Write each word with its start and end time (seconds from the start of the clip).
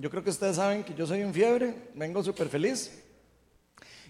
yo 0.00 0.08
creo 0.08 0.24
que 0.24 0.30
ustedes 0.30 0.56
saben 0.56 0.82
que 0.82 0.94
yo 0.94 1.06
soy 1.06 1.22
un 1.22 1.34
fiebre, 1.34 1.74
vengo 1.94 2.24
súper 2.24 2.48
feliz. 2.48 2.90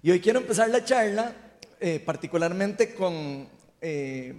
Y 0.02 0.12
hoy 0.12 0.20
quiero 0.20 0.38
empezar 0.38 0.70
la 0.70 0.84
charla 0.84 1.34
eh, 1.80 1.98
particularmente 1.98 2.94
con 2.94 3.48
eh, 3.80 4.34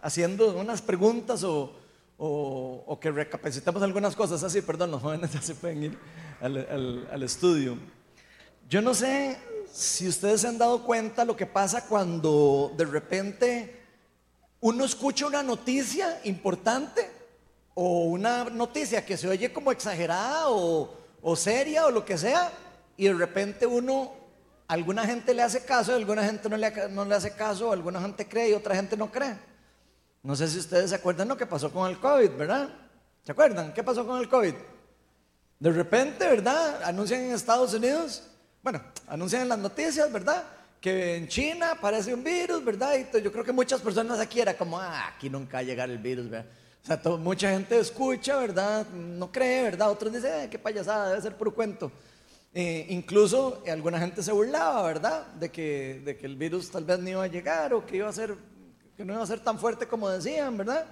haciendo 0.00 0.56
unas 0.56 0.80
preguntas 0.80 1.44
o, 1.44 1.74
o, 2.16 2.98
que 2.98 3.10
recapacitemos 3.10 3.82
algunas 3.82 4.16
cosas. 4.16 4.42
Así, 4.42 4.62
perdón, 4.62 4.90
los 4.90 5.02
jóvenes 5.02 5.32
ya 5.34 5.42
se 5.42 5.54
pueden 5.54 5.82
ir 5.82 5.98
al, 6.40 7.06
al 7.12 7.22
estudio. 7.22 7.76
Yo 8.66 8.80
no 8.80 8.94
sé 8.94 9.36
si 9.70 10.08
ustedes 10.08 10.40
se 10.40 10.48
han 10.48 10.56
dado 10.56 10.82
cuenta 10.82 11.26
lo 11.26 11.36
que 11.36 11.44
pasa 11.44 11.86
cuando 11.86 12.72
de 12.74 12.86
repente 12.86 13.80
uno 14.60 14.84
escucha 14.84 15.26
una 15.26 15.42
noticia 15.42 16.20
importante 16.24 17.15
o 17.78 18.04
una 18.04 18.44
noticia 18.44 19.04
que 19.04 19.18
se 19.18 19.28
oye 19.28 19.52
como 19.52 19.70
exagerada 19.70 20.48
o, 20.48 20.94
o 21.20 21.36
seria 21.36 21.84
o 21.84 21.90
lo 21.90 22.06
que 22.06 22.16
sea, 22.16 22.50
y 22.96 23.06
de 23.06 23.12
repente 23.12 23.66
uno, 23.66 24.14
alguna 24.66 25.04
gente 25.04 25.34
le 25.34 25.42
hace 25.42 25.62
caso, 25.62 25.94
alguna 25.94 26.24
gente 26.24 26.48
no 26.48 26.56
le, 26.56 26.88
no 26.88 27.04
le 27.04 27.14
hace 27.14 27.32
caso, 27.32 27.70
alguna 27.70 28.00
gente 28.00 28.26
cree 28.26 28.48
y 28.48 28.54
otra 28.54 28.74
gente 28.74 28.96
no 28.96 29.12
cree. 29.12 29.36
No 30.22 30.34
sé 30.34 30.48
si 30.48 30.58
ustedes 30.58 30.88
se 30.88 30.96
acuerdan 30.96 31.28
lo 31.28 31.36
que 31.36 31.44
pasó 31.44 31.70
con 31.70 31.90
el 31.90 31.98
COVID, 31.98 32.30
¿verdad? 32.30 32.70
¿Se 33.22 33.32
acuerdan? 33.32 33.74
¿Qué 33.74 33.84
pasó 33.84 34.06
con 34.06 34.20
el 34.20 34.28
COVID? 34.30 34.54
De 35.60 35.70
repente, 35.70 36.26
¿verdad? 36.26 36.82
Anuncian 36.82 37.20
en 37.20 37.32
Estados 37.32 37.74
Unidos, 37.74 38.22
bueno, 38.62 38.82
anuncian 39.06 39.42
en 39.42 39.50
las 39.50 39.58
noticias, 39.58 40.10
¿verdad? 40.10 40.44
Que 40.80 41.16
en 41.16 41.28
China 41.28 41.72
aparece 41.72 42.14
un 42.14 42.24
virus, 42.24 42.64
¿verdad? 42.64 42.94
Y 42.94 43.20
yo 43.20 43.30
creo 43.30 43.44
que 43.44 43.52
muchas 43.52 43.82
personas 43.82 44.18
aquí 44.18 44.40
era 44.40 44.56
como, 44.56 44.78
ah, 44.80 45.08
aquí 45.14 45.28
nunca 45.28 45.58
va 45.58 45.60
a 45.60 45.62
llegar 45.62 45.90
el 45.90 45.98
virus, 45.98 46.30
¿verdad? 46.30 46.50
O 46.86 47.02
sea, 47.02 47.16
mucha 47.16 47.50
gente 47.50 47.80
escucha, 47.80 48.36
¿verdad? 48.36 48.86
No 48.90 49.32
cree, 49.32 49.64
¿verdad? 49.64 49.90
Otros 49.90 50.12
dicen, 50.12 50.48
qué 50.48 50.56
payasada, 50.56 51.08
debe 51.08 51.20
ser 51.20 51.36
puro 51.36 51.52
cuento. 51.52 51.90
Eh, 52.54 52.86
incluso 52.90 53.60
eh, 53.66 53.72
alguna 53.72 53.98
gente 53.98 54.22
se 54.22 54.30
burlaba, 54.30 54.82
¿verdad? 54.82 55.26
De 55.32 55.50
que, 55.50 56.00
de 56.04 56.16
que 56.16 56.26
el 56.26 56.36
virus 56.36 56.70
tal 56.70 56.84
vez 56.84 57.00
no 57.00 57.10
iba 57.10 57.24
a 57.24 57.26
llegar 57.26 57.74
o 57.74 57.84
que 57.84 57.96
iba 57.96 58.08
a 58.08 58.12
ser, 58.12 58.36
que 58.96 59.04
no 59.04 59.14
iba 59.14 59.22
a 59.24 59.26
ser 59.26 59.40
tan 59.40 59.58
fuerte 59.58 59.88
como 59.88 60.08
decían, 60.08 60.56
¿verdad? 60.56 60.86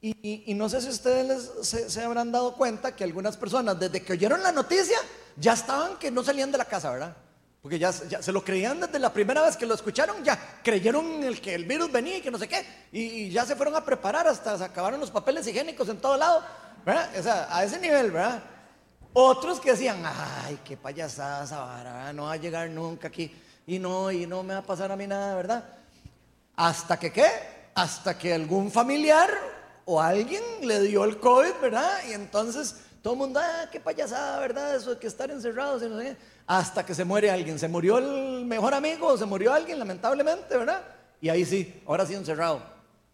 Y, 0.00 0.54
no 0.54 0.66
sé 0.70 0.80
si 0.80 0.88
ustedes 0.88 1.50
se, 1.60 1.90
se, 1.90 2.02
habrán 2.02 2.32
dado 2.32 2.54
cuenta 2.54 2.96
que 2.96 3.04
algunas 3.04 3.36
personas, 3.36 3.78
desde 3.78 4.00
que 4.00 4.14
oyeron 4.14 4.42
la 4.42 4.50
noticia, 4.50 4.96
ya 5.36 5.52
estaban 5.52 5.98
que 5.98 6.10
no 6.10 6.24
salían 6.24 6.50
de 6.50 6.56
la 6.56 6.64
casa, 6.64 6.90
¿verdad? 6.90 7.14
Porque 7.62 7.78
ya, 7.78 7.92
se 7.92 8.32
lo 8.32 8.44
creían 8.44 8.80
desde 8.80 8.98
la 8.98 9.12
primera 9.12 9.42
vez 9.42 9.56
que 9.56 9.66
lo 9.66 9.74
escucharon, 9.74 10.22
ya 10.22 10.60
creyeron 10.62 11.24
el 11.24 11.40
que 11.40 11.54
el 11.54 11.64
virus 11.64 11.90
venía 11.90 12.18
y 12.18 12.20
que 12.20 12.30
no 12.30 12.38
sé 12.38 12.46
qué, 12.46 12.64
y, 12.92 13.30
ya 13.30 13.44
se 13.44 13.56
fueron 13.56 13.74
a 13.74 13.84
preparar 13.84 14.28
hasta 14.28 14.56
se 14.56 14.64
acabaron 14.64 15.00
los 15.00 15.10
papeles 15.10 15.46
higiénicos 15.46 15.88
en 15.88 15.98
todo 15.98 16.16
lado, 16.16 16.44
¿verdad? 16.86 17.10
O 17.18 17.22
sea, 17.22 17.48
a 17.50 17.64
ese 17.64 17.80
nivel, 17.80 18.12
¿verdad? 18.12 18.42
Otros 19.12 19.58
que 19.58 19.72
decían, 19.72 20.02
ay, 20.04 20.60
qué 20.64 20.76
payasada 20.76 21.44
esa 21.44 22.12
no 22.12 22.24
va 22.24 22.32
a 22.32 22.36
llegar 22.36 22.70
nunca 22.70 23.08
aquí, 23.08 23.34
y 23.66 23.80
no, 23.80 24.12
y 24.12 24.26
no 24.26 24.44
me 24.44 24.54
va 24.54 24.60
a 24.60 24.66
pasar 24.66 24.92
a 24.92 24.96
mí 24.96 25.08
nada, 25.08 25.34
¿verdad? 25.34 25.64
Hasta 26.54 26.98
que 26.98 27.12
qué, 27.12 27.26
hasta 27.74 28.16
que 28.16 28.34
algún 28.34 28.70
familiar 28.70 29.30
o 29.84 30.00
alguien 30.00 30.42
le 30.62 30.80
dio 30.82 31.04
el 31.04 31.18
COVID, 31.18 31.54
¿verdad? 31.60 31.90
Y 32.08 32.12
entonces 32.12 32.76
todo 33.02 33.14
el 33.14 33.18
mundo, 33.18 33.40
ah, 33.42 33.68
qué 33.70 33.80
payasada, 33.80 34.38
¿verdad? 34.40 34.74
Eso 34.74 34.94
de 34.94 34.98
que 34.98 35.06
estar 35.06 35.30
encerrados 35.30 35.82
y 35.82 35.86
no 35.86 35.98
sé 35.98 36.04
qué 36.04 36.38
hasta 36.48 36.84
que 36.84 36.94
se 36.94 37.04
muere 37.04 37.30
alguien. 37.30 37.58
Se 37.58 37.68
murió 37.68 37.98
el 37.98 38.44
mejor 38.46 38.72
amigo, 38.74 39.16
se 39.16 39.26
murió 39.26 39.52
alguien, 39.52 39.78
lamentablemente, 39.78 40.56
¿verdad? 40.56 40.82
Y 41.20 41.28
ahí 41.28 41.44
sí, 41.44 41.82
ahora 41.86 42.06
sí 42.06 42.14
encerrado. 42.14 42.62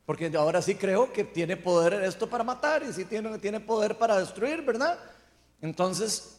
Porque 0.06 0.30
ahora 0.36 0.62
sí 0.62 0.76
creo 0.76 1.12
que 1.12 1.24
tiene 1.24 1.56
poder 1.56 1.94
esto 2.04 2.30
para 2.30 2.44
matar 2.44 2.84
y 2.84 2.92
sí 2.92 3.04
tiene, 3.04 3.36
tiene 3.38 3.58
poder 3.58 3.98
para 3.98 4.18
destruir, 4.18 4.62
¿verdad? 4.62 4.98
Entonces, 5.60 6.36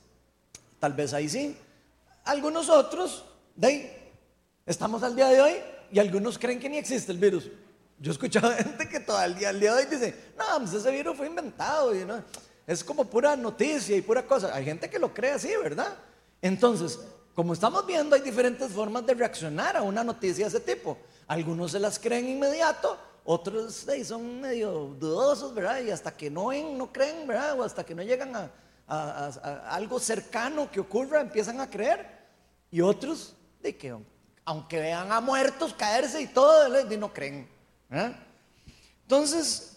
tal 0.80 0.94
vez 0.94 1.14
ahí 1.14 1.28
sí. 1.28 1.58
Algunos 2.24 2.70
otros, 2.70 3.26
de 3.56 3.68
ahí, 3.68 4.12
estamos 4.66 5.04
al 5.04 5.18
día 5.18 5.28
de 5.28 5.42
hoy 5.42 5.54
y 5.92 6.00
algunos 6.00 6.40
creen 6.40 6.60
que 6.60 6.70
ni 6.70 6.78
existe 6.78 7.12
el 7.12 7.18
virus. 7.18 7.50
Yo 8.00 8.12
he 8.12 8.14
escuchado 8.14 8.52
gente 8.58 8.88
que 8.88 9.02
todavía 9.02 9.50
al 9.50 9.60
día 9.60 9.74
de 9.74 9.84
hoy 9.84 9.86
dice, 9.92 10.16
no, 10.38 10.60
pues 10.60 10.74
ese 10.74 10.92
virus 10.92 11.18
fue 11.18 11.28
inventado. 11.28 11.94
Y 11.94 12.06
no, 12.06 12.24
es 12.68 12.84
como 12.84 13.06
pura 13.06 13.36
noticia 13.36 13.96
y 13.96 14.02
pura 14.02 14.26
cosa. 14.26 14.54
Hay 14.54 14.66
gente 14.66 14.90
que 14.90 15.00
lo 15.00 15.14
cree 15.14 15.32
así, 15.32 15.50
¿verdad? 15.62 15.96
Entonces, 16.42 17.00
como 17.36 17.54
estamos 17.54 17.86
viendo, 17.86 18.16
hay 18.16 18.22
diferentes 18.22 18.72
formas 18.72 19.06
de 19.06 19.14
reaccionar 19.14 19.78
a 19.78 19.82
una 19.82 20.04
noticia 20.04 20.46
de 20.46 20.50
ese 20.50 20.60
tipo. 20.60 20.98
Algunos 21.28 21.72
se 21.72 21.80
las 21.80 22.00
creen 22.00 22.30
inmediato, 22.30 22.98
otros 23.24 23.86
son 24.06 24.42
medio 24.42 24.96
dudosos, 25.00 25.54
¿verdad? 25.54 25.82
Y 25.82 25.92
hasta 25.92 26.16
que 26.16 26.30
no 26.30 26.52
no 26.54 26.94
creen, 26.94 27.28
¿verdad? 27.28 27.60
O 27.60 27.64
hasta 27.64 27.84
que 27.84 27.96
no 27.96 28.04
llegan 28.04 28.36
a, 28.36 28.52
algo 29.70 30.00
cercano 30.00 30.70
que 30.72 30.80
ocurra, 30.80 31.22
empiezan 31.22 31.60
a 31.60 31.70
creer. 31.70 32.08
Y 32.72 32.82
otros, 32.82 33.36
de 33.62 33.76
que 33.76 33.96
aunque 34.46 34.80
vean 34.80 35.12
a 35.12 35.20
muertos 35.20 35.74
caerse 35.74 36.22
y 36.22 36.28
todo, 36.28 36.70
no 36.98 37.12
creen. 37.12 37.50
Entonces, 39.02 39.75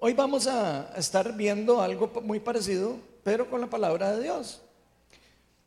hoy 0.00 0.12
vamos 0.12 0.46
a 0.46 0.92
estar 0.96 1.36
viendo 1.36 1.80
algo 1.80 2.10
muy 2.22 2.40
parecido, 2.40 2.98
pero 3.22 3.48
con 3.48 3.60
la 3.60 3.68
palabra 3.68 4.14
de 4.16 4.22
Dios. 4.22 4.62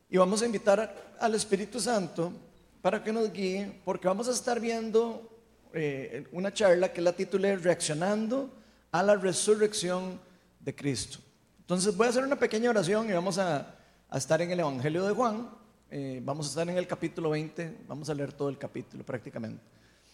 Y 0.08 0.16
vamos 0.16 0.42
a 0.42 0.46
invitar 0.46 1.16
al 1.20 1.34
Espíritu 1.34 1.80
Santo 1.80 2.32
para 2.80 3.02
que 3.02 3.12
nos 3.12 3.32
guíe, 3.32 3.80
porque 3.84 4.08
vamos 4.08 4.28
a 4.28 4.32
estar 4.32 4.60
viendo 4.60 5.28
eh, 5.74 6.26
una 6.32 6.52
charla 6.52 6.92
que 6.92 7.02
la 7.02 7.12
titulé 7.12 7.56
Reaccionando 7.56 8.50
a 8.90 9.02
la 9.02 9.16
resurrección 9.16 10.20
de 10.60 10.74
Cristo. 10.74 11.18
Entonces 11.60 11.96
voy 11.96 12.06
a 12.06 12.10
hacer 12.10 12.24
una 12.24 12.38
pequeña 12.38 12.70
oración 12.70 13.08
y 13.10 13.12
vamos 13.12 13.38
a, 13.38 13.74
estar 14.14 14.40
en 14.40 14.50
el 14.50 14.60
Evangelio 14.60 15.04
de 15.04 15.12
Juan. 15.12 15.50
Eh, 15.90 16.22
vamos 16.24 16.46
a 16.46 16.48
estar 16.50 16.68
en 16.68 16.78
el 16.78 16.86
capítulo 16.86 17.30
20, 17.30 17.84
vamos 17.86 18.08
a 18.08 18.14
leer 18.14 18.32
todo 18.32 18.48
el 18.48 18.56
capítulo 18.56 19.04
prácticamente. 19.04 19.62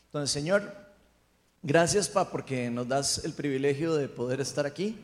Entonces, 0.07 0.31
Señor, 0.31 0.94
gracias, 1.65 2.09
Pa, 2.09 2.31
porque 2.31 2.71
nos 2.71 2.87
das 2.87 3.25
el 3.25 3.33
privilegio 3.33 3.95
de 3.97 4.09
poder 4.09 4.41
estar 4.41 4.67
aquí. 4.67 5.03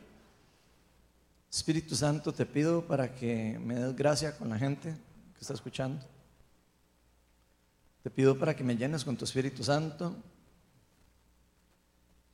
Espíritu 1.51 1.97
Santo, 1.97 2.33
te 2.33 2.47
pido 2.47 2.87
para 2.87 3.13
que 3.13 3.59
me 3.59 3.75
des 3.75 3.97
gracia 3.97 4.37
con 4.37 4.51
la 4.51 4.59
gente 4.59 4.95
que 5.35 5.41
está 5.41 5.55
escuchando. 5.55 6.07
Te 8.05 8.11
pido 8.11 8.39
para 8.39 8.55
que 8.55 8.63
me 8.63 8.77
llenes 8.77 9.05
con 9.05 9.17
tu 9.17 9.25
Espíritu 9.25 9.65
Santo. 9.65 10.15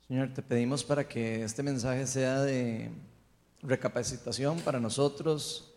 Señor, 0.07 0.35
te 0.35 0.43
pedimos 0.43 0.85
para 0.85 1.09
que 1.09 1.43
este 1.43 1.63
mensaje 1.63 2.07
sea 2.07 2.43
de 2.43 2.91
recapacitación 3.63 4.61
para 4.61 4.79
nosotros, 4.79 5.73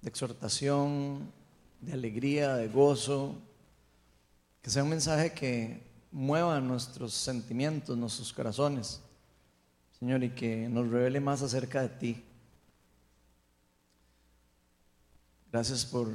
de 0.00 0.08
exhortación, 0.08 1.30
de 1.80 1.92
alegría, 1.92 2.56
de 2.56 2.68
gozo. 2.68 3.36
Que 4.62 4.70
sea 4.70 4.82
un 4.82 4.88
mensaje 4.88 5.32
que 5.32 5.87
mueva 6.10 6.60
nuestros 6.60 7.14
sentimientos, 7.14 7.96
nuestros 7.96 8.32
corazones. 8.32 9.00
Señor, 9.98 10.22
y 10.22 10.30
que 10.30 10.68
nos 10.68 10.88
revele 10.88 11.20
más 11.20 11.42
acerca 11.42 11.82
de 11.82 11.88
ti. 11.88 12.24
Gracias 15.50 15.84
por 15.84 16.08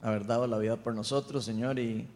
haber 0.00 0.26
dado 0.26 0.46
la 0.46 0.58
vida 0.58 0.76
por 0.76 0.94
nosotros, 0.94 1.44
Señor, 1.44 1.78
y 1.78 2.08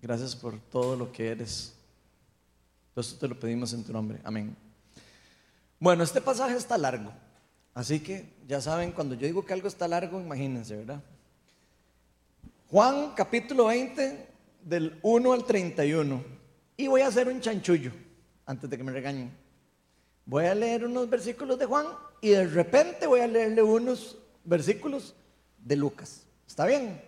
gracias 0.00 0.36
por 0.36 0.60
todo 0.60 0.96
lo 0.96 1.10
que 1.10 1.30
eres. 1.30 1.74
Todo 2.94 3.00
esto 3.00 3.18
te 3.18 3.28
lo 3.28 3.38
pedimos 3.38 3.72
en 3.72 3.84
tu 3.84 3.92
nombre. 3.92 4.20
Amén. 4.22 4.56
Bueno, 5.80 6.04
este 6.04 6.20
pasaje 6.20 6.56
está 6.56 6.78
largo, 6.78 7.12
así 7.74 8.00
que 8.00 8.32
ya 8.46 8.60
saben, 8.60 8.92
cuando 8.92 9.14
yo 9.14 9.26
digo 9.26 9.44
que 9.44 9.52
algo 9.52 9.68
está 9.68 9.88
largo, 9.88 10.20
imagínense, 10.20 10.76
¿verdad? 10.76 11.02
Juan 12.70 13.12
capítulo 13.14 13.66
20, 13.66 14.35
del 14.66 14.98
1 15.02 15.32
al 15.32 15.44
31. 15.44 16.22
Y 16.76 16.88
voy 16.88 17.00
a 17.00 17.06
hacer 17.06 17.28
un 17.28 17.40
chanchullo 17.40 17.92
antes 18.44 18.68
de 18.68 18.76
que 18.76 18.84
me 18.84 18.92
regañen. 18.92 19.32
Voy 20.26 20.44
a 20.44 20.54
leer 20.54 20.84
unos 20.84 21.08
versículos 21.08 21.58
de 21.58 21.66
Juan 21.66 21.86
y 22.20 22.30
de 22.30 22.46
repente 22.46 23.06
voy 23.06 23.20
a 23.20 23.28
leerle 23.28 23.62
unos 23.62 24.18
versículos 24.44 25.14
de 25.58 25.76
Lucas. 25.76 26.26
¿Está 26.46 26.66
bien? 26.66 27.00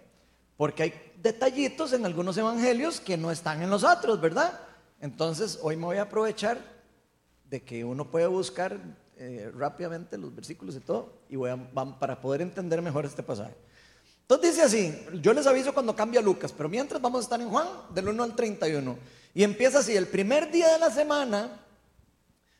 Porque 0.56 0.84
hay 0.84 0.94
detallitos 1.20 1.92
en 1.92 2.06
algunos 2.06 2.36
evangelios 2.38 3.00
que 3.00 3.16
no 3.16 3.30
están 3.30 3.60
en 3.60 3.70
los 3.70 3.82
otros, 3.82 4.20
¿verdad? 4.20 4.60
Entonces, 5.00 5.58
hoy 5.62 5.76
me 5.76 5.84
voy 5.84 5.96
a 5.96 6.02
aprovechar 6.02 6.58
de 7.50 7.62
que 7.62 7.84
uno 7.84 8.10
puede 8.10 8.26
buscar 8.28 8.78
eh, 9.16 9.50
rápidamente 9.54 10.16
los 10.16 10.34
versículos 10.34 10.76
y 10.76 10.80
todo, 10.80 11.12
y 11.28 11.36
voy 11.36 11.50
a, 11.50 11.56
para 11.98 12.20
poder 12.20 12.40
entender 12.40 12.80
mejor 12.82 13.04
este 13.04 13.22
pasaje. 13.22 13.56
Entonces 14.30 14.56
dice 14.56 14.62
así, 14.62 15.06
yo 15.22 15.32
les 15.32 15.46
aviso 15.46 15.72
cuando 15.72 15.96
cambia 15.96 16.20
Lucas, 16.20 16.52
pero 16.54 16.68
mientras 16.68 17.00
vamos 17.00 17.20
a 17.20 17.22
estar 17.22 17.40
en 17.40 17.48
Juan, 17.48 17.66
del 17.94 18.08
1 18.08 18.22
al 18.24 18.36
31. 18.36 18.98
Y 19.32 19.42
empieza 19.42 19.78
así, 19.78 19.96
el 19.96 20.06
primer 20.06 20.50
día 20.50 20.70
de 20.70 20.78
la 20.78 20.90
semana, 20.90 21.64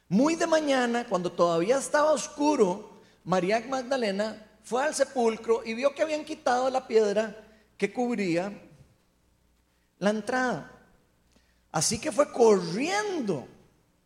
muy 0.09 0.35
de 0.35 0.47
mañana, 0.47 1.07
cuando 1.07 1.31
todavía 1.31 1.77
estaba 1.77 2.13
oscuro, 2.13 2.99
María 3.23 3.63
Magdalena 3.69 4.47
fue 4.63 4.83
al 4.83 4.95
sepulcro 4.95 5.61
y 5.63 5.75
vio 5.75 5.95
que 5.95 6.01
habían 6.01 6.25
quitado 6.25 6.71
la 6.71 6.87
piedra 6.87 7.37
que 7.77 7.93
cubría 7.93 8.51
la 9.99 10.09
entrada. 10.09 10.73
Así 11.71 11.99
que 11.99 12.11
fue 12.11 12.33
corriendo 12.33 13.47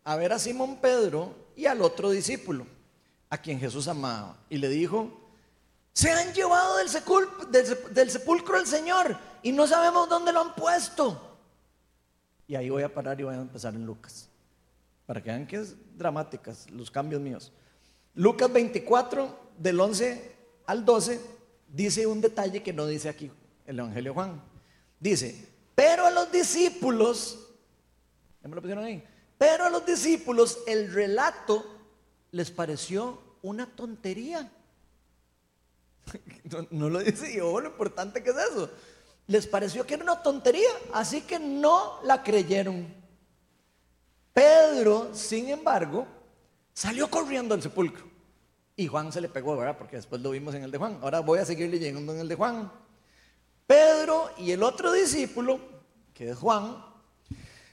a 0.03 0.17
ver 0.17 0.33
a 0.33 0.39
Simón 0.39 0.81
Pedro 0.81 1.33
y 1.55 1.67
al 1.67 1.81
otro 1.81 2.09
discípulo. 2.09 2.67
a 3.29 3.37
quien 3.37 3.59
Jesús 3.59 3.87
amaba 3.87 4.37
y 4.47 4.57
le 4.57 4.69
dijo, 4.69 5.22
se 5.93 6.11
han 6.11 6.33
llevado 6.33 6.77
del, 6.77 6.89
del, 7.91 8.09
sepulcro 8.09 8.59
el 8.59 8.65
Señor 8.65 9.15
y 9.43 9.51
no 9.51 9.67
sabemos 9.67 10.09
dónde 10.09 10.33
lo 10.33 10.41
han 10.41 10.55
puesto. 10.55 11.37
Y 12.47 12.55
ahí 12.55 12.69
voy 12.69 12.83
a 12.83 12.93
parar 12.93 13.19
y 13.19 13.23
voy 13.23 13.35
a 13.35 13.39
empezar 13.39 13.75
en 13.75 13.85
Lucas, 13.85 14.27
para 15.05 15.21
que 15.21 15.29
vean 15.29 15.45
que 15.45 15.57
es 15.57 15.75
dramáticas 15.97 16.69
los 16.71 16.89
cambios 16.89 17.21
míos. 17.21 17.51
Lucas 18.15 18.51
24, 18.51 19.51
del 19.57 19.79
11 19.79 20.35
al 20.65 20.83
12, 20.83 21.21
dice 21.67 22.07
un 22.07 22.21
detalle 22.21 22.63
que 22.63 22.73
no 22.73 22.87
dice 22.87 23.09
aquí 23.09 23.31
el 23.65 23.79
Evangelio 23.79 24.13
Juan. 24.13 24.41
Dice, 24.99 25.47
pero 25.75 26.05
a 26.05 26.11
los 26.11 26.31
discípulos, 26.31 27.49
¿ya 28.41 28.49
me 28.49 28.55
lo 28.55 28.61
pusieron 28.61 28.83
ahí? 28.83 29.03
Pero 29.37 29.65
a 29.65 29.69
los 29.69 29.85
discípulos 29.85 30.59
el 30.65 30.91
relato 30.91 31.65
les 32.31 32.49
pareció 32.49 33.21
una 33.41 33.67
tontería. 33.67 34.51
No, 36.69 36.89
lo 36.89 36.99
dice 36.99 37.35
yo, 37.35 37.59
lo 37.59 37.69
importante 37.69 38.21
que 38.21 38.29
es 38.29 38.35
eso. 38.35 38.69
Les 39.27 39.47
pareció 39.47 39.85
que 39.85 39.93
era 39.93 40.03
una 40.03 40.21
tontería, 40.21 40.69
así 40.93 41.21
que 41.21 41.39
no 41.39 41.99
la 42.03 42.21
creyeron. 42.21 42.93
Pedro, 44.33 45.09
sin 45.13 45.49
embargo, 45.49 46.05
salió 46.73 47.09
corriendo 47.09 47.55
al 47.55 47.61
sepulcro. 47.61 48.05
Y 48.75 48.87
Juan 48.87 49.11
se 49.11 49.21
le 49.21 49.29
pegó, 49.29 49.55
¿verdad? 49.55 49.77
Porque 49.77 49.95
después 49.95 50.21
lo 50.21 50.31
vimos 50.31 50.55
en 50.55 50.63
el 50.63 50.71
de 50.71 50.77
Juan. 50.77 50.99
Ahora 51.01 51.19
voy 51.19 51.39
a 51.39 51.45
seguir 51.45 51.69
leyendo 51.69 52.13
en 52.13 52.19
el 52.19 52.27
de 52.27 52.35
Juan. 52.35 52.71
Pedro 53.67 54.31
y 54.37 54.51
el 54.51 54.63
otro 54.63 54.91
discípulo, 54.91 55.59
que 56.13 56.31
es 56.31 56.37
Juan, 56.37 56.83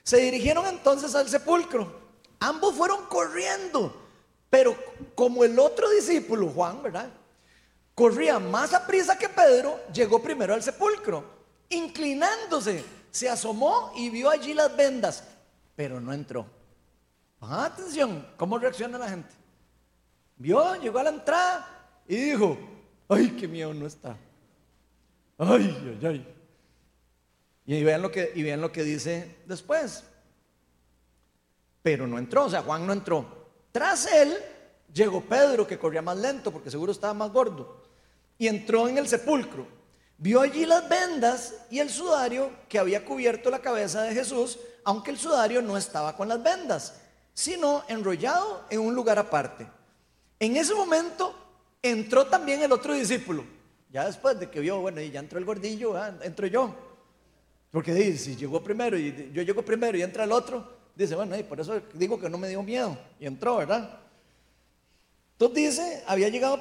se 0.03 0.19
dirigieron 0.19 0.67
entonces 0.67 1.15
al 1.15 1.29
sepulcro. 1.29 2.01
Ambos 2.39 2.75
fueron 2.75 3.07
corriendo, 3.07 3.95
pero 4.49 4.77
como 5.15 5.45
el 5.45 5.59
otro 5.59 5.91
discípulo, 5.91 6.49
Juan, 6.49 6.83
¿verdad? 6.83 7.11
Corría 8.01 8.39
más 8.39 8.73
a 8.73 8.87
prisa 8.87 9.19
que 9.19 9.29
Pedro, 9.29 9.79
llegó 9.93 10.23
primero 10.23 10.55
al 10.55 10.63
sepulcro. 10.63 11.23
Inclinándose, 11.69 12.83
se 13.11 13.29
asomó 13.29 13.93
y 13.95 14.09
vio 14.09 14.31
allí 14.31 14.55
las 14.55 14.75
vendas, 14.75 15.23
pero 15.77 16.01
no 16.01 16.11
entró. 16.11 16.47
atención, 17.43 18.27
¿cómo 18.39 18.59
reacciona 18.59 18.97
la 18.97 19.07
gente? 19.07 19.35
Vio, 20.39 20.77
llegó 20.77 20.99
a 20.99 21.03
la 21.03 21.11
entrada 21.11 21.69
y 22.09 22.17
dijo, 22.17 22.57
ay, 23.07 23.37
qué 23.39 23.47
miedo 23.47 23.75
no 23.75 23.87
está. 23.87 24.17
Ay, 25.37 25.99
ay, 26.01 26.07
ay. 26.07 26.35
Y 27.67 27.85
vean 27.85 28.01
lo 28.01 28.11
que, 28.11 28.33
y 28.35 28.43
vean 28.43 28.63
lo 28.63 28.73
que 28.73 28.83
dice 28.83 29.43
después. 29.45 30.05
Pero 31.83 32.07
no 32.07 32.19
entró, 32.19 32.47
o 32.47 32.49
sea, 32.49 32.63
Juan 32.63 32.87
no 32.87 32.95
entró. 32.95 33.51
Tras 33.73 34.11
él 34.11 34.39
llegó 34.91 35.21
Pedro, 35.21 35.67
que 35.67 35.79
corría 35.79 36.01
más 36.01 36.17
lento 36.17 36.51
porque 36.51 36.71
seguro 36.71 36.93
estaba 36.93 37.13
más 37.13 37.31
gordo, 37.31 37.80
y 38.41 38.49
entró 38.49 38.89
en 38.89 38.97
el 38.97 39.07
sepulcro. 39.07 39.67
Vio 40.17 40.41
allí 40.41 40.65
las 40.65 40.89
vendas 40.89 41.55
y 41.69 41.79
el 41.79 41.91
sudario 41.91 42.51
que 42.71 42.79
había 42.79 43.05
cubierto 43.05 43.51
la 43.51 43.59
cabeza 43.59 44.01
de 44.01 44.15
Jesús, 44.15 44.59
aunque 44.83 45.11
el 45.11 45.19
sudario 45.19 45.61
no 45.61 45.77
estaba 45.77 46.17
con 46.17 46.27
las 46.27 46.43
vendas, 46.43 46.99
sino 47.35 47.85
enrollado 47.87 48.65
en 48.71 48.81
un 48.81 48.95
lugar 48.95 49.19
aparte. 49.19 49.67
En 50.39 50.57
ese 50.57 50.75
momento 50.75 51.35
entró 51.83 52.27
también 52.29 52.63
el 52.63 52.73
otro 52.73 52.95
discípulo. 52.95 53.45
Ya 53.91 54.07
después 54.07 54.41
de 54.41 54.49
que 54.49 54.61
vio, 54.61 54.81
bueno, 54.81 55.03
y 55.03 55.11
ya 55.11 55.21
entró 55.21 55.39
el 55.39 55.45
gordillo, 55.45 55.95
ah, 55.99 56.11
entro 56.23 56.47
yo. 56.47 56.75
Porque 57.71 57.93
dice, 57.93 58.17
si 58.17 58.37
llegó 58.37 58.65
primero 58.65 58.99
y 58.99 59.31
yo 59.35 59.43
llego 59.43 59.63
primero 59.63 59.99
y 59.99 60.03
entra 60.03 60.25
el 60.25 60.33
otro, 60.33 60.67
dice, 60.97 61.15
bueno, 61.15 61.37
y 61.37 61.43
por 61.43 61.61
eso 61.61 61.79
digo 61.93 62.19
que 62.19 62.31
no 62.31 62.39
me 62.39 62.49
dio 62.49 62.63
miedo. 62.63 62.97
Y 63.19 63.27
entró, 63.27 63.59
¿verdad? 63.59 64.01
Entonces 65.41 65.79
dice, 65.79 66.05
había 66.07 66.29
llegado, 66.29 66.61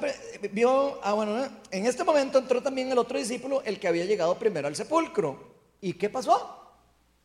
vio, 0.52 0.98
ah, 1.02 1.12
bueno, 1.12 1.46
en 1.70 1.84
este 1.84 2.02
momento 2.02 2.38
entró 2.38 2.62
también 2.62 2.90
el 2.90 2.96
otro 2.96 3.18
discípulo, 3.18 3.60
el 3.62 3.78
que 3.78 3.86
había 3.86 4.06
llegado 4.06 4.38
primero 4.38 4.68
al 4.68 4.74
sepulcro. 4.74 5.50
¿Y 5.82 5.92
qué 5.92 6.08
pasó? 6.08 6.72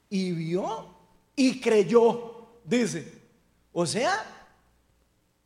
Y 0.09 0.33
vio 0.33 0.93
y 1.33 1.61
creyó, 1.61 2.47
dice. 2.65 3.21
O 3.71 3.85
sea, 3.85 4.21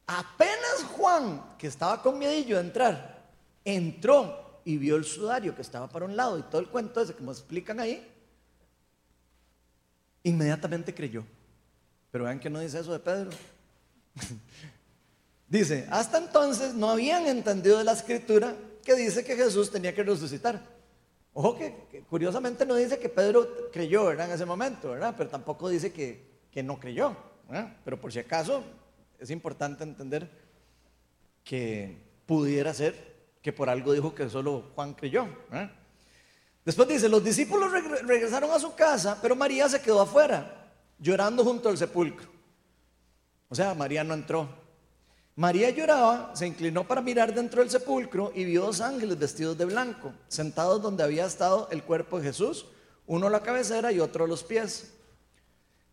apenas 0.08 0.84
Juan, 0.94 1.56
que 1.60 1.68
estaba 1.68 2.02
con 2.02 2.18
miedillo 2.18 2.56
de 2.56 2.64
entrar, 2.64 3.30
entró 3.64 4.62
y 4.66 4.78
vio 4.78 4.96
el 4.96 5.06
sudario 5.06 5.56
que 5.56 5.62
estaba 5.62 5.88
para 5.90 6.06
un 6.06 6.16
lado 6.18 6.40
y 6.40 6.42
todo 6.42 6.60
el 6.60 6.70
cuento 6.70 7.02
ese 7.02 7.14
que 7.14 7.22
me 7.22 7.32
explican 7.32 7.80
ahí, 7.80 8.04
Inmediatamente 10.24 10.94
creyó. 10.94 11.24
Pero 12.12 12.24
vean 12.24 12.40
que 12.40 12.50
no 12.50 12.60
dice 12.60 12.80
eso 12.80 12.94
de 12.94 13.00
Pedro. 13.00 13.30
dice, 15.50 15.88
hasta 15.90 16.18
entonces 16.20 16.74
no 16.74 16.90
habían 16.90 17.28
entendido 17.28 17.78
de 17.80 17.84
la 17.84 17.94
escritura 17.94 18.56
que 18.84 18.96
dice 18.96 19.26
que 19.26 19.36
Jesús 19.36 19.72
tenía 19.72 19.94
que 19.94 20.04
resucitar. 20.04 20.62
Ojo 21.34 21.58
que, 21.58 22.04
curiosamente 22.10 22.66
no 22.66 22.76
dice 22.76 23.00
que 23.00 23.10
Pedro 23.10 23.70
creyó 23.72 24.12
en 24.12 24.20
ese 24.32 24.46
momento, 24.46 24.92
¿verdad? 24.92 25.14
pero 25.18 25.30
tampoco 25.30 25.70
dice 25.70 25.92
que, 25.92 26.30
no 26.64 26.80
creyó. 26.80 27.16
Pero 27.86 28.00
por 28.00 28.12
si 28.12 28.20
acaso 28.20 28.64
es 29.18 29.30
importante 29.30 29.84
entender 29.84 30.30
que 31.44 32.04
pudiera 32.26 32.74
ser 32.74 33.10
que 33.42 33.54
por 33.54 33.70
algo 33.70 33.94
dijo 33.94 34.14
que 34.14 34.30
solo 34.30 34.72
Juan 34.76 34.94
creyó. 34.94 35.28
Después 36.66 36.88
dice, 36.88 37.08
los 37.08 37.24
discípulos 37.24 37.72
regresaron 37.72 38.52
a 38.52 38.60
su 38.60 38.76
casa, 38.76 39.18
pero 39.22 39.36
María 39.36 39.70
se 39.70 39.82
quedó 39.82 40.02
afuera, 40.02 40.72
llorando 41.00 41.44
junto 41.44 41.70
al 41.70 41.78
sepulcro. 41.78 42.28
O 43.48 43.56
sea, 43.56 43.74
María 43.74 44.04
no 44.04 44.14
entró. 44.14 44.48
María 45.40 45.70
lloraba, 45.70 46.36
se 46.36 46.46
inclinó 46.46 46.86
para 46.86 47.00
mirar 47.00 47.34
dentro 47.34 47.62
del 47.62 47.70
sepulcro 47.70 48.34
y 48.36 48.44
vio 48.44 48.64
dos 48.64 48.82
ángeles 48.82 49.18
vestidos 49.18 49.58
de 49.58 49.64
blanco, 49.64 50.12
sentados 50.28 50.82
donde 50.82 51.02
había 51.02 51.26
estado 51.26 51.70
el 51.72 51.82
cuerpo 51.82 52.18
de 52.18 52.26
Jesús, 52.26 52.66
uno 53.08 53.28
a 53.28 53.30
la 53.30 53.42
cabecera 53.42 53.94
y 53.94 54.02
otro 54.02 54.26
a 54.26 54.28
los 54.28 54.44
pies. 54.44 54.92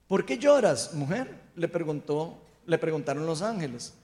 ¿Por 0.09 0.27
qué 0.27 0.37
lloras, 0.37 0.95
mujer? 0.95 1.33
Le 1.55 1.69
preguntó, 1.69 2.43
le 2.67 2.77
preguntaron 2.77 3.25
los 3.25 3.41
ángeles. 3.41 3.95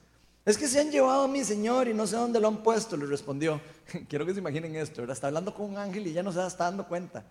Es 0.44 0.56
que 0.56 0.69
se 0.69 0.79
han 0.79 0.93
llevado 0.93 1.25
a 1.25 1.29
mi 1.29 1.43
Señor 1.43 1.89
y 1.89 1.93
no 1.93 2.06
sé 2.06 2.15
dónde 2.15 2.39
lo 2.39 2.47
han 2.47 2.62
puesto, 2.62 2.97
le 2.97 3.06
respondió. 3.06 3.61
Quiero 4.09 4.25
que 4.25 4.35
se 4.35 4.39
imaginen 4.39 4.77
esto, 4.77 5.03
¿verdad? 5.03 5.15
Está 5.15 5.27
hablando 5.27 5.53
con 5.53 5.71
un 5.71 5.77
ángel 5.77 6.06
y 6.06 6.12
ya 6.12 6.23
no 6.23 6.31
se 6.31 6.47
está 6.47 6.67
dando 6.67 6.87
cuenta. 6.87 7.25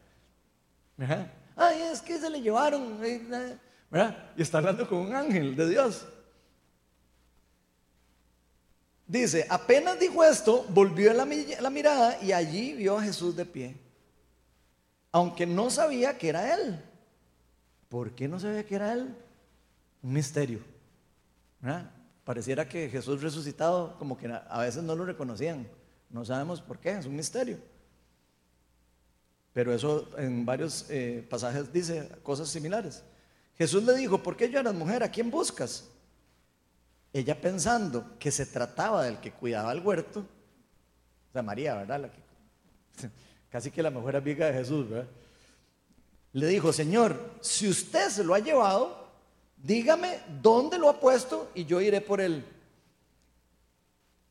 Ay, 1.56 1.81
es 1.94 2.02
que 2.02 2.19
se 2.19 2.30
le 2.30 2.42
llevaron, 2.42 3.00
¿verdad? 3.90 4.34
Y 4.36 4.42
está 4.42 4.58
hablando 4.58 4.86
con 4.86 4.98
un 4.98 5.16
ángel 5.16 5.56
de 5.56 5.69
Dios. 5.69 6.06
Dice, 9.12 9.46
apenas 9.50 10.00
dijo 10.00 10.24
esto, 10.24 10.66
volvió 10.69 11.12
la, 11.12 11.28
la 11.60 11.69
mirada 11.69 12.18
y 12.24 12.31
allí 12.31 12.72
vio 12.72 12.98
a 12.98 13.03
Jesús 13.03 13.36
de 13.36 13.44
pie. 13.44 13.75
Aunque 15.12 15.46
no 15.46 15.70
sabía 15.70 16.18
que 16.18 16.30
era 16.30 16.56
él. 16.56 16.82
¿Por 17.89 18.12
qué 18.12 18.30
no 18.30 18.39
sabía 18.39 18.65
que 18.65 18.74
era 18.74 18.94
él? 18.94 19.13
Un 20.01 20.13
misterio. 20.13 20.60
Pareciera 22.24 22.70
que 22.70 22.88
Jesús 22.88 23.22
resucitado 23.22 23.98
como 24.00 24.18
que 24.18 24.27
a 24.27 24.60
veces 24.62 24.82
no 24.82 24.96
lo 24.96 25.03
reconocían. 25.03 25.68
No 26.10 26.24
sabemos 26.24 26.62
por 26.62 26.80
qué, 26.80 26.91
es 26.91 27.06
un 27.06 27.18
misterio. 27.18 27.58
Pero 29.51 29.74
eso 29.74 30.08
en 30.18 30.46
varios 30.46 30.86
eh, 30.88 31.27
pasajes 31.30 31.74
dice 31.74 32.08
cosas 32.24 32.48
similares. 32.48 33.03
Jesús 33.58 33.84
le 33.84 33.94
dijo, 33.94 34.24
¿por 34.24 34.38
qué 34.38 34.50
lloras 34.50 34.74
mujer? 34.74 35.03
¿A 35.03 35.12
quién 35.12 35.30
buscas? 35.30 35.89
Ella 37.13 37.39
pensando 37.39 38.18
que 38.18 38.32
se 38.32 38.46
trataba 38.46 39.03
del 39.03 39.20
que 39.20 39.32
cuidaba 39.32 39.72
el 39.72 39.82
huerto, 39.82 40.22
o 40.22 41.32
sea, 41.32 41.41
María, 41.41 41.75
¿verdad? 41.75 42.12
casi 43.50 43.72
que 43.72 43.84
la 43.84 43.89
mejor 43.89 44.15
amiga 44.15 44.48
de 44.48 44.53
Jesús, 44.53 44.89
¿verdad? 44.89 45.10
Le 46.34 46.48
dijo, 46.48 46.72
Señor, 46.72 47.18
si 47.41 47.68
usted 47.68 48.10
se 48.10 48.24
lo 48.24 48.34
ha 48.34 48.39
llevado, 48.39 49.10
dígame 49.58 50.20
dónde 50.41 50.77
lo 50.77 50.89
ha 50.89 51.00
puesto 51.00 51.51
y 51.53 51.65
yo 51.65 51.82
iré 51.82 52.00
por 52.00 52.22
él. 52.22 52.46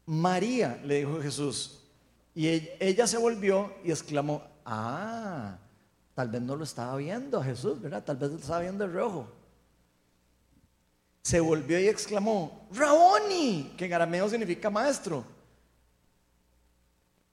María, 0.07 0.81
le 0.85 0.99
dijo 0.99 1.21
Jesús. 1.21 1.81
Y 2.35 2.49
ella 2.79 3.07
se 3.07 3.19
volvió 3.19 3.75
y 3.85 3.91
exclamó, 3.91 4.43
ah, 4.65 5.59
tal 6.15 6.29
vez 6.29 6.41
no 6.41 6.57
lo 6.57 6.65
estaba 6.65 6.97
viendo 6.97 7.39
a 7.39 7.45
Jesús, 7.45 7.81
¿verdad? 7.81 8.03
Tal 8.03 8.17
vez 8.17 8.31
lo 8.31 8.37
estaba 8.37 8.61
viendo 8.61 8.85
el 8.85 8.93
rojo. 8.93 9.40
Se 11.23 11.41
volvió 11.41 11.79
y 11.79 11.89
exclamó, 11.89 12.67
Raoni, 12.73 13.75
que 13.77 13.85
en 13.85 13.93
arameo 13.93 14.29
significa 14.29 14.71
maestro. 14.71 15.25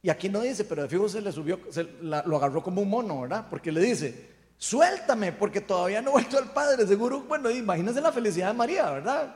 Y 0.02 0.10
aquí 0.10 0.30
no 0.30 0.42
dice, 0.42 0.64
pero 0.64 0.84
de 0.84 0.90
fijo 0.90 1.10
se 1.10 1.22
le 1.22 1.32
subió, 1.32 1.60
se, 1.70 1.84
lo 2.02 2.38
agarró 2.38 2.62
como 2.62 2.82
un 2.82 2.90
mono, 2.90 3.22
¿verdad? 3.22 3.48
Porque 3.50 3.72
le 3.72 3.82
dice, 3.82 4.30
suéltame, 4.58 5.32
porque 5.32 5.62
todavía 5.62 6.02
no 6.02 6.10
he 6.10 6.14
vuelto 6.14 6.38
al 6.38 6.52
Padre. 6.52 6.86
Seguro, 6.86 7.22
bueno, 7.22 7.50
imagínense 7.50 8.02
la 8.02 8.12
felicidad 8.12 8.50
de 8.50 8.54
María, 8.54 8.92
¿verdad? 8.92 9.36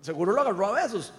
Seguro 0.00 0.32
lo 0.32 0.40
agarró 0.40 0.66
a 0.66 0.82
besos. 0.82 1.12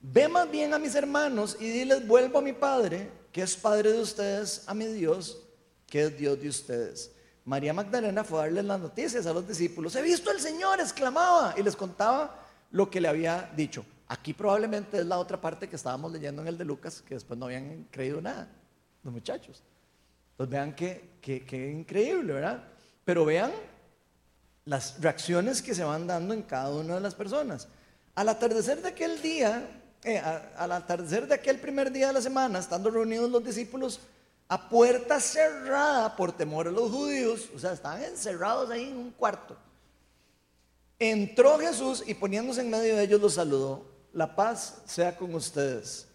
Ve 0.00 0.28
más 0.28 0.50
bien 0.50 0.74
a 0.74 0.78
mis 0.78 0.94
hermanos 0.94 1.56
y 1.58 1.70
diles, 1.70 2.06
vuelvo 2.06 2.38
a 2.38 2.42
mi 2.42 2.52
Padre, 2.52 3.10
que 3.32 3.42
es 3.42 3.56
Padre 3.56 3.92
de 3.92 4.00
ustedes, 4.00 4.62
a 4.66 4.74
mi 4.74 4.86
Dios, 4.86 5.42
que 5.86 6.04
es 6.04 6.18
Dios 6.18 6.40
de 6.40 6.48
ustedes. 6.48 7.13
María 7.44 7.74
Magdalena 7.74 8.24
fue 8.24 8.38
a 8.38 8.42
darles 8.42 8.64
las 8.64 8.80
noticias 8.80 9.26
a 9.26 9.32
los 9.32 9.46
discípulos. 9.46 9.94
He 9.96 10.02
visto 10.02 10.30
al 10.30 10.40
Señor, 10.40 10.80
exclamaba, 10.80 11.54
y 11.56 11.62
les 11.62 11.76
contaba 11.76 12.38
lo 12.70 12.90
que 12.90 13.00
le 13.00 13.08
había 13.08 13.50
dicho. 13.54 13.84
Aquí 14.08 14.32
probablemente 14.32 14.98
es 14.98 15.06
la 15.06 15.18
otra 15.18 15.40
parte 15.40 15.68
que 15.68 15.76
estábamos 15.76 16.12
leyendo 16.12 16.42
en 16.42 16.48
el 16.48 16.58
de 16.58 16.64
Lucas, 16.64 17.02
que 17.06 17.14
después 17.14 17.38
no 17.38 17.46
habían 17.46 17.86
creído 17.90 18.20
nada, 18.20 18.48
los 19.02 19.12
muchachos. 19.12 19.62
Entonces 20.32 20.50
vean 20.50 20.74
qué, 20.74 21.70
increíble, 21.70 22.32
¿verdad? 22.32 22.64
Pero 23.04 23.24
vean 23.24 23.52
las 24.64 25.00
reacciones 25.00 25.60
que 25.60 25.74
se 25.74 25.84
van 25.84 26.06
dando 26.06 26.32
en 26.32 26.42
cada 26.42 26.70
una 26.70 26.94
de 26.94 27.00
las 27.00 27.14
personas. 27.14 27.68
Al 28.14 28.28
atardecer 28.28 28.80
de 28.80 28.88
aquel 28.88 29.20
día, 29.20 29.68
eh, 30.02 30.18
al 30.18 30.72
atardecer 30.72 31.26
de 31.26 31.34
aquel 31.34 31.58
primer 31.58 31.92
día 31.92 32.08
de 32.08 32.14
la 32.14 32.22
semana, 32.22 32.58
estando 32.58 32.90
reunidos 32.90 33.30
los 33.30 33.44
discípulos 33.44 34.00
a 34.48 34.68
puerta 34.68 35.20
cerrada 35.20 36.14
por 36.16 36.32
temor 36.32 36.68
a 36.68 36.70
los 36.70 36.90
judíos, 36.90 37.48
o 37.54 37.58
sea, 37.58 37.72
estaban 37.72 38.02
encerrados 38.04 38.70
ahí 38.70 38.88
en 38.88 38.96
un 38.96 39.10
cuarto. 39.10 39.56
Entró 40.98 41.58
Jesús 41.58 42.04
y 42.06 42.14
poniéndose 42.14 42.60
en 42.60 42.70
medio 42.70 42.96
de 42.96 43.04
ellos 43.04 43.20
los 43.20 43.34
saludó. 43.34 43.84
La 44.12 44.36
paz 44.36 44.82
sea 44.86 45.16
con 45.16 45.34
ustedes. 45.34 46.06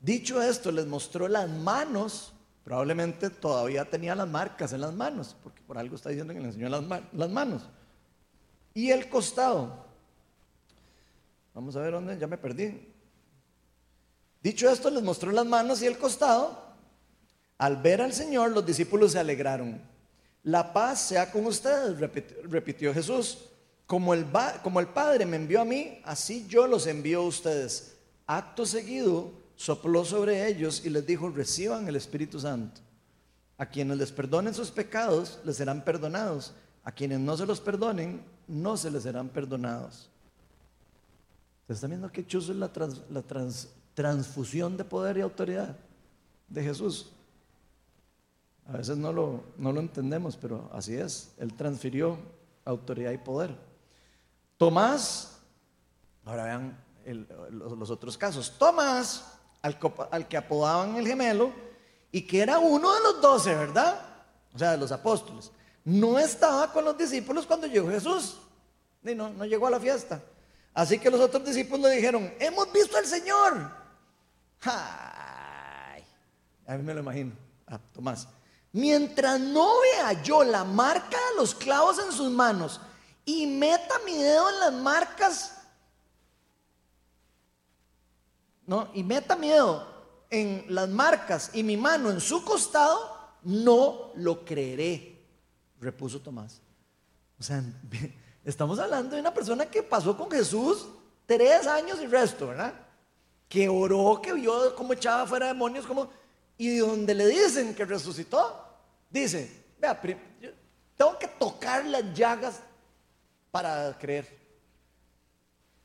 Dicho 0.00 0.40
esto, 0.40 0.70
les 0.70 0.86
mostró 0.86 1.26
las 1.26 1.48
manos 1.48 2.32
Probablemente 2.68 3.30
todavía 3.30 3.88
tenía 3.88 4.14
las 4.14 4.28
marcas 4.28 4.74
en 4.74 4.82
las 4.82 4.92
manos, 4.92 5.34
porque 5.42 5.62
por 5.62 5.78
algo 5.78 5.96
está 5.96 6.10
diciendo 6.10 6.34
que 6.34 6.40
le 6.40 6.48
enseñó 6.48 6.68
las, 6.68 6.84
las 7.14 7.30
manos. 7.30 7.62
Y 8.74 8.90
el 8.90 9.08
costado. 9.08 9.86
Vamos 11.54 11.76
a 11.76 11.80
ver 11.80 11.92
dónde, 11.92 12.18
ya 12.18 12.26
me 12.26 12.36
perdí. 12.36 12.92
Dicho 14.42 14.68
esto, 14.68 14.90
les 14.90 15.02
mostró 15.02 15.32
las 15.32 15.46
manos 15.46 15.80
y 15.80 15.86
el 15.86 15.96
costado. 15.96 16.67
Al 17.58 17.76
ver 17.76 18.00
al 18.00 18.12
Señor, 18.12 18.52
los 18.52 18.64
discípulos 18.64 19.12
se 19.12 19.18
alegraron. 19.18 19.82
La 20.44 20.72
paz 20.72 21.00
sea 21.00 21.30
con 21.30 21.44
ustedes, 21.46 21.98
repitió, 22.44 22.94
Jesús. 22.94 23.44
Como 23.86 24.14
el, 24.14 24.24
Padre 24.24 25.26
me 25.26 25.36
envió 25.36 25.60
a 25.60 25.64
mí, 25.64 26.00
así 26.04 26.46
yo 26.46 26.66
los 26.66 26.86
envío 26.86 27.20
a 27.20 27.26
ustedes. 27.26 27.96
Acto 28.26 28.64
seguido, 28.64 29.32
sopló 29.56 30.04
sobre 30.04 30.46
ellos 30.46 30.82
y 30.84 30.90
les 30.90 31.06
dijo, 31.06 31.30
reciban 31.30 31.88
el 31.88 31.96
Espíritu 31.96 32.38
Santo. 32.38 32.80
A 33.56 33.66
quienes 33.66 33.98
les 33.98 34.12
perdonen 34.12 34.54
sus 34.54 34.70
pecados, 34.70 35.40
les 35.44 35.56
serán 35.56 35.84
perdonados. 35.84 36.54
A 36.84 36.92
quienes 36.92 37.18
no 37.18 37.36
se 37.36 37.44
los 37.44 37.60
perdonen, 37.60 38.22
no 38.46 38.76
se 38.76 38.90
les 38.90 39.02
serán 39.02 39.28
perdonados. 39.28 40.08
¿Se 41.66 41.72
está 41.72 41.86
viendo 41.86 42.10
qué 42.10 42.26
chuzo 42.26 42.52
es 42.52 42.58
la, 42.58 43.22
transfusión 43.94 44.76
de 44.76 44.84
poder 44.84 45.18
y 45.18 45.20
autoridad 45.20 45.76
de 46.48 46.62
Jesús? 46.62 47.10
A 48.68 48.76
veces 48.76 48.98
no 48.98 49.12
lo, 49.12 49.44
no 49.56 49.72
lo 49.72 49.80
entendemos, 49.80 50.36
pero 50.36 50.70
así 50.72 50.94
es. 50.94 51.32
Él 51.38 51.54
transfirió 51.54 52.18
autoridad 52.66 53.12
y 53.12 53.18
poder. 53.18 53.56
Tomás, 54.58 55.38
ahora 56.24 56.44
vean 56.44 56.78
los 57.50 57.90
otros 57.90 58.18
casos. 58.18 58.54
Tomás 58.58 59.24
al, 59.62 60.28
que 60.28 60.36
apodaban 60.36 60.96
el 60.96 61.06
gemelo 61.06 61.50
y 62.12 62.22
que 62.22 62.42
era 62.42 62.58
uno 62.58 62.92
de 62.94 63.00
los 63.00 63.22
doce, 63.22 63.54
¿verdad? 63.54 64.04
O 64.52 64.58
sea, 64.58 64.72
de 64.72 64.76
los 64.76 64.92
apóstoles. 64.92 65.50
No 65.84 66.18
estaba 66.18 66.70
con 66.70 66.84
los 66.84 66.98
discípulos 66.98 67.46
cuando 67.46 67.66
llegó 67.66 67.88
Jesús. 67.88 68.38
No, 69.02 69.30
no 69.30 69.46
llegó 69.46 69.66
a 69.66 69.70
la 69.70 69.80
fiesta. 69.80 70.22
Así 70.74 70.98
que 70.98 71.10
los 71.10 71.20
otros 71.20 71.42
discípulos 71.42 71.88
le 71.88 71.96
dijeron, 71.96 72.34
hemos 72.38 72.70
visto 72.70 72.98
al 72.98 73.06
Señor. 73.06 73.70
Ay, 74.60 76.04
a 76.66 76.76
mí 76.76 76.82
me 76.82 76.92
lo 76.92 77.00
imagino, 77.00 77.32
a 77.66 77.78
Tomás. 77.78 78.28
Mientras 78.72 79.40
no 79.40 79.80
vea 79.80 80.22
yo 80.22 80.44
la 80.44 80.64
marca 80.64 81.16
de 81.30 81.36
los 81.36 81.54
clavos 81.54 81.98
en 81.98 82.12
sus 82.12 82.30
manos 82.30 82.80
y 83.24 83.46
meta 83.46 83.94
mi 84.04 84.14
dedo 84.14 84.48
en 84.50 84.60
las 84.60 84.72
marcas 84.72 85.58
¿no? 88.66 88.88
y 88.92 89.02
meta 89.02 89.34
miedo 89.34 89.86
en 90.30 90.66
las 90.68 90.88
marcas 90.88 91.50
y 91.54 91.62
mi 91.62 91.76
mano 91.76 92.10
en 92.10 92.20
su 92.20 92.44
costado, 92.44 93.16
no 93.42 94.12
lo 94.16 94.44
creeré, 94.44 95.24
repuso 95.80 96.20
Tomás. 96.20 96.60
O 97.40 97.42
sea, 97.42 97.62
estamos 98.44 98.78
hablando 98.78 99.14
de 99.14 99.22
una 99.22 99.32
persona 99.32 99.66
que 99.66 99.82
pasó 99.82 100.16
con 100.16 100.30
Jesús 100.30 100.86
tres 101.24 101.66
años 101.66 101.98
y 102.02 102.06
resto, 102.06 102.48
¿verdad? 102.48 102.74
Que 103.48 103.68
oró, 103.68 104.20
que 104.22 104.34
vio 104.34 104.74
cómo 104.74 104.92
echaba 104.92 105.26
fuera 105.26 105.46
demonios, 105.46 105.86
como, 105.86 106.10
y 106.58 106.76
donde 106.78 107.14
le 107.14 107.26
dicen 107.28 107.74
que 107.74 107.84
resucitó, 107.84 108.66
dice, 109.08 109.64
vea, 109.80 109.98
tengo 110.96 111.16
que 111.18 111.28
tocar 111.28 111.84
las 111.86 112.12
llagas 112.12 112.60
para 113.52 113.96
creer. 113.96 114.36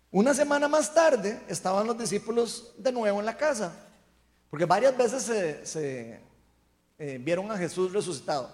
Una 0.10 0.34
semana 0.34 0.68
más 0.68 0.94
tarde 0.94 1.42
estaban 1.48 1.86
los 1.86 1.98
discípulos 1.98 2.74
de 2.77 2.92
nuevo 2.92 3.20
en 3.20 3.25
la 3.25 3.38
casa, 3.38 3.72
porque 4.50 4.65
varias 4.65 4.98
veces 4.98 5.63
se, 5.63 6.20
eh, 6.98 7.18
vieron 7.22 7.51
a 7.51 7.58
Jesús 7.58 7.94
resucitado. 7.94 8.50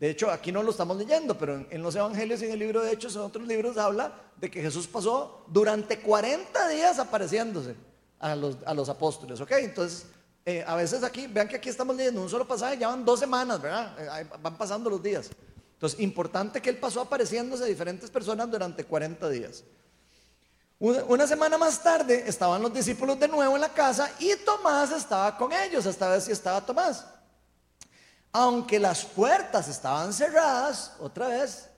De 0.00 0.08
hecho, 0.08 0.30
aquí 0.30 0.52
no 0.52 0.62
lo 0.62 0.70
estamos 0.70 0.96
leyendo, 0.96 1.36
pero 1.36 1.66
en, 1.70 1.82
los 1.82 1.96
evangelios 1.96 2.40
y 2.40 2.46
en 2.46 2.52
el 2.52 2.58
libro 2.60 2.82
de 2.82 2.92
Hechos, 2.92 3.14
en 3.16 3.22
otros 3.22 3.46
libros, 3.46 3.76
habla 3.76 4.12
de 4.36 4.50
que 4.50 4.62
Jesús 4.62 4.86
pasó 4.86 5.44
durante 5.48 5.98
40 6.00 6.68
días 6.68 6.98
apareciéndose 6.98 7.74
a 8.20 8.36
los, 8.36 8.58
a 8.64 8.74
los 8.74 8.88
apóstoles. 8.88 9.40
¿Ok? 9.40 9.52
Entonces, 9.52 10.06
eh, 10.50 10.64
a 10.66 10.76
veces 10.76 11.04
aquí, 11.04 11.26
vean 11.26 11.46
que 11.46 11.56
aquí 11.56 11.68
estamos 11.68 11.94
leyendo 11.94 12.22
un 12.22 12.30
solo 12.30 12.48
pasaje, 12.48 12.78
ya 12.78 12.88
van 12.88 13.04
dos 13.04 13.20
semanas, 13.20 13.60
¿verdad? 13.60 14.20
Eh, 14.22 14.26
van 14.40 14.56
pasando 14.56 14.88
los 14.88 15.02
días. 15.02 15.28
Entonces, 15.74 16.00
importante 16.00 16.62
que 16.62 16.70
Él 16.70 16.78
pasó 16.78 17.02
apareciéndose 17.02 17.64
a 17.64 17.66
diferentes 17.66 18.10
personas 18.10 18.50
durante 18.50 18.82
40 18.82 19.28
días. 19.28 19.62
Una 20.78 21.26
semana 21.26 21.58
más 21.58 21.82
tarde 21.82 22.24
estaban 22.26 22.62
los 22.62 22.72
discípulos 22.72 23.20
de 23.20 23.28
nuevo 23.28 23.56
en 23.56 23.60
la 23.60 23.74
casa 23.74 24.10
y 24.20 24.34
Tomás 24.36 24.90
estaba 24.90 25.36
con 25.36 25.52
ellos, 25.52 25.84
esta 25.84 26.08
vez 26.08 26.24
sí 26.24 26.32
estaba 26.32 26.64
Tomás. 26.64 27.04
Aunque 28.32 28.78
las 28.78 29.04
puertas 29.04 29.68
estaban 29.68 30.14
cerradas, 30.14 30.94
otra 30.98 31.28
vez, 31.28 31.68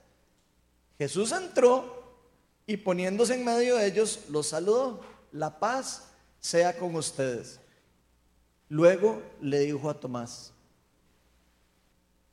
Jesús 0.96 1.32
entró 1.32 2.20
y 2.66 2.76
poniéndose 2.76 3.34
en 3.34 3.44
medio 3.44 3.74
de 3.74 3.86
ellos 3.86 4.20
los 4.28 4.46
saludó. 4.46 5.00
La 5.32 5.58
paz 5.58 6.04
sea 6.38 6.76
con 6.78 6.94
ustedes. 6.94 7.59
Luego 8.70 9.20
le 9.40 9.58
dijo 9.58 9.90
a 9.90 9.98
Tomás, 9.98 10.52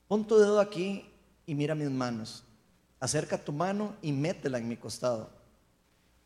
pon 0.08 0.26
tu 0.26 0.38
dedo 0.38 0.60
aquí 0.60 1.04
y 1.48 1.56
mira 1.56 1.74
mis 1.74 1.90
manos. 1.90 2.44
Acerca 3.00 3.44
tu 3.44 3.52
mano 3.52 3.96
y 4.04 4.12
métela 4.12 4.60
en 4.60 4.68
mi 4.68 4.78
costado 4.78 5.32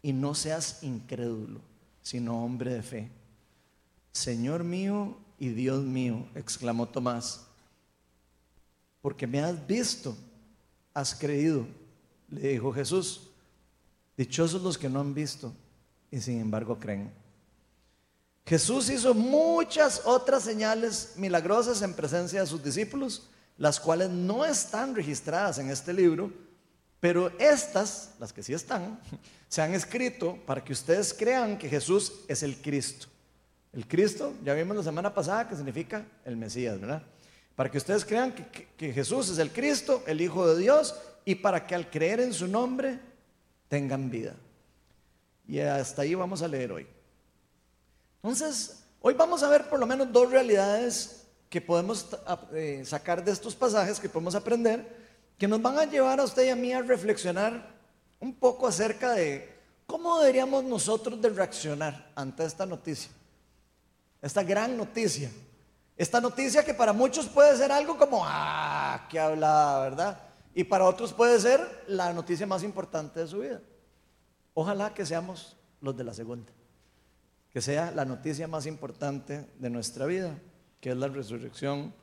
y 0.01 0.11
no 0.11 0.35
seas 0.35 0.83
incrédulo, 0.83 1.61
sino 2.01 2.43
hombre 2.43 2.73
de 2.73 2.83
fe. 2.83 3.09
Señor 4.11 4.65
mío 4.65 5.15
y 5.39 5.47
Dios 5.47 5.81
mío, 5.81 6.27
exclamó 6.35 6.87
Tomás, 6.87 7.47
porque 9.01 9.25
me 9.25 9.39
has 9.39 9.65
visto, 9.65 10.13
has 10.93 11.15
creído, 11.15 11.65
le 12.29 12.49
dijo 12.49 12.73
Jesús. 12.73 13.29
Dichosos 14.17 14.61
los 14.61 14.77
que 14.77 14.89
no 14.89 14.99
han 14.99 15.13
visto 15.13 15.53
y 16.11 16.19
sin 16.19 16.41
embargo 16.41 16.77
creen. 16.77 17.20
Jesús 18.45 18.89
hizo 18.89 19.13
muchas 19.13 20.01
otras 20.05 20.43
señales 20.43 21.13
milagrosas 21.15 21.81
en 21.81 21.93
presencia 21.93 22.41
de 22.41 22.47
sus 22.47 22.63
discípulos, 22.63 23.29
las 23.57 23.79
cuales 23.79 24.09
no 24.09 24.43
están 24.45 24.95
registradas 24.95 25.59
en 25.59 25.69
este 25.69 25.93
libro, 25.93 26.31
pero 26.99 27.31
estas, 27.39 28.11
las 28.19 28.33
que 28.33 28.43
sí 28.43 28.53
están, 28.53 28.99
se 29.47 29.61
han 29.61 29.73
escrito 29.73 30.37
para 30.45 30.63
que 30.63 30.73
ustedes 30.73 31.13
crean 31.13 31.57
que 31.57 31.69
Jesús 31.69 32.13
es 32.27 32.43
el 32.43 32.61
Cristo. 32.61 33.07
El 33.73 33.87
Cristo, 33.87 34.33
ya 34.43 34.53
vimos 34.53 34.77
la 34.77 34.83
semana 34.83 35.13
pasada 35.13 35.47
que 35.47 35.55
significa 35.55 36.05
el 36.25 36.35
Mesías, 36.35 36.79
¿verdad? 36.79 37.03
Para 37.55 37.69
que 37.69 37.77
ustedes 37.77 38.03
crean 38.03 38.33
que, 38.33 38.93
Jesús 38.93 39.29
es 39.29 39.37
el 39.37 39.51
Cristo, 39.51 40.03
el 40.07 40.19
Hijo 40.21 40.47
de 40.47 40.61
Dios, 40.61 40.95
y 41.25 41.35
para 41.35 41.65
que 41.65 41.75
al 41.75 41.89
creer 41.89 42.19
en 42.19 42.33
su 42.33 42.47
nombre 42.47 42.99
tengan 43.67 44.09
vida. 44.09 44.35
Y 45.47 45.59
hasta 45.59 46.01
ahí 46.01 46.15
vamos 46.15 46.41
a 46.41 46.47
leer 46.47 46.71
hoy. 46.71 46.87
Entonces, 48.23 48.83
hoy 49.01 49.13
vamos 49.13 49.43
a 49.43 49.49
ver 49.49 49.69
por 49.69 49.79
lo 49.79 49.87
menos 49.87 50.11
dos 50.11 50.29
realidades 50.29 51.27
que 51.49 51.59
podemos 51.61 52.07
eh, 52.53 52.83
sacar 52.85 53.23
de 53.23 53.31
estos 53.31 53.55
pasajes, 53.55 53.99
que 53.99 54.09
podemos 54.09 54.35
aprender, 54.35 54.87
que 55.37 55.47
nos 55.47 55.61
van 55.61 55.79
a 55.79 55.85
llevar 55.85 56.19
a 56.19 56.23
usted 56.23 56.45
y 56.45 56.49
a 56.49 56.55
mí 56.55 56.71
a 56.71 56.81
reflexionar 56.81 57.75
un 58.19 58.33
poco 58.35 58.67
acerca 58.67 59.13
de 59.13 59.53
cómo 59.87 60.19
deberíamos 60.19 60.63
nosotros 60.63 61.19
reaccionar 61.21 62.11
ante 62.15 62.45
esta 62.45 62.65
noticia, 62.65 63.11
esta 64.21 64.43
gran 64.43 64.77
noticia. 64.77 65.31
Esta 65.97 66.19
noticia 66.19 66.65
que 66.65 66.73
para 66.73 66.93
muchos 66.93 67.27
puede 67.27 67.55
ser 67.55 67.71
algo 67.71 67.95
como, 67.95 68.23
ah, 68.25 69.05
qué 69.07 69.19
hablada, 69.19 69.83
¿verdad? 69.83 70.19
Y 70.55 70.63
para 70.63 70.85
otros 70.85 71.13
puede 71.13 71.39
ser 71.39 71.83
la 71.85 72.11
noticia 72.11 72.47
más 72.47 72.63
importante 72.63 73.19
de 73.19 73.27
su 73.27 73.39
vida. 73.39 73.61
Ojalá 74.55 74.95
que 74.95 75.05
seamos 75.05 75.55
los 75.79 75.95
de 75.95 76.03
la 76.03 76.13
segunda, 76.15 76.51
que 77.51 77.61
sea 77.61 77.91
la 77.91 78.05
noticia 78.05 78.47
más 78.47 78.65
importante 78.65 79.45
de 79.59 79.69
nuestra 79.69 80.05
vida, 80.05 80.37
que 80.79 80.91
es 80.91 80.97
la 80.97 81.07
resurrección 81.07 81.93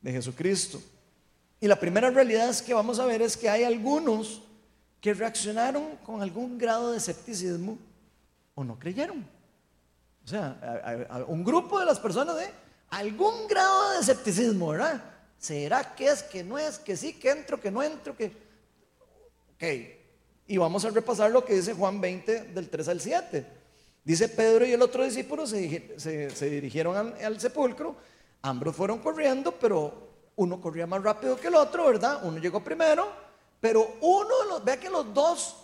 de 0.00 0.12
Jesucristo. 0.12 0.80
Y 1.60 1.66
la 1.66 1.78
primera 1.78 2.10
realidad 2.10 2.48
es 2.48 2.62
que 2.62 2.72
vamos 2.72 2.98
a 2.98 3.06
ver 3.06 3.20
es 3.20 3.36
que 3.36 3.50
hay 3.50 3.64
algunos 3.64 4.42
que 5.00 5.12
reaccionaron 5.12 5.96
con 6.04 6.22
algún 6.22 6.56
grado 6.56 6.92
de 6.92 6.98
escepticismo 6.98 7.78
o 8.54 8.64
no 8.64 8.78
creyeron. 8.78 9.26
O 10.24 10.28
sea, 10.28 11.24
un 11.28 11.44
grupo 11.44 11.78
de 11.78 11.86
las 11.86 12.00
personas 12.00 12.36
de 12.36 12.50
algún 12.90 13.46
grado 13.46 13.92
de 13.92 14.00
escepticismo, 14.00 14.68
¿verdad? 14.68 15.02
¿Será 15.38 15.94
que 15.94 16.08
es, 16.08 16.22
que 16.22 16.42
no 16.42 16.58
es, 16.58 16.78
que 16.78 16.96
sí, 16.96 17.12
que 17.12 17.30
entro, 17.30 17.60
que 17.60 17.70
no 17.70 17.82
entro, 17.82 18.16
que... 18.16 18.26
Ok, 19.54 19.64
y 20.46 20.56
vamos 20.56 20.84
a 20.84 20.90
repasar 20.90 21.30
lo 21.30 21.44
que 21.44 21.54
dice 21.54 21.74
Juan 21.74 22.00
20 22.00 22.44
del 22.44 22.68
3 22.68 22.88
al 22.88 23.00
7. 23.00 23.57
Dice 24.08 24.26
Pedro 24.26 24.64
y 24.64 24.72
el 24.72 24.80
otro 24.80 25.04
discípulo 25.04 25.46
se, 25.46 25.58
dirigieron 26.48 27.14
al, 27.22 27.38
sepulcro, 27.38 27.94
ambos 28.40 28.74
fueron 28.74 29.00
corriendo, 29.00 29.52
pero 29.52 30.08
uno 30.36 30.58
corría 30.62 30.86
más 30.86 31.02
rápido 31.02 31.38
que 31.38 31.48
el 31.48 31.54
otro, 31.54 31.84
¿verdad? 31.84 32.20
Uno 32.22 32.38
llegó 32.38 32.64
primero, 32.64 33.06
pero 33.60 33.96
uno 34.00 34.44
los, 34.48 34.64
vea 34.64 34.80
que 34.80 34.88
los 34.88 35.12
dos 35.12 35.56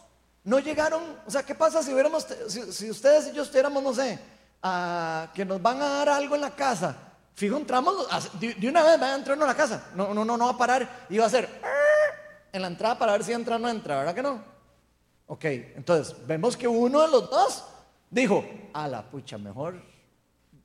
no 0.42 0.58
llegaron, 0.58 1.02
o 1.26 1.30
sea, 1.30 1.42
¿qué 1.42 1.54
pasa 1.54 1.82
si 1.82 1.94
hubiéramos, 1.94 2.26
si, 2.48 2.90
ustedes 2.90 3.28
y 3.28 3.32
yo 3.32 3.44
estuviéramos, 3.44 3.82
no 3.82 3.94
sé, 3.94 4.18
que 5.32 5.42
nos 5.46 5.62
van 5.62 5.80
a 5.80 5.88
dar 5.88 6.10
algo 6.10 6.34
en 6.34 6.42
la 6.42 6.50
casa? 6.50 6.94
Fijo, 7.32 7.56
entramos, 7.56 7.94
de, 8.38 8.68
una 8.68 8.82
vez 8.82 9.00
va 9.00 9.06
a 9.06 9.16
entrar 9.16 9.38
en 9.38 9.46
la 9.46 9.56
casa, 9.56 9.86
no, 9.94 10.12
no, 10.12 10.22
no, 10.22 10.36
no 10.36 10.44
va 10.44 10.52
a 10.52 10.58
parar 10.58 11.06
y 11.08 11.16
va 11.16 11.24
a 11.24 11.28
hacer 11.28 11.48
en 12.52 12.60
la 12.60 12.68
entrada 12.68 12.98
para 12.98 13.12
ver 13.12 13.24
si 13.24 13.32
entra 13.32 13.56
o 13.56 13.58
no 13.58 13.70
entra, 13.70 13.96
¿verdad 14.00 14.14
que 14.14 14.22
no? 14.22 14.44
Ok, 15.28 15.44
entonces 15.46 16.14
vemos 16.26 16.58
que 16.58 16.68
uno 16.68 17.00
de 17.00 17.08
los 17.08 17.30
dos 17.30 17.64
dijo, 18.10 18.44
a 18.72 18.88
la 18.88 19.08
pucha, 19.08 19.38
mejor 19.38 19.80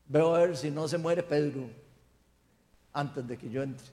veo 0.07 0.35
a 0.35 0.39
ver 0.39 0.57
si 0.57 0.71
no 0.71 0.87
se 0.87 0.97
muere 0.97 1.23
Pedro 1.23 1.69
antes 2.93 3.27
de 3.27 3.37
que 3.37 3.49
yo 3.49 3.63
entre. 3.63 3.87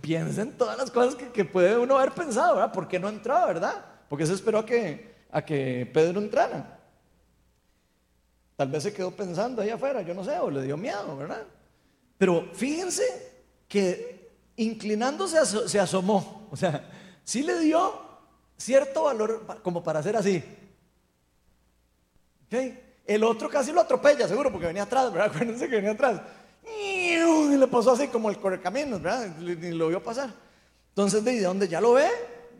Piensen 0.00 0.52
todas 0.52 0.78
las 0.78 0.90
cosas 0.90 1.14
que, 1.14 1.44
puede 1.44 1.76
uno 1.78 1.98
haber 1.98 2.12
pensado, 2.12 2.56
¿verdad? 2.56 2.72
¿Por 2.72 2.88
qué 2.88 2.98
no 2.98 3.08
entró, 3.08 3.34
verdad? 3.46 3.84
Porque 4.08 4.26
se 4.26 4.32
esperó 4.32 4.60
a 4.60 4.66
que, 4.66 5.14
a 5.30 5.44
que 5.44 5.88
Pedro 5.92 6.20
entrara. 6.20 6.78
Tal 8.56 8.68
vez 8.68 8.82
se 8.82 8.92
quedó 8.92 9.10
pensando 9.10 9.62
ahí 9.62 9.70
afuera, 9.70 10.02
yo 10.02 10.14
no 10.14 10.24
sé, 10.24 10.38
o 10.38 10.50
le 10.50 10.62
dio 10.62 10.76
miedo, 10.76 11.16
¿verdad? 11.16 11.44
Pero 12.16 12.48
fíjense 12.52 13.02
que 13.68 14.30
inclinándose 14.56 15.68
se 15.68 15.80
asomó, 15.80 16.48
o 16.50 16.56
sea, 16.56 16.88
sí 17.24 17.42
le 17.42 17.58
dio 17.60 17.92
cierto 18.56 19.04
valor 19.04 19.44
como 19.62 19.82
para 19.82 20.00
hacer 20.00 20.16
así. 20.16 20.42
El 23.06 23.24
otro 23.24 23.48
casi 23.48 23.72
lo 23.72 23.80
atropella, 23.80 24.28
seguro, 24.28 24.50
porque 24.50 24.66
venía 24.66 24.84
atrás, 24.84 25.12
¿verdad? 25.12 25.28
Acuérdense 25.34 25.68
que 25.68 25.76
venía 25.76 25.92
atrás. 25.92 26.20
Y 26.64 27.16
le 27.56 27.66
pasó 27.66 27.92
así 27.92 28.08
como 28.08 28.30
el 28.30 28.38
correcaminos, 28.38 29.02
¿verdad? 29.02 29.36
Ni 29.38 29.72
lo 29.72 29.88
vio 29.88 30.02
pasar. 30.02 30.30
Entonces, 30.90 31.24
de 31.24 31.40
donde 31.40 31.68
ya 31.68 31.80
lo 31.80 31.94
ve, 31.94 32.08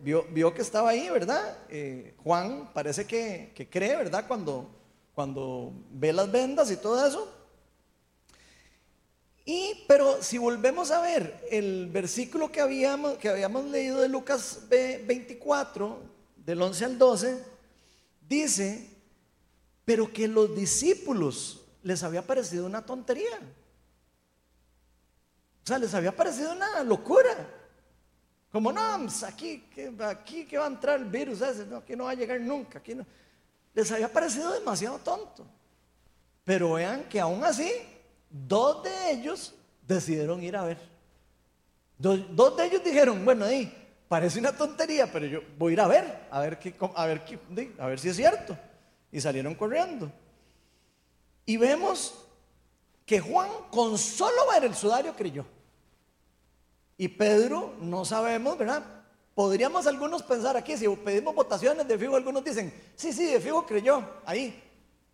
vio, 0.02 0.24
vio 0.30 0.52
que 0.52 0.62
estaba 0.62 0.90
ahí, 0.90 1.08
¿verdad? 1.08 1.58
Eh, 1.68 2.14
Juan 2.22 2.70
parece 2.72 3.06
que, 3.06 3.52
que, 3.54 3.68
cree, 3.68 3.96
¿verdad? 3.96 4.26
Cuando, 4.26 4.70
cuando 5.14 5.72
ve 5.90 6.12
las 6.12 6.30
vendas 6.30 6.70
y 6.70 6.76
todo 6.76 7.06
eso. 7.06 7.30
Y, 9.44 9.84
pero 9.88 10.22
si 10.22 10.38
volvemos 10.38 10.90
a 10.90 11.00
ver 11.00 11.46
el 11.50 11.88
versículo 11.90 12.52
que 12.52 12.60
habíamos, 12.60 13.18
que 13.18 13.28
habíamos 13.28 13.64
leído 13.66 14.00
de 14.00 14.08
Lucas 14.08 14.60
24, 14.68 15.98
del 16.36 16.62
11 16.62 16.84
al 16.84 16.98
12, 16.98 17.44
dice, 18.28 18.88
pero 19.84 20.12
que 20.12 20.28
los 20.28 20.54
discípulos 20.54 21.64
les 21.82 22.02
había 22.02 22.22
parecido 22.26 22.66
una 22.66 22.84
tontería. 22.84 23.38
O 25.64 25.66
sea, 25.66 25.78
les 25.78 25.94
había 25.94 26.14
parecido 26.14 26.52
una 26.52 26.82
locura. 26.82 27.48
Como, 28.50 28.72
no, 28.72 28.98
pues, 29.02 29.22
aquí, 29.22 29.64
aquí 30.00 30.44
que 30.44 30.58
va 30.58 30.64
a 30.64 30.68
entrar 30.68 31.00
el 31.00 31.06
virus 31.06 31.40
no, 31.68 31.78
aquí 31.78 31.96
no 31.96 32.04
va 32.04 32.10
a 32.10 32.14
llegar 32.14 32.40
nunca. 32.40 32.78
Aquí 32.78 32.94
no. 32.94 33.06
Les 33.74 33.90
había 33.90 34.12
parecido 34.12 34.52
demasiado 34.52 34.98
tonto. 34.98 35.46
Pero 36.44 36.74
vean 36.74 37.08
que 37.08 37.20
aún 37.20 37.44
así 37.44 37.70
Dos 38.32 38.82
de 38.82 39.10
ellos 39.12 39.54
decidieron 39.86 40.42
ir 40.42 40.56
a 40.56 40.64
ver. 40.64 40.78
Dos, 41.98 42.56
de 42.56 42.64
ellos 42.64 42.82
dijeron, 42.82 43.24
bueno, 43.24 43.44
ahí, 43.44 43.72
parece 44.08 44.38
una 44.38 44.56
tontería, 44.56 45.12
pero 45.12 45.26
yo 45.26 45.40
voy 45.58 45.72
a 45.72 45.74
ir 45.74 45.80
a 45.80 45.86
ver, 45.86 46.26
a 46.30 46.40
ver, 46.40 46.58
qué, 46.58 46.74
a, 46.96 47.06
ver 47.06 47.24
qué, 47.24 47.38
a 47.78 47.86
ver 47.86 48.00
si 48.00 48.08
es 48.08 48.16
cierto. 48.16 48.56
Y 49.12 49.20
salieron 49.20 49.54
corriendo. 49.54 50.10
Y 51.46 51.56
vemos 51.56 52.14
que 53.06 53.20
Juan 53.20 53.48
con 53.70 53.98
solo 53.98 54.48
ver 54.50 54.64
el 54.64 54.74
sudario 54.74 55.14
creyó. 55.14 55.44
Y 56.96 57.08
Pedro, 57.08 57.74
no 57.80 58.04
sabemos, 58.04 58.56
¿verdad? 58.56 58.82
Podríamos 59.34 59.86
algunos 59.86 60.22
pensar 60.22 60.56
aquí, 60.56 60.76
si 60.76 60.88
pedimos 60.88 61.34
votaciones 61.34 61.86
de 61.88 61.98
Figo, 61.98 62.16
algunos 62.16 62.44
dicen, 62.44 62.72
sí, 62.96 63.12
sí, 63.12 63.26
de 63.26 63.40
Figo 63.40 63.66
creyó, 63.66 64.02
ahí. 64.24 64.62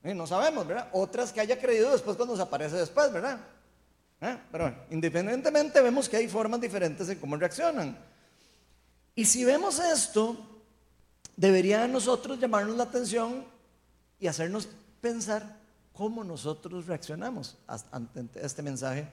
Eh, 0.02 0.14
no 0.14 0.26
sabemos, 0.26 0.66
¿verdad? 0.66 0.88
Otras 0.92 1.32
que 1.32 1.40
haya 1.40 1.58
creído 1.58 1.90
después 1.92 2.16
cuando 2.16 2.36
se 2.36 2.42
aparece 2.42 2.76
después, 2.76 3.12
¿verdad? 3.12 3.40
¿Eh? 4.20 4.36
Pero 4.50 4.74
independientemente 4.90 5.80
vemos 5.80 6.08
que 6.08 6.16
hay 6.16 6.28
formas 6.28 6.60
diferentes 6.60 7.08
en 7.08 7.18
cómo 7.18 7.36
reaccionan. 7.36 7.96
Y 9.14 9.24
si 9.24 9.44
vemos 9.44 9.78
esto, 9.78 10.36
debería 11.36 11.84
a 11.84 11.88
nosotros 11.88 12.38
llamarnos 12.38 12.76
la 12.76 12.84
atención 12.84 13.44
y 14.18 14.26
hacernos 14.26 14.68
pensar 15.00 15.58
cómo 15.92 16.22
nosotros 16.24 16.86
reaccionamos 16.86 17.56
ante 17.90 18.28
este 18.34 18.62
mensaje 18.62 19.12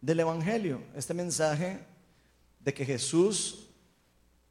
del 0.00 0.20
Evangelio, 0.20 0.82
este 0.94 1.14
mensaje 1.14 1.84
de 2.60 2.74
que 2.74 2.84
Jesús 2.84 3.68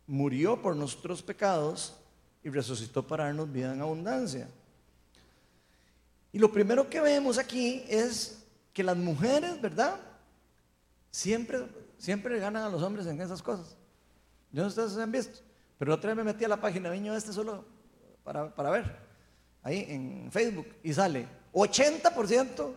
murió 0.05 0.61
por 0.61 0.75
nuestros 0.75 1.21
pecados 1.21 1.95
y 2.43 2.49
resucitó 2.49 3.05
para 3.05 3.25
darnos 3.25 3.51
vida 3.51 3.73
en 3.73 3.81
abundancia. 3.81 4.49
Y 6.31 6.39
lo 6.39 6.51
primero 6.51 6.89
que 6.89 7.01
vemos 7.01 7.37
aquí 7.37 7.83
es 7.87 8.43
que 8.73 8.83
las 8.83 8.97
mujeres, 8.97 9.59
¿verdad? 9.61 9.99
Siempre, 11.11 11.67
siempre 11.97 12.39
ganan 12.39 12.63
a 12.63 12.69
los 12.69 12.81
hombres 12.81 13.07
en 13.07 13.19
esas 13.21 13.41
cosas. 13.41 13.75
Yo 14.51 14.63
no 14.63 14.69
sé 14.69 14.75
si 14.75 14.81
ustedes 14.81 15.03
han 15.03 15.11
visto, 15.11 15.39
pero 15.77 15.93
otra 15.93 16.09
vez 16.09 16.17
me 16.17 16.23
metí 16.31 16.45
a 16.45 16.47
la 16.47 16.61
página 16.61 16.89
Viño 16.89 17.15
Este 17.15 17.33
solo 17.33 17.65
para, 18.23 18.53
para 18.53 18.69
ver, 18.69 19.06
ahí 19.67 19.85
en 19.89 20.31
Facebook, 20.31 20.67
y 20.81 20.93
sale 20.93 21.27
80% 21.53 22.73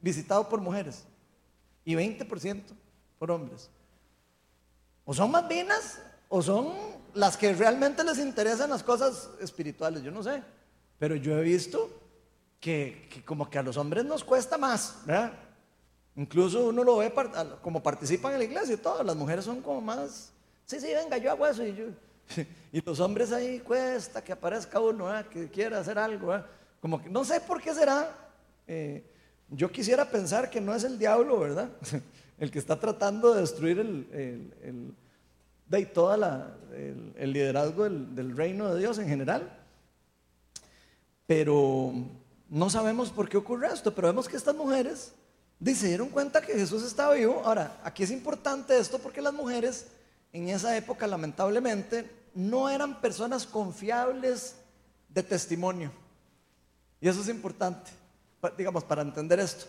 visitado 0.00 0.48
por 0.48 0.60
mujeres 0.60 1.04
y 1.84 1.94
20% 1.94 2.62
por 3.18 3.30
hombres. 3.30 3.70
O 5.04 5.14
son 5.14 5.30
más 5.30 5.48
dinas 5.48 6.00
o 6.28 6.42
son 6.42 6.72
las 7.14 7.36
que 7.36 7.54
realmente 7.54 8.02
les 8.02 8.18
interesan 8.18 8.70
las 8.70 8.82
cosas 8.82 9.30
espirituales, 9.40 10.02
yo 10.02 10.10
no 10.10 10.24
sé. 10.24 10.42
Pero 10.98 11.14
yo 11.14 11.38
he 11.38 11.42
visto 11.42 11.88
que, 12.58 13.08
como 13.24 13.48
que 13.48 13.58
a 13.58 13.62
los 13.62 13.76
hombres 13.76 14.04
nos 14.04 14.24
cuesta 14.24 14.58
más, 14.58 15.02
¿verdad? 15.06 15.34
Incluso 16.16 16.66
uno 16.66 16.82
lo 16.82 16.96
ve 16.96 17.12
como 17.62 17.80
participan 17.80 18.32
en 18.32 18.38
la 18.38 18.44
iglesia 18.44 18.74
y 18.74 18.78
todo, 18.78 19.04
las 19.04 19.14
mujeres 19.14 19.44
son 19.44 19.62
como 19.62 19.80
más, 19.80 20.32
sí, 20.64 20.80
sí, 20.80 20.88
venga, 20.88 21.16
yo 21.18 21.30
hago 21.30 21.46
eso 21.46 21.64
y 21.64 21.76
yo... 21.76 21.84
Y 22.72 22.80
los 22.82 23.00
hombres 23.00 23.32
ahí 23.32 23.60
cuesta 23.60 24.22
que 24.22 24.32
aparezca 24.32 24.80
uno, 24.80 25.08
que 25.30 25.48
quiera 25.48 25.78
hacer 25.78 25.98
algo, 25.98 26.34
como 26.80 27.02
que 27.02 27.08
no 27.08 27.24
sé 27.24 27.40
por 27.40 27.62
qué 27.62 27.72
será. 27.72 28.10
Eh, 28.66 29.02
yo 29.48 29.70
quisiera 29.70 30.10
pensar 30.10 30.50
que 30.50 30.60
no 30.60 30.74
es 30.74 30.84
el 30.84 30.98
diablo, 30.98 31.38
¿verdad? 31.40 31.70
El 32.38 32.50
que 32.50 32.58
está 32.58 32.78
tratando 32.78 33.32
de 33.32 33.40
destruir 33.40 33.78
el, 33.78 34.52
el, 34.62 34.94
de 35.68 35.86
toda 35.86 36.18
la, 36.18 36.54
el, 36.74 37.32
liderazgo 37.32 37.84
del, 37.84 38.14
del 38.14 38.36
reino 38.36 38.74
de 38.74 38.78
Dios 38.78 38.98
en 38.98 39.08
general. 39.08 39.58
Pero 41.26 41.94
no 42.50 42.68
sabemos 42.68 43.10
por 43.10 43.30
qué 43.30 43.38
ocurre 43.38 43.68
esto, 43.68 43.94
pero 43.94 44.08
vemos 44.08 44.28
que 44.28 44.36
estas 44.36 44.54
mujeres 44.54 45.14
se 45.64 45.88
dieron 45.88 46.10
cuenta 46.10 46.42
que 46.42 46.52
Jesús 46.52 46.82
estaba 46.82 47.14
vivo. 47.14 47.40
Ahora, 47.44 47.80
aquí 47.82 48.02
es 48.02 48.10
importante 48.10 48.78
esto 48.78 48.98
porque 48.98 49.22
las 49.22 49.32
mujeres 49.32 49.86
en 50.32 50.48
esa 50.48 50.76
época, 50.76 51.06
lamentablemente, 51.06 52.10
no 52.34 52.68
eran 52.68 53.00
personas 53.00 53.46
confiables 53.46 54.56
de 55.08 55.22
testimonio. 55.22 55.90
Y 57.00 57.08
eso 57.08 57.20
es 57.20 57.28
importante, 57.28 57.90
digamos, 58.56 58.84
para 58.84 59.02
entender 59.02 59.40
esto. 59.40 59.66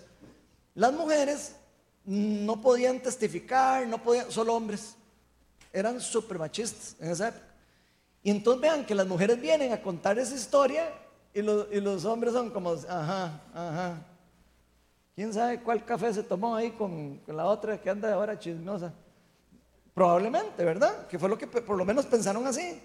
Las 0.75 0.93
mujeres 0.93 1.55
no 2.05 2.61
podían 2.61 2.99
testificar, 2.99 3.87
no 3.87 4.01
podían, 4.01 4.31
solo 4.31 4.53
hombres. 4.53 4.95
Eran 5.73 5.99
súper 5.99 6.39
machistas 6.39 6.95
en 6.99 7.11
esa 7.11 7.29
época. 7.29 7.45
Y 8.23 8.31
entonces 8.31 8.61
vean 8.61 8.85
que 8.85 8.95
las 8.95 9.07
mujeres 9.07 9.39
vienen 9.39 9.71
a 9.71 9.81
contar 9.81 10.19
esa 10.19 10.35
historia 10.35 10.91
y 11.33 11.41
los, 11.41 12.05
hombres 12.05 12.33
son 12.33 12.49
como, 12.49 12.71
ajá, 12.71 13.41
ajá. 13.53 14.05
¿Quién 15.15 15.33
sabe 15.33 15.61
cuál 15.61 15.83
café 15.85 16.13
se 16.13 16.23
tomó 16.23 16.55
ahí 16.55 16.71
con, 16.71 17.21
la 17.27 17.45
otra 17.45 17.79
que 17.79 17.89
anda 17.89 18.13
ahora 18.13 18.37
chismosa? 18.37 18.93
Probablemente, 19.97 20.63
¿verdad? 20.63 21.07
Que 21.07 21.17
fue 21.17 21.27
lo 21.27 21.39
que 21.39 21.47
por 21.47 21.75
lo 21.75 21.83
menos 21.83 22.05
pensaron 22.05 22.45
así. 22.45 22.79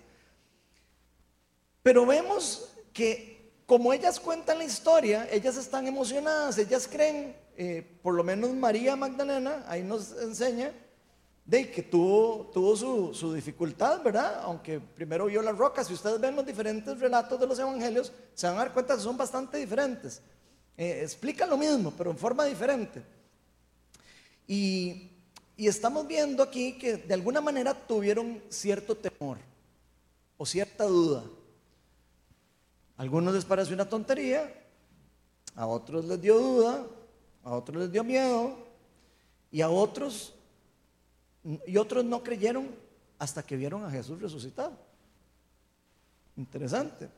Pero 1.83 2.07
vemos 2.07 2.73
que 2.91 3.53
como 3.67 3.93
ellas 3.93 4.19
cuentan 4.19 4.57
la 4.57 4.65
historia, 4.65 5.29
ellas 5.31 5.59
están 5.59 5.87
emocionadas, 5.87 6.57
ellas 6.57 6.89
creen, 6.91 7.37
eh, 7.55 7.99
por 8.03 8.15
lo 8.15 8.25
menos 8.25 8.55
María 8.55 8.97
Magdalena, 8.97 9.63
ahí 9.69 9.83
nos 9.83 10.13
enseña, 10.23 10.73
de 11.45 11.71
que 11.71 11.83
tuvo, 11.83 12.51
tuvo 12.51 12.75
su, 12.77 13.13
su, 13.13 13.35
dificultad, 13.35 14.03
¿verdad? 14.03 14.41
Aunque 14.45 14.81
primero 14.81 15.27
vio 15.27 15.43
las 15.43 15.59
rocas. 15.59 15.89
Si 15.89 15.93
ustedes 15.93 16.19
ven 16.19 16.35
los 16.35 16.47
diferentes 16.47 16.99
relatos 16.99 17.39
de 17.39 17.47
los 17.47 17.59
evangelios, 17.59 18.11
se 18.33 18.47
van 18.47 18.57
a 18.57 18.61
dar 18.61 18.73
cuenta 18.73 18.95
que 18.95 19.03
son 19.03 19.19
bastante 19.19 19.59
diferentes. 19.59 20.23
Eh, 20.79 21.01
explican 21.03 21.51
lo 21.51 21.59
mismo, 21.59 21.93
pero 21.95 22.11
en 22.11 22.17
forma 22.17 22.47
diferente. 22.47 23.03
Y, 24.47 25.12
y 25.57 25.67
estamos 25.67 26.07
viendo 26.07 26.43
aquí 26.43 26.79
que 26.79 26.97
de 26.97 27.15
alguna 27.15 27.41
manera 27.41 27.75
tuvieron 27.75 28.43
cierto 28.49 28.97
temor 28.97 29.39
o 30.37 30.47
cierta 30.47 30.85
duda. 30.85 31.25
A 32.97 33.03
algunos 33.03 33.35
les 33.35 33.45
pareció 33.45 33.75
una 33.75 33.89
tontería, 33.89 34.53
a 35.55 35.67
otros 35.67 36.05
les 36.05 36.21
dio 36.21 36.39
duda, 36.39 36.87
a 37.45 37.51
otros 37.51 37.83
les 37.83 37.93
dio 37.93 38.03
miedo 38.05 38.57
y 39.51 39.61
a 39.61 39.69
otros 39.69 40.35
y 41.67 41.77
otros 41.77 42.05
no 42.05 42.23
creyeron 42.23 42.69
hasta 43.19 43.43
que 43.43 43.57
vieron 43.57 43.85
a 43.85 43.91
Jesús 43.91 44.21
resucitado. 44.21 44.77
Interesante. 46.37 47.09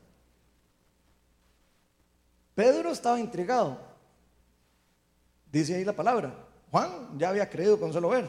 Pedro 2.55 2.91
estaba 2.91 3.21
intrigado. 3.21 3.79
Dice 5.51 5.75
ahí 5.75 5.85
la 5.85 5.93
palabra. 5.93 6.35
Juan 6.75 7.17
ya 7.17 7.29
había 7.29 7.49
creído 7.49 7.79
con 7.79 7.93
solo 7.93 8.09
ver. 8.09 8.29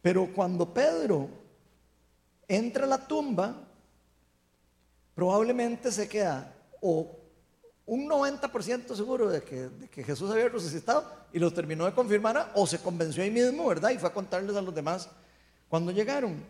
Pero 0.00 0.32
cuando 0.32 0.72
Pedro 0.72 1.28
entra 2.46 2.84
a 2.84 2.86
la 2.86 3.08
tumba, 3.08 3.56
probablemente 5.12 5.90
se 5.90 6.08
queda 6.08 6.54
o 6.80 7.10
un 7.86 8.08
90% 8.08 8.94
seguro 8.94 9.28
de 9.30 9.42
que, 9.42 10.04
Jesús 10.04 10.30
había 10.30 10.48
resucitado 10.48 11.04
y 11.32 11.40
lo 11.40 11.52
terminó 11.52 11.86
de 11.86 11.92
confirmar 11.92 12.52
o 12.54 12.68
se 12.68 12.78
convenció 12.78 13.24
ahí 13.24 13.32
mismo, 13.32 13.66
¿verdad? 13.66 13.90
Y 13.90 13.98
fue 13.98 14.08
a 14.08 14.14
contarles 14.14 14.54
a 14.54 14.62
los 14.62 14.72
demás 14.72 15.08
cuando 15.68 15.90
llegaron. 15.90 16.40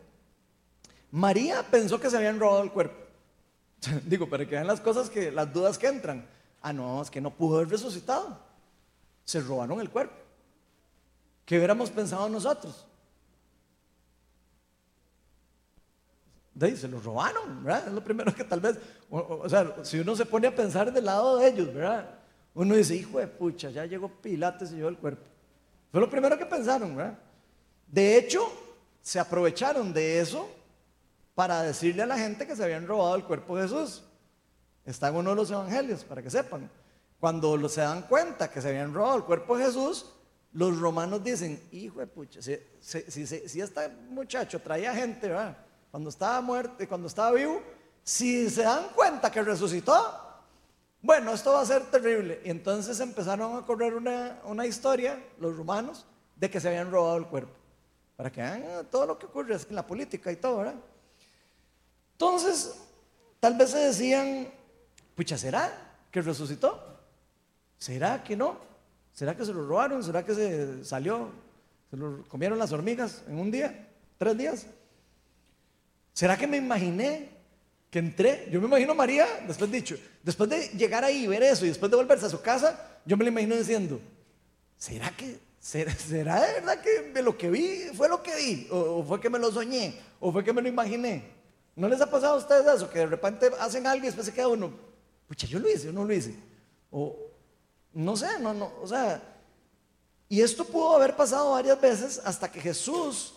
María 1.12 1.62
pensó 1.62 1.98
que 1.98 2.10
se 2.10 2.18
habían 2.18 2.38
robado 2.38 2.62
el 2.62 2.72
cuerpo. 2.72 2.96
Digo, 4.04 4.28
para 4.28 4.44
que 4.44 4.56
vean 4.56 4.66
las 4.66 4.82
cosas 4.82 5.08
que, 5.08 5.32
las 5.32 5.50
dudas 5.50 5.78
que 5.78 5.86
entran. 5.86 6.28
Ah, 6.60 6.74
no, 6.74 7.00
es 7.00 7.10
que 7.10 7.22
no 7.22 7.30
pudo 7.30 7.56
haber 7.56 7.70
resucitado. 7.70 8.38
Se 9.24 9.40
robaron 9.40 9.80
el 9.80 9.88
cuerpo. 9.88 10.21
¿Qué 11.44 11.56
hubiéramos 11.56 11.90
pensado 11.90 12.28
nosotros? 12.28 12.86
De 16.54 16.76
se 16.76 16.86
lo 16.86 17.00
robaron, 17.00 17.64
¿verdad? 17.64 17.88
Es 17.88 17.92
lo 17.92 18.04
primero 18.04 18.34
que 18.34 18.44
tal 18.44 18.60
vez, 18.60 18.78
o, 19.10 19.48
sea, 19.48 19.76
si 19.82 19.98
uno 19.98 20.14
se 20.14 20.26
pone 20.26 20.46
a 20.46 20.54
pensar 20.54 20.92
del 20.92 21.04
lado 21.04 21.38
de 21.38 21.48
ellos, 21.48 21.72
¿verdad? 21.72 22.18
Uno 22.54 22.74
dice, 22.74 22.94
hijo 22.94 23.18
de 23.18 23.26
pucha, 23.26 23.70
ya 23.70 23.86
llegó 23.86 24.08
Pilates 24.08 24.72
y 24.72 24.76
llevó 24.76 24.90
el 24.90 24.98
cuerpo. 24.98 25.24
Fue 25.90 26.00
lo 26.00 26.10
primero 26.10 26.38
que 26.38 26.46
pensaron, 26.46 26.94
¿verdad? 26.94 27.18
De 27.86 28.16
hecho, 28.16 28.50
se 29.00 29.18
aprovecharon 29.18 29.92
de 29.92 30.20
eso 30.20 30.48
para 31.34 31.62
decirle 31.62 32.02
a 32.02 32.06
la 32.06 32.18
gente 32.18 32.46
que 32.46 32.54
se 32.54 32.62
habían 32.62 32.86
robado 32.86 33.16
el 33.16 33.24
cuerpo 33.24 33.56
de 33.56 33.62
Jesús. 33.62 34.04
Está 34.84 35.08
en 35.08 35.16
uno 35.16 35.30
de 35.30 35.36
los 35.36 35.50
evangelios, 35.50 36.04
para 36.04 36.22
que 36.22 36.30
sepan. 36.30 36.70
Cuando 37.18 37.68
se 37.68 37.80
dan 37.80 38.02
cuenta 38.02 38.50
que 38.50 38.60
se 38.60 38.68
habían 38.68 38.92
robado 38.92 39.16
el 39.16 39.24
cuerpo 39.24 39.56
de 39.56 39.64
Jesús, 39.64 40.06
los 40.52 40.78
romanos 40.78 41.24
dicen, 41.24 41.62
hijo 41.72 42.00
de 42.00 42.06
pucha, 42.06 42.40
si, 42.42 42.52
este 42.82 43.88
muchacho 44.10 44.60
traía 44.60 44.94
gente, 44.94 45.28
¿verdad? 45.28 45.56
cuando 45.90 46.08
estaba 46.08 46.40
muerto 46.40 46.88
cuando 46.88 47.06
estaba 47.06 47.32
vivo, 47.32 47.62
si 48.02 48.48
se 48.50 48.62
dan 48.62 48.88
cuenta 48.94 49.30
que 49.30 49.42
resucitó, 49.42 49.94
bueno, 51.02 51.32
esto 51.32 51.52
va 51.52 51.60
a 51.60 51.66
ser 51.66 51.90
terrible. 51.90 52.40
Y 52.44 52.50
entonces 52.50 52.98
empezaron 53.00 53.56
a 53.56 53.66
correr 53.66 53.94
una, 53.94 54.40
una 54.44 54.66
historia, 54.66 55.22
los 55.38 55.56
romanos, 55.56 56.06
de 56.36 56.50
que 56.50 56.60
se 56.60 56.68
habían 56.68 56.90
robado 56.90 57.16
el 57.18 57.26
cuerpo. 57.26 57.52
Para 58.16 58.30
que 58.30 58.40
vean 58.40 58.86
todo 58.90 59.06
lo 59.06 59.18
que 59.18 59.26
ocurre 59.26 59.54
en 59.54 59.76
la 59.76 59.86
política 59.86 60.30
y 60.32 60.36
todo, 60.36 60.58
¿verdad? 60.58 60.74
Entonces, 62.12 62.74
tal 63.40 63.54
vez 63.54 63.70
se 63.70 63.78
decían, 63.78 64.48
pucha, 65.14 65.36
¿será 65.36 65.72
que 66.10 66.22
resucitó? 66.22 67.00
¿Será 67.78 68.22
que 68.22 68.36
no? 68.36 68.71
¿Será 69.12 69.36
que 69.36 69.44
se 69.44 69.52
lo 69.52 69.66
robaron? 69.66 70.02
¿Será 70.02 70.24
que 70.24 70.34
se 70.34 70.84
salió? 70.84 71.28
¿Se 71.90 71.96
lo 71.96 72.24
comieron 72.28 72.58
las 72.58 72.72
hormigas 72.72 73.22
en 73.28 73.38
un 73.38 73.50
día? 73.50 73.88
¿Tres 74.16 74.36
días? 74.36 74.66
¿Será 76.12 76.36
que 76.36 76.46
me 76.46 76.56
imaginé 76.56 77.30
que 77.90 77.98
entré? 77.98 78.48
Yo 78.50 78.60
me 78.60 78.66
imagino 78.66 78.92
a 78.92 78.94
María, 78.94 79.26
después 79.46 79.70
dicho, 79.70 79.96
después 80.22 80.48
de 80.48 80.68
llegar 80.68 81.04
ahí 81.04 81.24
y 81.24 81.26
ver 81.26 81.42
eso 81.42 81.64
y 81.64 81.68
después 81.68 81.90
de 81.90 81.96
volverse 81.96 82.26
a 82.26 82.30
su 82.30 82.40
casa, 82.40 83.00
yo 83.04 83.16
me 83.16 83.24
lo 83.24 83.30
imagino 83.30 83.56
diciendo, 83.56 84.00
¿será 84.78 85.10
que, 85.10 85.38
será, 85.58 85.92
de 86.40 86.52
verdad 86.54 86.80
que 86.80 87.22
lo 87.22 87.36
que 87.36 87.50
vi 87.50 87.90
fue 87.94 88.08
lo 88.08 88.22
que 88.22 88.34
vi? 88.36 88.68
¿O, 88.70 89.04
fue 89.04 89.20
que 89.20 89.28
me 89.28 89.38
lo 89.38 89.50
soñé? 89.52 89.94
¿O 90.20 90.32
fue 90.32 90.44
que 90.44 90.52
me 90.52 90.62
lo 90.62 90.68
imaginé? 90.68 91.24
¿No 91.76 91.88
les 91.88 92.00
ha 92.00 92.10
pasado 92.10 92.34
a 92.34 92.38
ustedes 92.38 92.66
eso? 92.66 92.88
Que 92.90 93.00
de 93.00 93.06
repente 93.06 93.50
hacen 93.58 93.86
algo 93.86 94.04
y 94.04 94.06
después 94.06 94.26
se 94.26 94.32
queda 94.32 94.48
uno, 94.48 94.72
pucha, 95.28 95.46
yo 95.46 95.58
lo 95.58 95.70
hice, 95.70 95.86
yo 95.86 95.92
no 95.92 96.04
lo 96.04 96.12
hice. 96.12 96.34
O 96.90 97.31
no 97.94 98.16
sé, 98.16 98.38
no, 98.40 98.54
no, 98.54 98.72
o 98.82 98.86
sea, 98.86 99.22
y 100.28 100.40
esto 100.40 100.64
pudo 100.64 100.96
haber 100.96 101.14
pasado 101.14 101.50
varias 101.50 101.80
veces 101.80 102.20
hasta 102.24 102.50
que 102.50 102.60
Jesús 102.60 103.34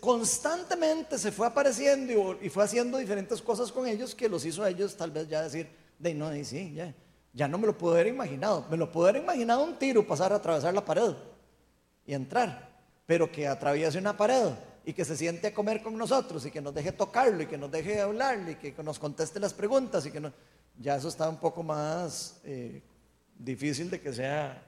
constantemente 0.00 1.18
se 1.18 1.30
fue 1.30 1.46
apareciendo 1.46 2.38
y, 2.40 2.48
fue 2.48 2.64
haciendo 2.64 2.96
diferentes 2.96 3.42
cosas 3.42 3.70
con 3.70 3.86
ellos 3.86 4.14
que 4.14 4.28
los 4.28 4.44
hizo 4.44 4.62
a 4.62 4.70
ellos 4.70 4.96
tal 4.96 5.10
vez 5.10 5.28
ya 5.28 5.42
decir, 5.42 5.68
de 5.98 6.14
no, 6.14 6.30
de 6.30 6.44
sí, 6.44 6.72
ya, 6.72 6.94
ya 7.34 7.46
no 7.46 7.58
me 7.58 7.66
lo 7.66 7.76
puedo 7.76 7.94
haber 7.94 8.06
imaginado. 8.06 8.66
Me 8.70 8.78
lo 8.78 8.90
puedo 8.90 9.08
haber 9.08 9.22
imaginado 9.22 9.62
un 9.62 9.78
tiro 9.78 10.06
pasar 10.06 10.32
a 10.32 10.36
atravesar 10.36 10.72
la 10.72 10.84
pared 10.84 11.12
y 12.06 12.14
entrar, 12.14 12.70
pero 13.04 13.30
que 13.30 13.46
atraviese 13.46 13.98
una 13.98 14.16
pared 14.16 14.48
y 14.84 14.94
que 14.94 15.04
se 15.04 15.14
siente 15.14 15.48
a 15.48 15.54
comer 15.54 15.82
con 15.82 15.96
nosotros 15.98 16.46
y 16.46 16.50
que 16.50 16.62
nos 16.62 16.74
deje 16.74 16.92
tocarlo 16.92 17.42
y 17.42 17.46
que 17.46 17.58
nos 17.58 17.70
deje 17.70 18.00
hablarle 18.00 18.52
y 18.52 18.72
que 18.72 18.82
nos 18.82 18.98
conteste 18.98 19.38
las 19.38 19.52
preguntas 19.52 20.06
y 20.06 20.10
que 20.10 20.20
no, 20.20 20.32
ya 20.80 20.96
eso 20.96 21.08
está 21.08 21.28
un 21.28 21.36
poco 21.36 21.62
más 21.62 22.40
eh, 22.42 22.82
difícil 23.38 23.90
de 23.90 24.00
que 24.00 24.12
sea 24.12 24.62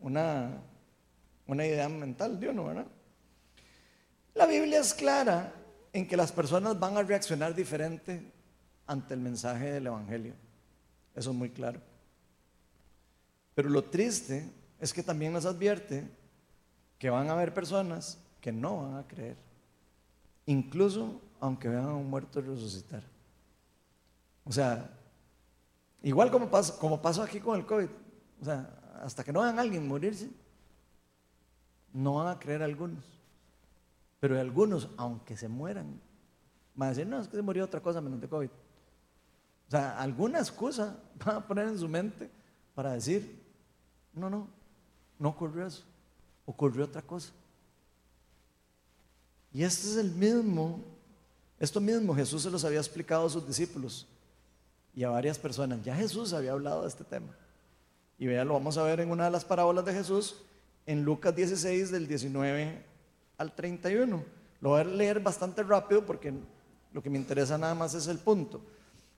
una, 0.00 0.60
una 1.46 1.66
idea 1.66 1.88
mental 1.88 2.38
de 2.38 2.50
uno, 2.50 2.66
¿verdad? 2.66 2.86
La 4.34 4.46
Biblia 4.46 4.80
es 4.80 4.92
clara 4.92 5.52
en 5.92 6.06
que 6.06 6.16
las 6.16 6.30
personas 6.30 6.78
van 6.78 6.98
a 6.98 7.02
reaccionar 7.02 7.54
diferente 7.54 8.30
ante 8.86 9.14
el 9.14 9.20
mensaje 9.20 9.72
del 9.72 9.86
Evangelio. 9.86 10.34
Eso 11.14 11.30
es 11.30 11.36
muy 11.36 11.48
claro. 11.48 11.80
Pero 13.54 13.70
lo 13.70 13.84
triste 13.84 14.50
es 14.78 14.92
que 14.92 15.02
también 15.02 15.32
nos 15.32 15.46
advierte 15.46 16.06
que 16.98 17.08
van 17.08 17.30
a 17.30 17.32
haber 17.32 17.54
personas 17.54 18.18
que 18.42 18.52
no 18.52 18.82
van 18.82 18.96
a 18.98 19.06
creer, 19.06 19.36
incluso 20.44 21.20
aunque 21.40 21.68
vean 21.68 21.84
a 21.84 21.94
un 21.94 22.10
muerto 22.10 22.42
resucitar. 22.42 23.02
O 24.44 24.52
sea, 24.52 24.90
igual 26.04 26.30
como 26.30 26.50
pasó, 26.50 26.78
como 26.78 27.00
pasó 27.00 27.22
aquí 27.22 27.40
con 27.40 27.58
el 27.58 27.66
COVID, 27.66 27.88
o 28.40 28.44
sea, 28.44 29.00
hasta 29.02 29.24
que 29.24 29.32
no 29.32 29.40
vean 29.40 29.58
a 29.58 29.62
alguien 29.62 29.88
morirse, 29.88 30.30
no 31.92 32.14
van 32.16 32.28
a 32.28 32.38
creer 32.38 32.62
algunos. 32.62 33.04
Pero 34.20 34.38
algunos, 34.38 34.88
aunque 34.96 35.36
se 35.36 35.48
mueran, 35.48 36.00
van 36.74 36.86
a 36.86 36.90
decir, 36.90 37.06
no, 37.06 37.20
es 37.20 37.28
que 37.28 37.36
se 37.36 37.42
murió 37.42 37.64
otra 37.64 37.80
cosa 37.80 38.00
menos 38.00 38.20
de 38.20 38.28
COVID. 38.28 38.48
O 39.66 39.70
sea, 39.70 39.98
alguna 39.98 40.38
excusa 40.38 40.96
van 41.24 41.36
a 41.36 41.46
poner 41.46 41.68
en 41.68 41.78
su 41.78 41.88
mente 41.88 42.30
para 42.74 42.92
decir, 42.92 43.42
no, 44.12 44.28
no, 44.28 44.48
no 45.18 45.28
ocurrió 45.30 45.66
eso, 45.66 45.84
ocurrió 46.44 46.84
otra 46.84 47.02
cosa. 47.02 47.32
Y 49.52 49.62
este 49.62 49.88
es 49.88 49.96
el 49.96 50.10
mismo, 50.10 50.80
esto 51.58 51.80
mismo 51.80 52.14
Jesús 52.14 52.42
se 52.42 52.50
los 52.50 52.64
había 52.64 52.80
explicado 52.80 53.26
a 53.26 53.30
sus 53.30 53.46
discípulos 53.46 54.06
y 54.94 55.04
a 55.04 55.10
varias 55.10 55.38
personas. 55.38 55.82
Ya 55.84 55.94
Jesús 55.94 56.32
había 56.32 56.52
hablado 56.52 56.82
de 56.82 56.88
este 56.88 57.04
tema. 57.04 57.36
Y 58.18 58.26
vean, 58.26 58.48
lo 58.48 58.54
vamos 58.54 58.78
a 58.78 58.84
ver 58.84 59.00
en 59.00 59.10
una 59.10 59.24
de 59.24 59.30
las 59.30 59.44
parábolas 59.44 59.84
de 59.84 59.92
Jesús, 59.92 60.36
en 60.86 61.04
Lucas 61.04 61.34
16, 61.34 61.90
del 61.90 62.06
19 62.06 62.84
al 63.38 63.52
31. 63.54 64.24
Lo 64.60 64.68
voy 64.68 64.80
a 64.80 64.84
leer 64.84 65.20
bastante 65.20 65.62
rápido 65.62 66.06
porque 66.06 66.32
lo 66.92 67.02
que 67.02 67.10
me 67.10 67.18
interesa 67.18 67.58
nada 67.58 67.74
más 67.74 67.94
es 67.94 68.06
el 68.06 68.18
punto. 68.18 68.60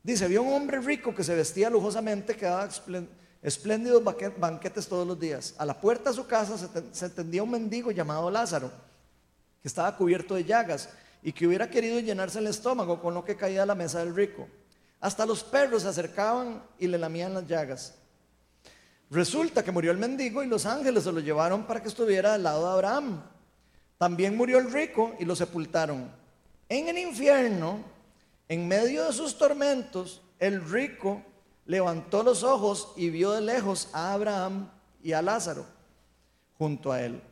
Dice, 0.03 0.25
había 0.25 0.41
un 0.41 0.53
hombre 0.53 0.81
rico 0.81 1.15
que 1.15 1.25
se 1.25 1.35
vestía 1.35 1.69
lujosamente, 1.69 2.37
que 2.37 2.47
daba 2.47 2.69
espléndidos 3.43 4.03
banquetes 4.39 4.87
todos 4.89 5.07
los 5.07 5.19
días. 5.19 5.55
A 5.59 5.67
la 5.67 5.81
puerta 5.81 6.11
de 6.11 6.17
su 6.17 6.27
casa 6.27 6.57
se, 6.93 7.11
tendía 7.11 7.43
un 7.43 7.51
mendigo 7.51 7.91
llamado 7.91 8.31
Lázaro, 8.31 8.71
que 9.61 9.69
estaba 9.69 9.97
cubierto 9.97 10.37
de 10.37 10.45
llagas 10.45 10.89
y 11.23 11.33
que 11.33 11.47
hubiera 11.47 11.69
querido 11.69 11.99
llenarse 11.99 12.39
el 12.39 12.47
estómago 12.47 13.01
con 13.03 13.15
lo 13.15 13.25
que 13.25 13.37
caía 13.37 13.61
de 13.61 13.67
la 13.67 13.75
mesa 13.75 13.99
del 13.99 14.15
rico. 14.15 14.47
Hasta 15.01 15.27
los 15.27 15.45
perros 15.45 15.83
se 15.83 15.89
acercaban 15.89 16.63
y 16.79 16.87
le 16.87 16.99
lamían 16.99 17.35
las 17.35 17.47
llagas. 17.47 17.95
Resulta 19.11 19.63
que 19.63 19.71
murió 19.71 19.93
el 19.93 19.99
mendigo 19.99 20.43
y 20.43 20.49
los 20.49 20.67
ángeles 20.67 21.05
se 21.05 21.13
lo 21.13 21.21
llevaron 21.21 21.65
para 21.65 21.81
que 21.81 21.89
estuviera 21.89 22.35
al 22.35 22.43
lado 22.43 22.67
de 22.67 22.73
Abraham. 22.73 23.23
También 23.99 24.37
murió 24.37 24.59
el 24.59 24.73
rico 24.73 25.15
y 25.19 25.25
lo 25.25 25.37
sepultaron. 25.37 26.11
En 26.69 26.89
el 26.89 26.99
infierno, 26.99 27.85
en 28.49 28.67
medio 28.67 29.05
de 29.05 29.13
sus 29.13 29.39
tormentos, 29.39 30.23
el 30.39 30.69
rico 30.69 31.23
levantó 31.67 32.23
los 32.23 32.43
ojos 32.43 32.93
y 32.97 33.11
vio 33.11 33.33
de 33.33 33.43
lejos 33.43 33.89
a 33.93 34.13
Abraham 34.13 34.71
y 35.03 35.13
a 35.13 35.23
Lázaro 35.23 35.67
junto 36.59 36.91
a 36.91 37.03
él. 37.03 37.23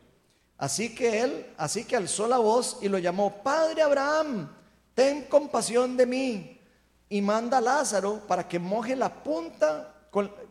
Así 0.57 0.95
que 0.95 1.21
él, 1.21 1.53
así 1.57 1.83
que 1.83 1.97
alzó 1.97 2.27
la 2.27 2.37
voz 2.37 2.77
y 2.81 2.87
lo 2.87 2.97
llamó, 2.97 3.43
Padre 3.43 3.81
Abraham, 3.81 4.49
ten 4.93 5.23
compasión 5.23 5.97
de 5.97 6.05
mí 6.05 6.54
y 7.15 7.21
manda 7.21 7.59
a 7.59 7.61
Lázaro 7.61 8.19
para 8.27 8.45
que 8.45 8.59
moje 8.59 8.93
la 8.93 9.07
punta, 9.07 9.89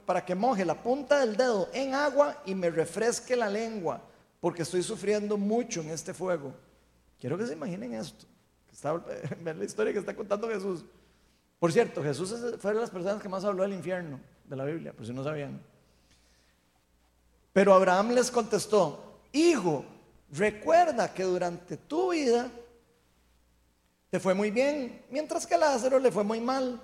para 0.07 0.24
que 0.24 0.35
moje 0.35 0.64
la 0.64 0.83
punta 0.83 1.18
del 1.18 1.37
dedo 1.37 1.68
en 1.74 1.92
agua 1.92 2.40
y 2.46 2.55
me 2.55 2.70
refresque 2.70 3.37
la 3.37 3.50
lengua, 3.50 4.00
porque 4.40 4.62
estoy 4.62 4.83
sufriendo 4.83 5.37
mucho 5.37 5.83
en 5.83 5.90
este 5.90 6.14
fuego. 6.14 6.55
Quiero 7.20 7.37
que 7.37 7.46
se 7.46 7.53
imaginen 7.53 7.92
esto. 7.92 8.24
Vean 9.42 9.59
la 9.59 9.64
historia 9.66 9.92
que 9.92 9.98
está 9.98 10.16
contando 10.16 10.48
Jesús. 10.48 10.87
Por 11.59 11.70
cierto, 11.70 12.03
Jesús 12.03 12.35
fue 12.59 12.72
de 12.72 12.81
las 12.81 12.88
personas 12.88 13.20
que 13.20 13.29
más 13.29 13.44
habló 13.44 13.62
del 13.64 13.74
infierno 13.74 14.18
de 14.48 14.57
la 14.57 14.64
Biblia, 14.64 14.94
por 14.94 15.05
si 15.05 15.12
no 15.12 15.22
sabían. 15.22 15.61
Pero 17.53 17.74
Abraham 17.74 18.12
les 18.12 18.31
contestó, 18.31 19.20
hijo, 19.33 19.85
recuerda 20.33 21.12
que 21.12 21.24
durante 21.24 21.77
tu 21.77 22.12
vida 22.12 22.50
te 24.14 24.20
fue 24.20 24.33
muy 24.33 24.53
bien, 24.53 25.05
mientras 25.11 25.44
que 25.44 25.57
a 25.57 25.59
Lázaro 25.59 25.98
le 25.98 26.12
fue 26.12 26.22
muy 26.22 26.40
mal. 26.40 26.81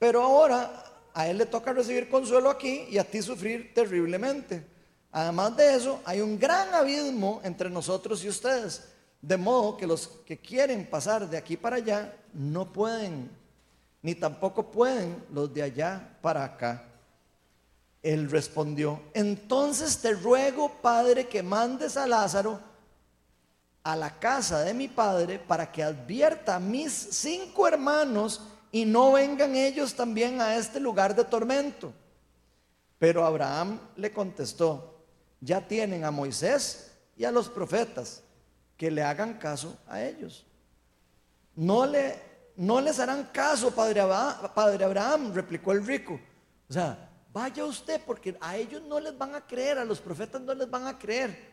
Pero 0.00 0.20
ahora 0.20 0.82
a 1.14 1.28
él 1.28 1.38
le 1.38 1.46
toca 1.46 1.72
recibir 1.72 2.08
consuelo 2.08 2.50
aquí 2.50 2.88
y 2.90 2.98
a 2.98 3.04
ti 3.04 3.22
sufrir 3.22 3.72
terriblemente. 3.72 4.66
Además 5.12 5.56
de 5.56 5.76
eso, 5.76 6.00
hay 6.04 6.20
un 6.20 6.36
gran 6.36 6.74
abismo 6.74 7.40
entre 7.44 7.70
nosotros 7.70 8.24
y 8.24 8.28
ustedes. 8.28 8.82
De 9.20 9.36
modo 9.36 9.76
que 9.76 9.86
los 9.86 10.08
que 10.26 10.38
quieren 10.38 10.84
pasar 10.90 11.30
de 11.30 11.36
aquí 11.36 11.56
para 11.56 11.76
allá 11.76 12.16
no 12.32 12.72
pueden, 12.72 13.30
ni 14.02 14.16
tampoco 14.16 14.68
pueden 14.72 15.24
los 15.30 15.54
de 15.54 15.62
allá 15.62 16.18
para 16.20 16.42
acá. 16.42 16.84
Él 18.02 18.28
respondió, 18.28 19.00
entonces 19.14 19.98
te 19.98 20.14
ruego, 20.14 20.68
Padre, 20.82 21.28
que 21.28 21.44
mandes 21.44 21.96
a 21.96 22.08
Lázaro 22.08 22.71
a 23.82 23.96
la 23.96 24.18
casa 24.18 24.60
de 24.60 24.74
mi 24.74 24.88
Padre 24.88 25.38
para 25.38 25.70
que 25.70 25.82
advierta 25.82 26.56
a 26.56 26.60
mis 26.60 26.92
cinco 26.92 27.66
hermanos 27.66 28.40
y 28.70 28.84
no 28.84 29.12
vengan 29.12 29.54
ellos 29.56 29.94
también 29.94 30.40
a 30.40 30.56
este 30.56 30.80
lugar 30.80 31.14
de 31.14 31.24
tormento. 31.24 31.92
Pero 32.98 33.24
Abraham 33.24 33.80
le 33.96 34.12
contestó, 34.12 35.04
ya 35.40 35.66
tienen 35.66 36.04
a 36.04 36.10
Moisés 36.10 36.92
y 37.16 37.24
a 37.24 37.32
los 37.32 37.48
profetas, 37.48 38.22
que 38.76 38.90
le 38.90 39.02
hagan 39.02 39.38
caso 39.38 39.76
a 39.88 40.02
ellos. 40.02 40.46
No, 41.54 41.84
le, 41.84 42.18
no 42.56 42.80
les 42.80 42.98
harán 42.98 43.28
caso, 43.32 43.70
padre 43.72 44.00
Abraham, 44.00 44.50
padre 44.54 44.84
Abraham, 44.84 45.32
replicó 45.34 45.72
el 45.72 45.86
rico. 45.86 46.18
O 46.68 46.72
sea, 46.72 47.10
Vaya 47.32 47.64
usted, 47.64 48.00
porque 48.04 48.36
a 48.40 48.56
ellos 48.56 48.82
no 48.82 49.00
les 49.00 49.16
van 49.16 49.34
a 49.34 49.46
creer, 49.46 49.78
a 49.78 49.84
los 49.84 50.00
profetas 50.00 50.40
no 50.42 50.54
les 50.54 50.68
van 50.68 50.86
a 50.86 50.98
creer. 50.98 51.51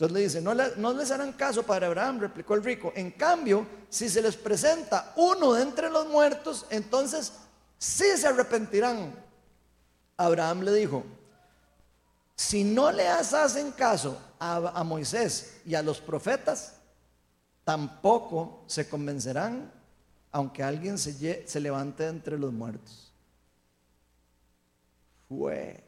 Entonces 0.00 0.14
le 0.14 0.22
dice, 0.22 0.40
no, 0.40 0.94
les 0.94 1.10
harán 1.10 1.34
caso, 1.34 1.62
Padre 1.62 1.84
Abraham, 1.84 2.20
replicó 2.20 2.54
el 2.54 2.64
rico. 2.64 2.90
En 2.96 3.10
cambio, 3.10 3.66
si 3.90 4.08
se 4.08 4.22
les 4.22 4.34
presenta 4.34 5.12
uno 5.16 5.52
de 5.52 5.62
entre 5.62 5.90
los 5.90 6.08
muertos, 6.08 6.64
entonces 6.70 7.34
sí 7.76 8.06
se 8.16 8.26
arrepentirán. 8.26 9.14
Abraham 10.16 10.62
le 10.62 10.72
dijo, 10.72 11.04
si 12.34 12.64
no 12.64 12.90
le 12.90 13.08
hacen 13.08 13.72
caso 13.72 14.18
a, 14.38 14.72
a 14.74 14.84
Moisés 14.84 15.60
y 15.66 15.74
a 15.74 15.82
los 15.82 16.00
profetas, 16.00 16.76
tampoco 17.62 18.64
se 18.68 18.88
convencerán 18.88 19.70
aunque 20.32 20.62
alguien 20.62 20.96
se, 20.96 21.46
se 21.46 21.60
levante 21.60 22.06
entre 22.06 22.38
los 22.38 22.54
muertos. 22.54 23.12
Fue. 25.28 25.84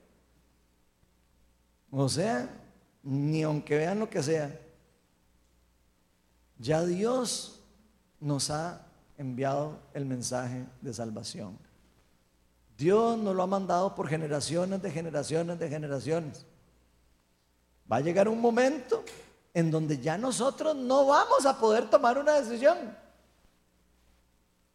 O 1.90 2.10
sea, 2.10 2.61
ni 3.02 3.42
aunque 3.42 3.76
vean 3.76 3.98
lo 3.98 4.08
que 4.08 4.22
sea, 4.22 4.58
ya 6.58 6.84
Dios 6.84 7.60
nos 8.20 8.50
ha 8.50 8.86
enviado 9.18 9.78
el 9.94 10.04
mensaje 10.04 10.64
de 10.80 10.94
salvación. 10.94 11.58
Dios 12.76 13.18
nos 13.18 13.34
lo 13.34 13.42
ha 13.42 13.46
mandado 13.46 13.94
por 13.94 14.08
generaciones 14.08 14.80
de 14.80 14.90
generaciones 14.90 15.58
de 15.58 15.68
generaciones. 15.68 16.46
Va 17.90 17.96
a 17.96 18.00
llegar 18.00 18.28
un 18.28 18.40
momento 18.40 19.04
en 19.54 19.70
donde 19.70 19.98
ya 19.98 20.16
nosotros 20.16 20.74
no 20.74 21.06
vamos 21.06 21.46
a 21.46 21.58
poder 21.58 21.90
tomar 21.90 22.18
una 22.18 22.34
decisión. 22.34 22.96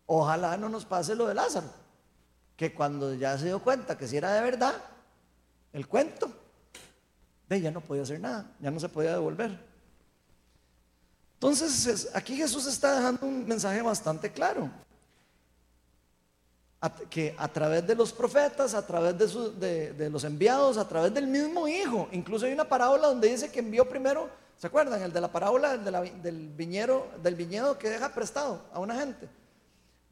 Ojalá 0.05 0.55
no 0.57 0.69
nos 0.69 0.85
pase 0.85 1.15
lo 1.15 1.27
de 1.27 1.33
Lázaro, 1.33 1.67
que 2.55 2.73
cuando 2.73 3.13
ya 3.13 3.37
se 3.37 3.45
dio 3.45 3.61
cuenta 3.61 3.97
que 3.97 4.07
si 4.07 4.17
era 4.17 4.33
de 4.33 4.41
verdad 4.41 4.75
el 5.73 5.87
cuento, 5.87 6.31
de 7.49 7.61
ya 7.61 7.71
no 7.71 7.81
podía 7.81 8.03
hacer 8.03 8.19
nada, 8.19 8.51
ya 8.59 8.71
no 8.71 8.79
se 8.79 8.89
podía 8.89 9.11
devolver. 9.11 9.57
Entonces, 11.35 12.09
aquí 12.13 12.35
Jesús 12.35 12.65
está 12.65 12.95
dejando 12.95 13.25
un 13.27 13.47
mensaje 13.47 13.81
bastante 13.81 14.31
claro. 14.31 14.69
que 17.09 17.35
a 17.37 17.47
través 17.47 17.85
de 17.85 17.95
los 17.95 18.11
profetas, 18.11 18.73
a 18.73 18.85
través 18.85 19.15
de, 19.17 20.09
los 20.09 20.23
enviados, 20.23 20.77
a 20.77 20.87
través 20.87 21.13
del 21.13 21.27
mismo 21.27 21.67
Hijo, 21.67 22.07
incluso 22.11 22.45
hay 22.45 22.53
una 22.53 22.67
parábola 22.67 23.07
donde 23.07 23.29
dice 23.29 23.51
que 23.51 23.59
envió 23.59 23.87
primero, 23.87 24.29
¿se 24.57 24.67
acuerdan? 24.67 25.01
El 25.01 25.13
de 25.13 25.21
la 25.21 25.31
parábola 25.31 25.77
del, 25.77 26.49
viñero, 26.55 27.07
del 27.21 27.35
viñedo 27.35 27.77
que 27.77 27.89
deja 27.89 28.09
prestado 28.09 28.63
a 28.73 28.79
una 28.79 28.95
gente. 28.95 29.29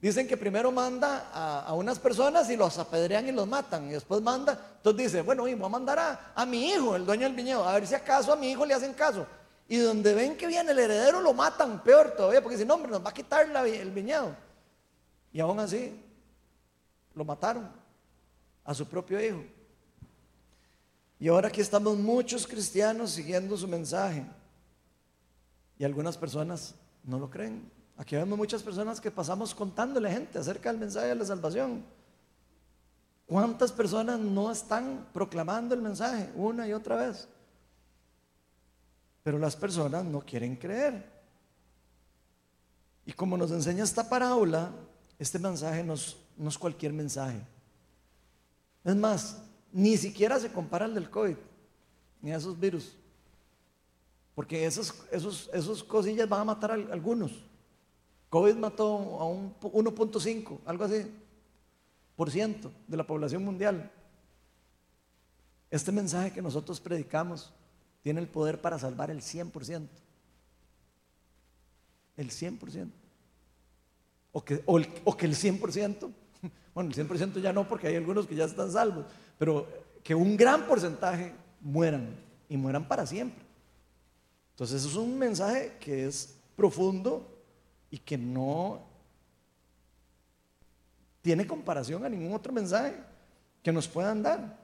Dicen 0.06 0.28
que 0.28 0.38
primero 0.38 0.72
manda 0.72 1.32
a, 1.34 1.74
unas 1.74 1.98
personas 1.98 2.48
y 2.52 2.56
los 2.56 2.78
apedrean 2.78 3.28
y 3.28 3.32
los 3.32 3.48
matan. 3.48 3.88
Y 3.88 3.94
después 3.94 4.22
manda, 4.22 4.76
entonces 4.78 5.12
dice, 5.12 5.24
bueno, 5.24 5.48
y 5.48 5.56
voy 5.56 5.66
a 5.66 5.70
mandar 5.70 6.32
a, 6.36 6.46
mi 6.46 6.68
hijo, 6.68 6.96
el 6.96 7.08
dueño 7.08 7.24
del 7.24 7.36
viñedo, 7.36 7.68
a 7.68 7.74
ver 7.74 7.88
si 7.88 7.96
acaso 7.96 8.32
a 8.32 8.36
mi 8.36 8.52
hijo 8.52 8.68
le 8.68 8.76
hacen 8.76 8.94
caso. 8.94 9.26
Y 9.68 9.78
donde 9.78 10.14
ven 10.14 10.38
que 10.38 10.46
viene 10.46 10.74
el 10.74 10.78
heredero 10.78 11.22
lo 11.22 11.34
matan, 11.34 11.82
peor 11.82 12.12
todavía, 12.12 12.44
porque 12.44 12.56
si 12.56 12.66
no, 12.66 12.76
hombre, 12.76 12.92
nos 12.92 13.04
va 13.04 13.10
a 13.10 13.14
quitar 13.16 13.50
el 13.50 13.90
viñedo. 13.90 14.36
Y 15.34 15.40
aún 15.40 15.60
así, 15.60 16.00
lo 17.16 17.26
mataron 17.26 17.68
a 18.64 18.76
su 18.76 18.88
propio 18.88 19.20
hijo. 19.20 19.44
Y 21.20 21.30
ahora 21.30 21.48
aquí 21.48 21.62
estamos 21.62 21.98
muchos 21.98 22.46
cristianos 22.46 23.10
siguiendo 23.10 23.58
su 23.58 23.68
mensaje. 23.68 24.24
Y 25.80 25.84
algunas 25.84 26.16
personas 26.16 26.76
no 27.04 27.18
lo 27.18 27.28
creen. 27.28 27.74
Aquí 27.98 28.16
vemos 28.16 28.38
muchas 28.38 28.62
personas 28.62 29.00
que 29.00 29.10
pasamos 29.10 29.56
contándole 29.56 30.10
a 30.10 30.14
gente 30.14 30.38
acerca 30.38 30.70
del 30.70 30.80
mensaje 30.80 31.08
de 31.08 31.16
la 31.16 31.26
salvación. 31.26 31.84
¿Cuántas 33.26 33.72
personas 33.72 34.20
no 34.20 34.52
están 34.52 35.08
proclamando 35.14 35.74
el 35.74 35.82
mensaje 35.82 36.30
una 36.36 36.68
y 36.68 36.74
otra 36.74 36.98
vez? 36.98 37.28
Pero 39.24 39.40
las 39.40 39.56
personas 39.56 40.04
no 40.04 40.22
quieren 40.22 40.56
creer. 40.56 41.16
Y 43.06 43.14
como 43.14 43.38
nos 43.38 43.52
enseña 43.52 43.84
esta 43.84 44.08
parábola, 44.08 44.72
este 45.18 45.40
mensaje 45.40 45.84
no 45.84 45.94
es, 45.94 46.58
cualquier 46.60 46.92
mensaje. 46.92 47.42
Es 48.84 48.96
más, 48.96 49.42
ni 49.72 49.96
siquiera 49.98 50.40
se 50.40 50.52
compara 50.52 50.86
al 50.86 50.94
del 50.94 51.10
COVID, 51.10 51.38
ni 52.22 52.32
a 52.32 52.38
esos 52.38 52.60
virus. 52.60 52.96
Porque 54.36 54.66
esos, 54.66 54.94
esos, 55.12 55.50
esos 55.54 55.84
cosillas 55.84 56.28
van 56.28 56.42
a 56.42 56.46
matar 56.46 56.72
a 56.72 56.74
algunos. 56.74 57.32
COVID 58.36 58.56
mató 58.56 58.86
a 59.22 59.24
un 59.24 59.56
1.5, 59.62 60.60
algo 60.66 60.84
así, 60.84 61.10
por 62.18 62.30
ciento 62.30 62.70
de 62.86 62.98
la 62.98 63.08
población 63.08 63.46
mundial. 63.46 63.90
Este 65.72 65.90
mensaje 65.94 66.34
que 66.34 66.42
nosotros 66.42 66.82
predicamos 66.82 67.54
tiene 68.04 68.20
el 68.20 68.28
poder 68.28 68.60
para 68.60 68.78
salvar 68.78 69.10
el 69.10 69.22
100%. 69.22 69.88
El 72.18 72.30
100%. 72.30 72.90
O 74.34 74.44
que, 74.44 74.62
o, 74.66 74.82
o 75.06 75.16
que 75.16 75.26
el 75.28 75.34
100%, 75.34 76.12
bueno, 76.76 76.90
el 76.90 77.08
100% 77.08 77.40
ya 77.40 77.54
no 77.54 77.66
porque 77.70 77.88
hay 77.88 77.96
algunos 77.96 78.28
que 78.28 78.36
ya 78.36 78.44
están 78.44 78.70
salvos, 78.70 79.06
pero 79.40 79.66
que 80.04 80.14
un 80.14 80.36
gran 80.36 80.68
porcentaje 80.68 81.34
mueran 81.62 82.14
y 82.50 82.58
mueran 82.58 82.86
para 82.86 83.08
siempre. 83.08 83.46
Entonces, 84.52 84.82
eso 84.82 84.90
es 84.90 84.96
un 84.98 85.18
mensaje 85.18 85.78
que 85.80 86.06
es 86.06 86.38
profundo 86.58 87.32
y 87.96 88.00
que 88.00 88.18
no 88.18 88.82
tiene 91.22 91.48
comparación 91.48 92.04
a 92.04 92.10
ningún 92.10 92.34
otro 92.34 92.52
mensaje 92.52 92.94
que 93.64 93.72
nos 93.72 93.88
puedan 93.88 94.22
dar. 94.22 94.60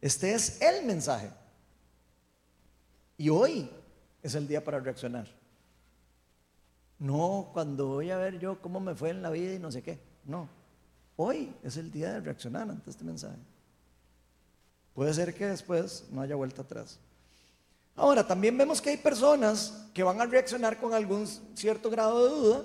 Este 0.00 0.32
es 0.34 0.62
el 0.62 0.86
mensaje. 0.86 1.32
Y 3.16 3.28
hoy 3.28 3.68
es 4.22 4.36
el 4.36 4.46
día 4.46 4.62
para 4.62 4.78
reaccionar. 4.78 5.26
No 7.00 7.50
cuando 7.52 7.88
voy 7.88 8.12
a 8.12 8.18
ver 8.18 8.38
yo 8.38 8.62
cómo 8.62 8.78
me 8.78 8.94
fue 8.94 9.10
en 9.10 9.20
la 9.20 9.30
vida 9.30 9.52
y 9.52 9.58
no 9.58 9.72
sé 9.72 9.82
qué. 9.82 9.98
No. 10.24 10.48
Hoy 11.16 11.52
es 11.64 11.76
el 11.76 11.90
día 11.90 12.12
de 12.12 12.20
reaccionar 12.20 12.70
ante 12.70 12.88
este 12.88 13.02
mensaje. 13.02 13.38
Puede 14.94 15.12
ser 15.12 15.34
que 15.34 15.46
después 15.46 16.06
no 16.12 16.20
haya 16.20 16.36
vuelta 16.36 16.62
atrás. 16.62 17.00
Ahora, 17.98 18.24
también 18.24 18.56
vemos 18.56 18.80
que 18.80 18.90
hay 18.90 18.96
personas 18.96 19.74
que 19.92 20.04
van 20.04 20.20
a 20.20 20.24
reaccionar 20.24 20.78
con 20.78 20.94
algún 20.94 21.26
cierto 21.54 21.90
grado 21.90 22.24
de 22.24 22.30
duda, 22.30 22.62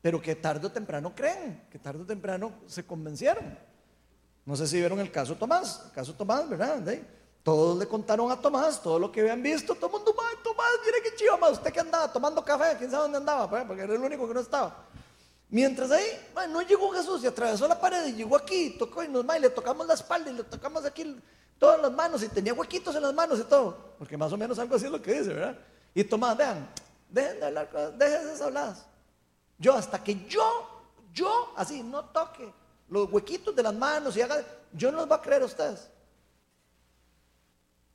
pero 0.00 0.22
que 0.22 0.36
tarde 0.36 0.68
o 0.68 0.70
temprano 0.70 1.12
creen, 1.12 1.66
que 1.68 1.76
tarde 1.76 2.02
o 2.02 2.06
temprano 2.06 2.52
se 2.66 2.86
convencieron. 2.86 3.58
No 4.46 4.54
sé 4.54 4.68
si 4.68 4.76
vieron 4.76 5.00
el 5.00 5.10
caso 5.10 5.34
Tomás, 5.34 5.82
el 5.86 5.90
caso 5.90 6.14
Tomás, 6.14 6.48
¿verdad? 6.48 6.80
Todos 7.42 7.76
le 7.78 7.88
contaron 7.88 8.30
a 8.30 8.40
Tomás 8.40 8.80
todo 8.80 9.00
lo 9.00 9.10
que 9.10 9.22
habían 9.22 9.42
visto. 9.42 9.74
Todo 9.74 9.86
el 9.86 9.92
mundo, 9.92 10.14
Tomás, 10.44 10.70
mire 10.86 11.02
qué 11.02 11.16
chido, 11.16 11.36
más. 11.36 11.50
¿Usted 11.50 11.72
que 11.72 11.80
andaba 11.80 12.12
tomando 12.12 12.44
café? 12.44 12.76
¿Quién 12.78 12.92
sabe 12.92 13.02
dónde 13.02 13.18
andaba? 13.18 13.50
Pues, 13.50 13.64
porque 13.64 13.82
era 13.82 13.94
el 13.94 14.00
único 14.00 14.28
que 14.28 14.34
no 14.34 14.40
estaba. 14.40 14.86
Mientras 15.48 15.90
ahí, 15.90 16.06
no 16.48 16.62
llegó 16.62 16.92
Jesús 16.92 17.24
y 17.24 17.26
atravesó 17.26 17.66
la 17.66 17.80
pared 17.80 18.06
y 18.06 18.12
llegó 18.12 18.36
aquí, 18.36 18.76
tocó 18.78 19.02
y 19.02 19.08
nos 19.08 19.24
y 19.36 19.40
le 19.40 19.50
tocamos 19.50 19.84
la 19.84 19.94
espalda 19.94 20.30
y 20.30 20.34
le 20.34 20.44
tocamos 20.44 20.84
aquí 20.84 21.16
todas 21.60 21.80
las 21.80 21.92
manos 21.92 22.22
y 22.22 22.28
tenía 22.28 22.54
huequitos 22.54 22.96
en 22.96 23.02
las 23.02 23.14
manos 23.14 23.38
y 23.38 23.44
todo. 23.44 23.76
Porque 23.98 24.16
más 24.16 24.32
o 24.32 24.36
menos 24.36 24.58
algo 24.58 24.74
así 24.74 24.86
es 24.86 24.90
lo 24.90 25.00
que 25.00 25.12
dice, 25.12 25.34
¿verdad? 25.34 25.56
Y 25.94 26.02
Tomás, 26.02 26.36
vean, 26.36 26.66
dejen 27.08 27.38
de 27.38 27.46
hablar, 27.46 27.96
dejen 27.96 28.20
esas 28.22 28.40
habladas. 28.40 28.86
Yo, 29.58 29.74
hasta 29.74 30.02
que 30.02 30.26
yo, 30.26 30.42
yo, 31.12 31.52
así, 31.54 31.82
no 31.82 32.06
toque 32.06 32.50
los 32.88 33.12
huequitos 33.12 33.54
de 33.54 33.62
las 33.62 33.74
manos 33.74 34.16
y 34.16 34.22
haga, 34.22 34.42
yo 34.72 34.90
no 34.90 34.98
los 34.98 35.08
voy 35.08 35.18
a 35.18 35.20
creer 35.20 35.42
a 35.42 35.44
ustedes. 35.44 35.90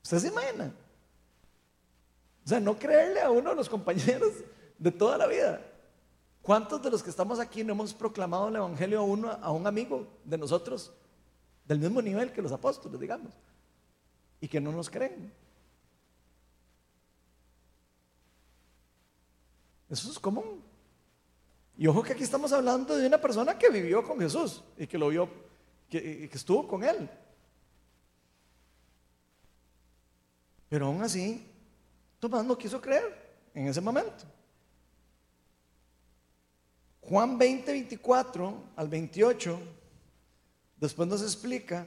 ¿Ustedes 0.04 0.24
se 0.24 0.30
imaginan? 0.30 0.76
O 2.46 2.48
sea, 2.48 2.60
no 2.60 2.78
creerle 2.78 3.22
a 3.22 3.32
uno 3.32 3.50
de 3.50 3.56
los 3.56 3.68
compañeros 3.68 4.32
de 4.78 4.92
toda 4.92 5.18
la 5.18 5.26
vida. 5.26 5.60
¿Cuántos 6.44 6.84
de 6.84 6.92
los 6.92 7.02
que 7.02 7.10
estamos 7.10 7.40
aquí 7.40 7.64
no 7.64 7.74
hemos 7.74 7.96
proclamado 7.96 8.50
el 8.50 8.58
Evangelio 8.58 9.00
a, 9.00 9.04
uno, 9.04 9.32
a 9.32 9.52
un 9.52 9.66
amigo 9.66 10.06
de 10.24 10.38
nosotros 10.38 10.94
del 11.66 11.80
mismo 11.80 12.00
nivel 12.04 12.32
que 12.32 12.44
los 12.44 12.52
apóstoles, 12.52 13.00
digamos, 13.00 13.34
y 14.42 14.48
que 14.48 14.60
no 14.60 14.72
nos 14.72 14.90
creen? 14.90 15.32
Eso 19.90 20.12
es 20.12 20.20
común. 20.20 20.62
Y 21.78 21.88
ojo 21.88 22.04
que 22.04 22.14
aquí 22.14 22.24
estamos 22.24 22.54
hablando 22.54 22.96
de 22.96 23.08
una 23.08 23.20
persona 23.20 23.58
que 23.58 23.70
vivió 23.70 24.04
con 24.04 24.20
Jesús 24.20 24.64
y 24.78 24.88
que 24.88 24.98
lo 24.98 25.10
vio, 25.10 25.30
que, 25.90 26.30
estuvo 26.32 26.68
con 26.68 26.84
él. 26.84 27.10
Pero 30.70 30.88
aún 30.88 31.02
así, 31.02 31.46
Tomás 32.20 32.46
no 32.46 32.58
quiso 32.58 32.82
creer 32.82 33.38
en 33.54 33.68
ese 33.68 33.82
momento. 33.82 34.26
Juan 37.02 37.38
20, 37.38 37.72
24 37.72 38.64
al 38.76 38.88
28, 38.88 39.60
después 40.78 41.08
nos 41.08 41.22
explica, 41.22 41.86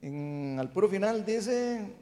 en, 0.00 0.59
puro 0.70 0.88
final 0.88 1.24
dice, 1.24 1.94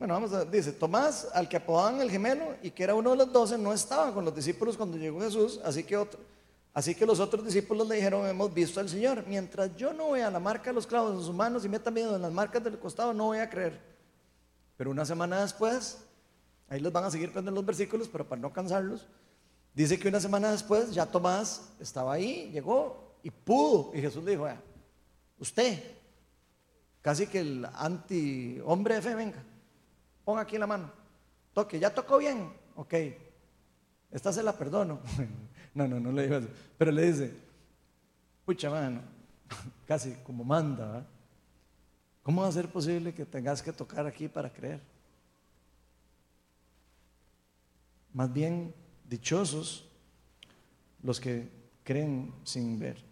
bueno, 0.00 0.14
vamos 0.14 0.32
a, 0.32 0.46
dice, 0.46 0.72
Tomás, 0.72 1.28
al 1.34 1.46
que 1.46 1.58
apodaban 1.58 2.00
el 2.00 2.10
gemelo 2.10 2.56
y 2.62 2.70
que 2.70 2.84
era 2.84 2.94
uno 2.94 3.10
de 3.10 3.16
los 3.16 3.30
doce, 3.30 3.58
no 3.58 3.70
estaba 3.70 4.14
con 4.14 4.24
los 4.24 4.34
discípulos 4.34 4.74
cuando 4.74 4.96
llegó 4.96 5.20
Jesús, 5.20 5.60
así 5.62 5.84
que, 5.84 5.94
otro, 5.94 6.18
así 6.72 6.94
que 6.94 7.04
los 7.04 7.20
otros 7.20 7.44
discípulos 7.44 7.86
le 7.86 7.96
dijeron, 7.96 8.26
hemos 8.26 8.54
visto 8.54 8.80
al 8.80 8.88
Señor. 8.88 9.24
Mientras 9.26 9.76
yo 9.76 9.92
no 9.92 10.12
vea 10.12 10.30
la 10.30 10.40
marca 10.40 10.70
de 10.70 10.74
los 10.74 10.86
clavos 10.86 11.12
en 11.12 11.20
sus 11.22 11.34
manos 11.34 11.66
y 11.66 11.68
meta 11.68 11.90
miedo 11.90 12.16
en 12.16 12.22
las 12.22 12.32
marcas 12.32 12.64
del 12.64 12.78
costado, 12.78 13.12
no 13.12 13.26
voy 13.26 13.40
a 13.40 13.50
creer. 13.50 13.78
Pero 14.78 14.90
una 14.90 15.04
semana 15.04 15.42
después, 15.42 15.98
ahí 16.70 16.80
los 16.80 16.94
van 16.94 17.04
a 17.04 17.10
seguir 17.10 17.30
con 17.30 17.44
los 17.44 17.66
versículos, 17.66 18.08
pero 18.08 18.26
para 18.26 18.40
no 18.40 18.50
cansarlos, 18.54 19.06
dice 19.74 19.98
que 19.98 20.08
una 20.08 20.20
semana 20.20 20.50
después 20.50 20.94
ya 20.94 21.04
Tomás 21.04 21.72
estaba 21.78 22.14
ahí, 22.14 22.50
llegó 22.50 23.16
y 23.22 23.30
pudo. 23.30 23.90
Y 23.94 24.00
Jesús 24.00 24.24
le 24.24 24.30
dijo, 24.30 24.48
usted, 25.38 25.99
casi 27.02 27.26
que 27.26 27.40
el 27.40 27.66
anti 27.74 28.60
hombre 28.64 28.96
de 28.96 29.02
fe, 29.02 29.14
venga 29.14 29.42
Ponga 30.24 30.42
aquí 30.42 30.58
la 30.58 30.66
mano. 30.66 30.92
Toque, 31.52 31.80
¿ya 31.80 31.92
tocó 31.92 32.18
bien? 32.18 32.52
Ok. 32.76 32.94
Esta 34.10 34.32
se 34.32 34.42
la 34.42 34.56
perdono. 34.56 35.00
no, 35.74 35.88
no, 35.88 35.98
no 35.98 36.12
le 36.12 36.22
digo 36.22 36.36
eso. 36.36 36.48
Pero 36.78 36.92
le 36.92 37.10
dice, 37.10 37.34
pucha 38.44 38.70
mano, 38.70 39.02
casi 39.86 40.12
como 40.24 40.44
manda. 40.44 41.06
¿Cómo 42.22 42.42
va 42.42 42.48
a 42.48 42.52
ser 42.52 42.68
posible 42.68 43.14
que 43.14 43.24
tengas 43.24 43.62
que 43.62 43.72
tocar 43.72 44.06
aquí 44.06 44.28
para 44.28 44.52
creer? 44.52 44.80
Más 48.12 48.32
bien, 48.32 48.74
dichosos 49.08 49.88
los 51.02 51.18
que 51.18 51.48
creen 51.82 52.32
sin 52.44 52.78
ver. 52.78 53.09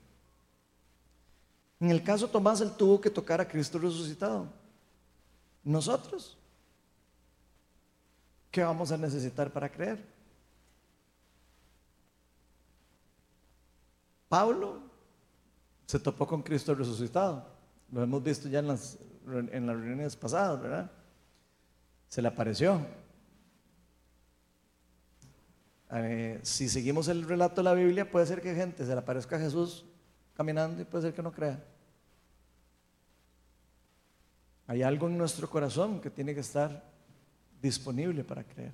En 1.81 1.91
el 1.91 2.03
caso 2.03 2.29
Tomás, 2.29 2.61
él 2.61 2.73
tuvo 2.73 3.01
que 3.01 3.11
tocar 3.11 3.41
a 3.41 3.49
Cristo 3.49 3.79
resucitado. 3.79 4.49
Nosotros 5.63 6.39
¿Qué 8.51 8.63
vamos 8.63 8.91
a 8.93 8.97
necesitar 8.97 9.53
para 9.53 9.69
creer? 9.69 10.03
Pablo 14.29 14.81
se 15.87 15.99
topó 15.99 16.27
con 16.27 16.43
Cristo 16.43 16.75
resucitado. 16.75 17.47
Lo 17.93 18.03
hemos 18.03 18.23
visto 18.23 18.49
ya 18.49 18.59
en 18.59 18.69
las, 18.69 18.99
en 19.27 19.67
las 19.67 19.77
reuniones 19.77 20.17
pasadas, 20.17 20.61
¿verdad? 20.61 20.91
Se 22.09 22.21
le 22.21 22.29
apareció. 22.29 22.81
Eh, 25.91 26.41
si 26.43 26.69
seguimos 26.69 27.09
el 27.09 27.25
relato 27.25 27.57
de 27.57 27.65
la 27.65 27.75
Biblia, 27.75 28.11
puede 28.11 28.27
ser 28.27 28.43
que 28.43 28.55
gente 28.55 28.85
se 28.85 28.93
le 28.93 28.99
aparezca 28.99 29.37
a 29.37 29.41
Jesús 29.41 29.87
caminando 30.39 30.81
y 30.81 30.85
puede 30.85 31.03
ser 31.03 31.15
que 31.15 31.23
no 31.23 31.33
crea. 31.33 31.61
Hay 34.69 34.85
algo 34.85 35.09
en 35.09 35.19
nuestro 35.19 35.51
corazón 35.51 36.01
que 36.01 36.11
tiene 36.11 36.33
que 36.33 36.41
estar 36.41 36.81
disponible 37.61 38.23
para 38.23 38.45
creer. 38.45 38.73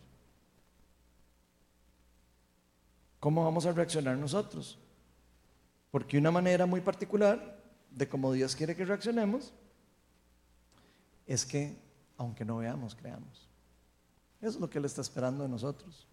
¿Cómo 3.19 3.43
vamos 3.43 3.65
a 3.65 3.73
reaccionar 3.73 4.19
nosotros? 4.19 4.79
Porque 5.91 6.19
una 6.19 6.31
manera 6.31 6.67
muy 6.67 6.83
particular 6.83 7.59
de 7.91 8.09
cómo 8.11 8.31
Dios 8.35 8.55
quiere 8.55 8.77
que 8.77 8.85
reaccionemos 8.85 9.55
es 11.27 11.47
que, 11.47 11.79
aunque 12.19 12.45
no 12.45 12.59
veamos, 12.59 12.95
creamos. 12.95 13.49
Eso 14.43 14.51
es 14.51 14.61
lo 14.61 14.69
que 14.69 14.77
Él 14.77 14.85
está 14.85 15.01
esperando 15.01 15.45
de 15.45 15.49
nosotros. 15.49 16.07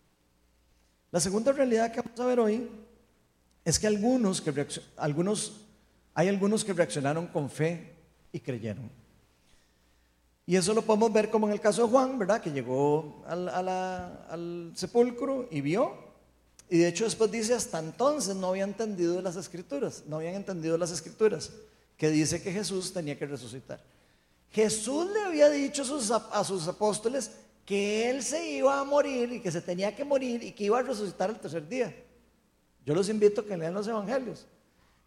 La 1.12 1.20
segunda 1.20 1.52
realidad 1.52 1.92
que 1.92 2.00
vamos 2.00 2.20
a 2.22 2.26
ver 2.26 2.40
hoy 2.40 2.72
es 3.64 3.80
que 3.80 3.88
algunos, 3.88 4.42
que 4.42 4.68
algunos 4.98 5.62
hay 6.14 6.28
algunos 6.28 6.66
que 6.66 6.74
reaccionaron 6.74 7.28
con 7.28 7.50
fe 7.50 7.94
y 8.32 8.40
creyeron. 8.40 8.90
Y 10.46 10.56
eso 10.56 10.74
lo 10.74 10.82
podemos 10.82 11.14
ver 11.14 11.30
como 11.30 11.48
en 11.48 11.54
el 11.54 11.62
caso 11.62 11.84
de 11.84 11.90
Juan, 11.90 12.20
¿verdad? 12.20 12.42
Que 12.42 12.52
llegó 12.52 13.24
al, 13.26 14.72
sepulcro 14.76 15.48
y 15.50 15.62
vio. 15.62 16.12
Y 16.70 16.80
de 16.80 16.88
hecho 16.88 17.04
después 17.04 17.32
dice, 17.32 17.54
hasta 17.54 17.80
entonces 17.80 18.36
no 18.36 18.48
había 18.48 18.64
entendido 18.64 19.22
las 19.22 19.36
escrituras, 19.36 20.04
no 20.08 20.18
habían 20.18 20.36
entendido 20.36 20.78
las 20.78 20.92
escrituras, 20.92 21.52
que 21.98 22.10
dice 22.10 22.42
que 22.42 22.52
Jesús 22.52 22.94
tenía 22.94 23.18
que 23.18 23.26
resucitar. 23.26 23.82
Jesús 24.52 25.10
le 25.12 25.22
había 25.22 25.50
dicho 25.50 25.84
a 25.84 25.86
sus, 25.86 26.12
a 26.12 26.44
sus 26.44 26.68
apóstoles 26.68 27.32
que 27.66 28.10
él 28.10 28.24
se 28.24 28.50
iba 28.52 28.80
a 28.80 28.84
morir 28.84 29.32
y 29.34 29.40
que 29.42 29.52
se 29.52 29.62
tenía 29.62 29.96
que 29.96 30.04
morir 30.04 30.44
y 30.44 30.52
que 30.52 30.66
iba 30.66 30.80
a 30.80 30.82
resucitar 30.82 31.30
el 31.30 31.40
tercer 31.40 31.68
día. 31.68 31.94
Yo 32.86 32.96
los 32.96 33.10
invito 33.10 33.42
a 33.42 33.46
que 33.46 33.58
lean 33.58 33.74
los 33.74 33.88
evangelios. 33.88 34.48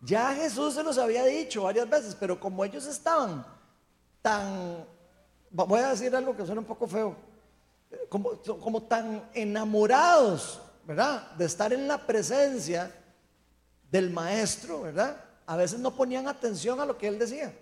Ya 0.01 0.35
Jesús 0.35 0.75
se 0.75 0.83
los 0.83 0.99
había 0.99 1.25
dicho 1.25 1.63
varias 1.63 1.89
veces, 1.89 2.17
pero 2.19 2.39
como 2.39 2.65
ellos 2.65 2.87
estaban 2.87 3.45
tan 4.23 4.85
voy 5.55 5.81
a 5.81 5.91
decir 5.91 6.15
algo 6.15 6.37
que 6.37 6.45
suena 6.45 6.61
un 6.61 6.67
poco 6.67 6.87
feo, 6.89 7.15
como, 8.09 8.31
como 8.61 8.83
tan 8.83 9.29
enamorados, 9.35 10.61
¿verdad? 10.85 11.31
De 11.33 11.45
estar 11.45 11.73
en 11.73 11.87
la 11.87 12.05
presencia 12.05 12.93
del 13.91 14.11
maestro, 14.11 14.83
¿verdad? 14.83 15.25
A 15.47 15.57
veces 15.57 15.79
no 15.79 15.95
ponían 15.95 16.27
atención 16.27 16.81
a 16.81 16.87
lo 16.87 16.99
que 16.99 17.07
él 17.07 17.19
decía. 17.19 17.57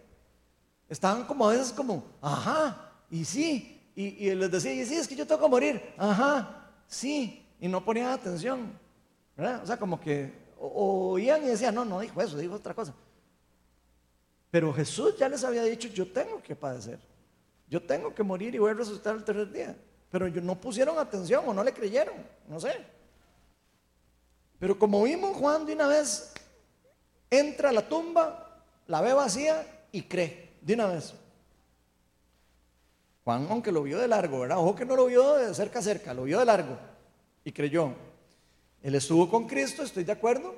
Estaban 0.89 1.25
como 1.25 1.49
a 1.49 1.53
veces 1.53 1.73
como, 1.73 2.03
ajá, 2.23 2.93
y 3.11 3.25
sí, 3.25 3.91
y, 3.95 4.29
y 4.29 4.35
les 4.35 4.51
decía, 4.51 4.73
y 4.73 4.87
sí, 4.87 4.95
es 4.95 5.07
que 5.07 5.17
yo 5.17 5.27
tengo 5.27 5.43
que 5.43 5.49
morir, 5.49 5.95
ajá, 5.99 6.71
sí, 6.87 7.47
y 7.61 7.69
no 7.69 7.85
ponían 7.85 8.09
atención, 8.09 8.79
O 9.63 9.67
sea, 9.67 9.77
como 9.77 10.01
que 10.01 10.33
oían 10.59 11.43
y 11.45 11.49
decían, 11.49 11.75
no, 11.75 11.85
no 11.85 12.01
dijo 12.01 12.21
eso, 12.21 12.39
dijo 12.39 12.55
otra 12.55 12.75
cosa. 12.75 12.95
Pero 14.51 14.73
Jesús 14.73 15.17
ya 15.19 15.29
les 15.29 15.43
había 15.45 15.63
dicho, 15.65 15.89
yo 15.89 16.11
tengo 16.13 16.43
que 16.43 16.55
padecer. 16.55 17.01
Yo 17.69 17.83
tengo 17.83 18.15
que 18.15 18.23
morir 18.23 18.55
y 18.55 18.59
voy 18.59 18.71
a 18.71 18.75
resucitar 18.75 19.17
el 19.17 19.25
tercer 19.25 19.51
día. 19.51 19.77
Pero 20.11 20.29
no 20.29 20.61
pusieron 20.61 20.99
atención 20.99 21.45
o 21.47 21.55
no 21.55 21.65
le 21.65 21.73
creyeron, 21.73 22.15
no 22.47 22.61
sé. 22.61 22.85
Pero 24.59 24.79
como 24.79 25.03
vimos, 25.03 25.37
Juan 25.37 25.65
de 25.65 25.73
una 25.73 25.89
vez 25.89 26.35
entra 27.31 27.71
a 27.71 27.73
la 27.73 27.89
tumba, 27.89 28.63
la 28.87 29.01
ve 29.01 29.15
vacía 29.15 29.67
y 29.91 30.03
cree, 30.03 30.53
de 30.61 30.75
una 30.75 30.87
vez. 30.89 31.15
Juan, 33.25 33.47
aunque 33.49 33.73
lo 33.73 33.83
vio 33.83 33.99
de 33.99 34.09
largo, 34.09 34.41
¿verdad? 34.41 34.59
Ojo 34.59 34.75
que 34.75 34.85
no 34.85 34.97
lo 34.97 35.07
vio 35.07 35.37
de 35.37 35.55
cerca 35.55 35.79
a 35.79 35.83
cerca, 35.83 36.13
lo 36.13 36.25
vio 36.25 36.39
de 36.41 36.45
largo 36.45 36.77
y 37.43 37.53
creyó. 37.53 37.95
Él 38.83 38.95
estuvo 38.95 39.29
con 39.31 39.47
Cristo, 39.47 39.83
estoy 39.83 40.05
de 40.05 40.13
acuerdo. 40.13 40.55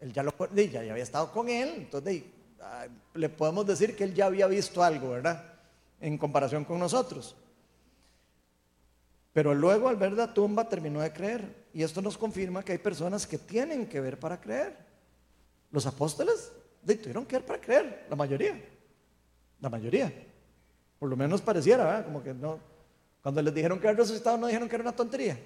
Él 0.00 0.12
ya, 0.12 0.22
lo, 0.22 0.34
ya 0.54 0.80
había 0.80 0.96
estado 0.96 1.30
con 1.30 1.48
él, 1.48 1.74
entonces 1.76 2.22
ah, 2.60 2.86
le 3.14 3.28
podemos 3.28 3.66
decir 3.66 3.94
que 3.94 4.04
él 4.04 4.14
ya 4.14 4.26
había 4.26 4.46
visto 4.46 4.82
algo, 4.82 5.10
¿verdad? 5.10 5.50
en 6.00 6.16
comparación 6.18 6.64
con 6.64 6.78
nosotros. 6.78 7.36
Pero 9.32 9.54
luego 9.54 9.88
al 9.88 9.96
ver 9.96 10.12
la 10.12 10.34
tumba 10.34 10.68
terminó 10.68 11.00
de 11.00 11.12
creer. 11.12 11.60
Y 11.72 11.82
esto 11.82 12.02
nos 12.02 12.18
confirma 12.18 12.64
que 12.64 12.72
hay 12.72 12.78
personas 12.78 13.26
que 13.26 13.38
tienen 13.38 13.86
que 13.86 14.00
ver 14.00 14.18
para 14.18 14.40
creer. 14.40 14.76
Los 15.70 15.86
apóstoles 15.86 16.50
de, 16.82 16.96
tuvieron 16.96 17.26
que 17.26 17.36
ver 17.36 17.46
para 17.46 17.60
creer, 17.60 18.06
la 18.08 18.16
mayoría. 18.16 18.60
La 19.60 19.68
mayoría. 19.68 20.12
Por 20.98 21.08
lo 21.08 21.16
menos 21.16 21.40
pareciera, 21.40 21.84
¿verdad? 21.84 22.04
Como 22.06 22.22
que 22.22 22.34
no. 22.34 22.58
Cuando 23.22 23.40
les 23.42 23.54
dijeron 23.54 23.78
que 23.78 23.86
era 23.86 23.96
resucitado, 23.96 24.36
no 24.36 24.46
dijeron 24.48 24.68
que 24.68 24.74
era 24.74 24.82
una 24.82 24.96
tontería. 24.96 25.38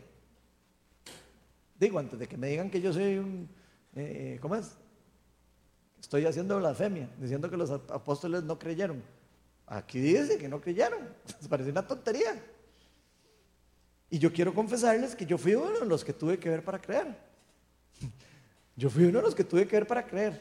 Digo, 1.85 1.99
antes 1.99 2.19
de 2.19 2.27
que 2.27 2.39
me 2.39 2.49
digan 2.49 2.71
que 2.71 2.81
yo 2.81 2.95
soy 2.95 3.19
un. 3.19 3.47
Eh, 3.95 4.39
¿Cómo 4.41 4.57
es? 4.57 4.75
Estoy 6.01 6.25
haciendo 6.25 6.57
blasfemia, 6.57 7.11
diciendo 7.21 7.51
que 7.51 7.59
los 7.59 7.71
apóstoles 7.71 8.43
no 8.43 8.59
creyeron. 8.59 9.03
Aquí 9.67 10.01
dice 10.01 10.39
que 10.39 10.49
no 10.49 10.63
creyeron. 10.63 11.01
Parece 11.51 11.71
una 11.71 11.87
tontería. 11.87 12.43
Y 14.09 14.19
yo 14.19 14.33
quiero 14.33 14.55
confesarles 14.55 15.15
que 15.15 15.27
yo 15.27 15.37
fui 15.37 15.55
uno 15.55 15.81
de 15.81 15.85
los 15.85 16.03
que 16.03 16.15
tuve 16.15 16.39
que 16.39 16.49
ver 16.49 16.65
para 16.65 16.81
creer. 16.81 17.15
Yo 18.77 18.89
fui 18.89 19.05
uno 19.05 19.19
de 19.19 19.25
los 19.27 19.35
que 19.35 19.45
tuve 19.45 19.69
que 19.69 19.77
ver 19.77 19.87
para 19.87 20.07
creer. 20.07 20.41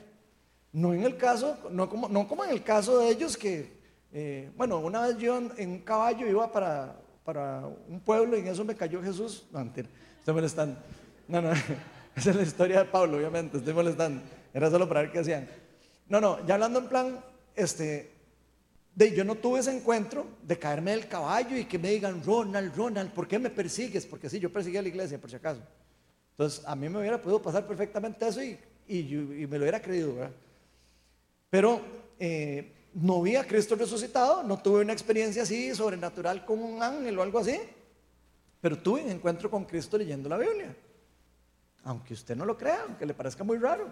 No 0.72 0.94
en 0.94 1.04
el 1.04 1.18
caso, 1.18 1.58
no 1.70 1.90
como, 1.90 2.08
no 2.08 2.28
como 2.28 2.46
en 2.46 2.52
el 2.52 2.64
caso 2.64 3.00
de 3.00 3.10
ellos 3.10 3.38
que, 3.38 3.78
eh, 4.12 4.50
bueno, 4.56 4.80
una 4.80 5.06
vez 5.08 5.18
yo 5.18 5.38
en, 5.38 5.70
un 5.70 5.80
caballo 5.82 6.26
iba 6.26 6.52
para, 6.52 7.00
para 7.24 7.68
un 7.88 8.00
pueblo 8.00 8.36
y 8.36 8.40
en 8.40 8.48
eso 8.48 8.66
me 8.66 8.76
cayó 8.76 9.04
Jesús. 9.04 9.46
No, 9.52 9.60
mentira, 9.60 9.88
estoy 10.20 10.34
molestando. 10.34 10.78
No, 11.28 11.42
no, 11.42 11.52
esa 12.16 12.30
es 12.30 12.36
la 12.36 12.44
historia 12.44 12.80
de 12.80 12.86
Pablo, 12.86 13.18
obviamente, 13.18 13.58
estoy 13.58 13.74
molestando. 13.74 14.22
Era 14.54 14.70
solo 14.70 14.88
para 14.88 15.02
ver 15.02 15.12
qué 15.12 15.20
hacían. 15.20 15.48
No, 16.10 16.22
no, 16.22 16.46
ya 16.46 16.56
hablando 16.56 16.80
en 16.80 16.88
plan, 16.88 17.20
este, 17.56 18.12
de 18.96 19.16
yo 19.16 19.24
no 19.24 19.36
tuve 19.36 19.60
ese 19.60 19.76
encuentro 19.76 20.28
de 20.44 20.58
caerme 20.60 20.92
del 20.92 21.08
caballo 21.08 21.58
y 21.58 21.66
que 21.66 21.80
me 21.80 21.90
digan, 21.90 22.24
Ronald, 22.24 22.76
Ronald, 22.76 23.12
¿por 23.12 23.28
qué 23.28 23.40
me 23.40 23.50
persigues? 23.50 24.06
Porque 24.06 24.30
sí, 24.30 24.40
yo 24.40 24.52
perseguí 24.52 24.78
a 24.78 24.82
la 24.82 24.90
iglesia, 24.90 25.20
por 25.20 25.30
si 25.30 25.36
acaso. 25.36 25.62
Entonces, 26.32 26.64
a 26.66 26.76
mí 26.76 26.90
me 26.90 27.00
hubiera 27.00 27.22
podido 27.22 27.42
pasar 27.42 27.66
perfectamente 27.66 28.28
eso 28.28 28.42
y, 28.44 28.58
y, 28.88 29.48
me 29.48 29.58
lo 29.58 29.64
hubiera 29.64 29.82
creído, 29.82 30.16
¿verdad? 30.16 30.32
Pero 31.50 31.82
eh, 32.20 32.72
no 32.94 33.22
vi 33.22 33.36
a 33.36 33.46
Cristo 33.46 33.76
resucitado, 33.76 34.44
no 34.44 34.58
tuve 34.62 34.82
una 34.82 34.94
experiencia 34.94 35.44
así 35.44 35.74
sobrenatural 35.74 36.46
con 36.46 36.62
un 36.62 36.82
ángel 36.82 37.18
o 37.18 37.24
algo 37.24 37.40
así, 37.40 37.60
pero 38.62 38.78
tuve 38.78 39.04
un 39.04 39.12
encuentro 39.12 39.50
con 39.50 39.66
Cristo 39.66 39.98
leyendo 39.98 40.30
la 40.30 40.38
Biblia. 40.38 40.76
Aunque 41.84 42.14
usted 42.14 42.36
no 42.36 42.46
lo 42.46 42.58
crea, 42.58 42.84
aunque 42.88 43.06
le 43.06 43.14
parezca 43.14 43.44
muy 43.44 43.58
raro. 43.58 43.88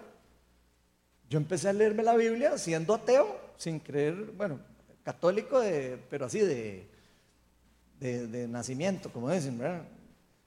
Yo 1.28 1.38
empecé 1.38 1.68
a 1.68 1.72
leerme 1.72 2.02
la 2.02 2.14
Biblia 2.14 2.58
siendo 2.58 2.94
ateo, 2.94 3.38
sin 3.56 3.78
creer, 3.78 4.32
bueno, 4.36 4.60
católico, 5.02 5.60
pero 6.10 6.26
así 6.26 6.40
de, 6.40 6.88
de, 7.98 8.48
nacimiento, 8.48 9.12
como 9.12 9.30
dicen, 9.30 9.58
¿verdad? 9.58 9.84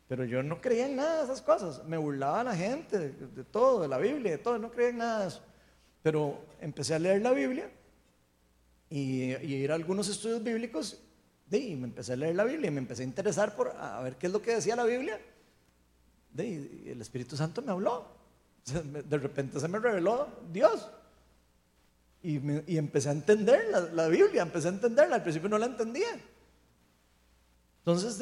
Pero 0.08 0.26
yo 0.26 0.44
no 0.44 0.62
creía 0.62 0.88
en 0.88 0.98
nada 0.98 1.20
de 1.20 1.24
esas 1.24 1.42
cosas. 1.42 1.84
Me 1.86 1.98
burlaba 1.98 2.44
la 2.44 2.56
gente 2.56 3.00
de, 3.00 3.44
todo, 3.46 3.82
de 3.82 3.88
la 3.88 3.98
Biblia, 3.98 4.34
de 4.34 4.38
todo, 4.38 4.60
no 4.60 4.72
creía 4.72 4.90
en 4.90 4.98
nada 4.98 5.22
de 5.22 5.28
eso. 5.30 5.42
Pero 6.04 6.40
empecé 6.62 6.94
a 6.94 7.00
leer 7.00 7.22
la 7.22 7.32
Biblia 7.32 7.70
y, 8.90 9.34
ir 9.34 9.72
a 9.72 9.76
algunos 9.76 10.08
estudios 10.08 10.44
bíblicos 10.44 11.02
y 11.52 11.76
me 11.76 11.86
empecé 11.86 12.14
a 12.14 12.18
leer 12.18 12.36
la 12.36 12.44
Biblia 12.44 12.68
y 12.68 12.72
me 12.72 12.80
empecé 12.80 13.04
a 13.04 13.06
interesar 13.06 13.56
por 13.56 13.70
a 13.80 14.02
ver 14.02 14.16
qué 14.18 14.28
es 14.28 14.34
lo 14.34 14.42
que 14.42 14.56
decía 14.56 14.76
la 14.76 14.84
Biblia. 14.84 15.20
Y 16.44 16.90
el 16.90 17.02
Espíritu 17.02 17.36
Santo 17.36 17.62
me 17.62 17.72
habló. 17.72 18.08
De 18.66 19.18
repente 19.18 19.60
se 19.60 19.68
me 19.68 19.80
reveló 19.80 20.28
Dios. 20.52 20.90
Y, 22.24 22.38
empecé 22.76 23.10
a 23.10 23.12
entender 23.12 23.68
la, 23.94 24.08
Biblia, 24.08 24.42
empecé 24.42 24.68
a 24.68 24.72
entenderla. 24.72 25.18
Al 25.18 25.22
principio 25.22 25.48
no 25.48 25.60
la 25.60 25.68
entendía. 25.68 26.08
Entonces, 27.80 28.20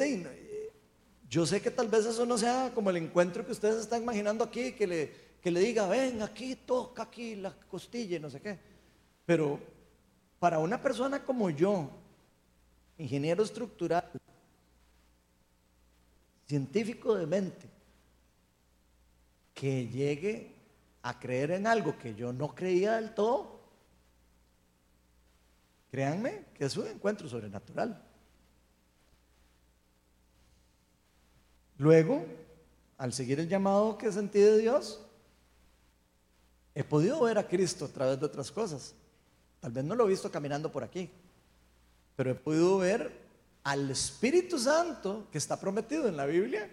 yo 1.30 1.46
sé 1.46 1.62
que 1.62 1.70
tal 1.70 1.88
vez 1.88 2.04
eso 2.04 2.26
no 2.26 2.36
sea 2.36 2.70
como 2.74 2.90
el 2.90 2.98
encuentro 2.98 3.46
que 3.46 3.52
ustedes 3.52 3.76
están 3.76 4.02
imaginando 4.02 4.44
aquí, 4.44 4.72
que 4.72 4.86
le, 4.86 5.12
que 5.40 5.50
le 5.50 5.60
diga, 5.60 5.88
ven 5.88 6.20
aquí, 6.20 6.54
toca 6.54 7.04
aquí 7.04 7.34
la 7.36 7.52
costilla 7.52 8.18
y 8.18 8.20
no 8.20 8.28
sé 8.28 8.40
qué. 8.40 8.58
Pero 9.24 9.58
para 10.38 10.58
una 10.58 10.82
persona 10.82 11.24
como 11.24 11.48
yo, 11.48 11.88
ingeniero 12.98 13.42
estructural, 13.42 14.10
científico 16.46 17.14
de 17.14 17.26
mente, 17.26 17.73
que 19.54 19.86
llegue 19.86 20.52
a 21.02 21.18
creer 21.18 21.52
en 21.52 21.66
algo 21.66 21.96
que 21.96 22.14
yo 22.14 22.32
no 22.32 22.54
creía 22.54 22.96
del 22.96 23.14
todo, 23.14 23.60
créanme 25.90 26.46
que 26.54 26.64
es 26.64 26.76
un 26.76 26.88
encuentro 26.88 27.28
sobrenatural. 27.28 28.02
Luego, 31.78 32.24
al 32.98 33.12
seguir 33.12 33.40
el 33.40 33.48
llamado 33.48 33.96
que 33.96 34.10
sentí 34.10 34.40
de 34.40 34.58
Dios, 34.58 35.06
he 36.74 36.82
podido 36.82 37.20
ver 37.22 37.38
a 37.38 37.46
Cristo 37.46 37.84
a 37.84 37.88
través 37.88 38.18
de 38.18 38.26
otras 38.26 38.50
cosas. 38.50 38.94
Tal 39.60 39.72
vez 39.72 39.84
no 39.84 39.94
lo 39.94 40.06
he 40.06 40.10
visto 40.10 40.30
caminando 40.30 40.70
por 40.70 40.82
aquí, 40.82 41.10
pero 42.16 42.30
he 42.30 42.34
podido 42.34 42.78
ver 42.78 43.24
al 43.62 43.90
Espíritu 43.90 44.58
Santo 44.58 45.28
que 45.30 45.38
está 45.38 45.58
prometido 45.58 46.08
en 46.08 46.16
la 46.16 46.26
Biblia 46.26 46.70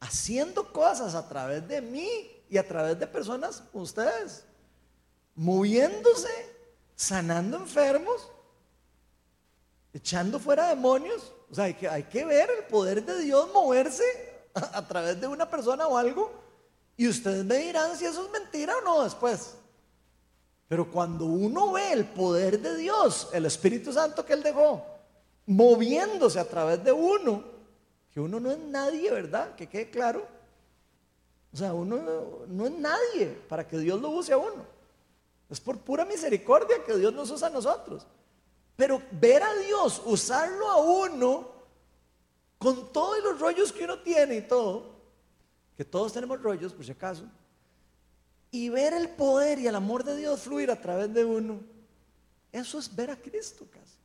haciendo 0.00 0.72
cosas 0.72 1.14
a 1.14 1.28
través 1.28 1.66
de 1.66 1.80
mí 1.80 2.08
y 2.48 2.58
a 2.58 2.66
través 2.66 2.98
de 2.98 3.06
personas 3.06 3.62
ustedes, 3.72 4.44
moviéndose, 5.34 6.30
sanando 6.94 7.56
enfermos, 7.58 8.28
echando 9.92 10.38
fuera 10.38 10.68
demonios. 10.68 11.32
O 11.50 11.54
sea, 11.54 11.64
hay 11.64 11.74
que, 11.74 11.88
hay 11.88 12.04
que 12.04 12.24
ver 12.24 12.50
el 12.50 12.64
poder 12.64 13.04
de 13.04 13.20
Dios 13.20 13.48
moverse 13.52 14.04
a, 14.54 14.78
a 14.78 14.88
través 14.88 15.20
de 15.20 15.26
una 15.26 15.48
persona 15.48 15.86
o 15.86 15.96
algo. 15.96 16.32
Y 16.96 17.08
ustedes 17.08 17.44
me 17.44 17.56
dirán 17.56 17.96
si 17.96 18.04
eso 18.04 18.24
es 18.24 18.30
mentira 18.30 18.74
o 18.78 18.80
no 18.82 19.04
después. 19.04 19.54
Pero 20.68 20.90
cuando 20.90 21.26
uno 21.26 21.72
ve 21.72 21.92
el 21.92 22.06
poder 22.06 22.60
de 22.60 22.76
Dios, 22.76 23.28
el 23.32 23.46
Espíritu 23.46 23.92
Santo 23.92 24.24
que 24.24 24.32
Él 24.32 24.42
dejó, 24.42 24.84
moviéndose 25.46 26.40
a 26.40 26.48
través 26.48 26.82
de 26.82 26.92
uno, 26.92 27.55
que 28.16 28.20
uno 28.22 28.40
no 28.40 28.50
es 28.50 28.56
nadie, 28.56 29.10
¿verdad? 29.10 29.54
Que 29.56 29.66
quede 29.66 29.90
claro. 29.90 30.26
O 31.52 31.56
sea, 31.58 31.74
uno 31.74 32.46
no, 32.48 32.64
es 32.64 32.72
nadie 32.72 33.26
para 33.46 33.68
que 33.68 33.76
Dios 33.76 34.00
lo 34.00 34.08
use 34.08 34.32
a 34.32 34.38
uno. 34.38 34.64
Es 35.50 35.60
por 35.60 35.76
pura 35.80 36.06
misericordia 36.06 36.82
que 36.82 36.96
Dios 36.96 37.12
nos 37.12 37.30
usa 37.30 37.48
a 37.48 37.50
nosotros. 37.50 38.06
Pero 38.74 39.02
ver 39.10 39.42
a 39.42 39.54
Dios 39.56 40.00
usarlo 40.06 40.66
a 40.66 40.78
uno 40.78 41.46
con 42.56 42.90
todos 42.90 43.22
los 43.22 43.38
rollos 43.38 43.70
que 43.70 43.84
uno 43.84 43.98
tiene 43.98 44.36
y 44.36 44.42
todo, 44.48 44.94
que 45.76 45.84
todos 45.84 46.14
tenemos 46.14 46.40
rollos 46.40 46.72
por 46.72 46.86
si 46.86 46.92
acaso, 46.92 47.24
y 48.50 48.70
ver 48.70 48.94
el 48.94 49.10
poder 49.10 49.58
y 49.58 49.66
el 49.66 49.74
amor 49.74 50.04
de 50.04 50.16
Dios 50.16 50.40
fluir 50.40 50.70
a 50.70 50.80
través 50.80 51.12
de 51.12 51.22
uno, 51.22 51.60
eso 52.50 52.78
es 52.78 52.96
ver 52.96 53.10
a 53.10 53.16
Cristo 53.16 53.66
casi. 53.70 53.98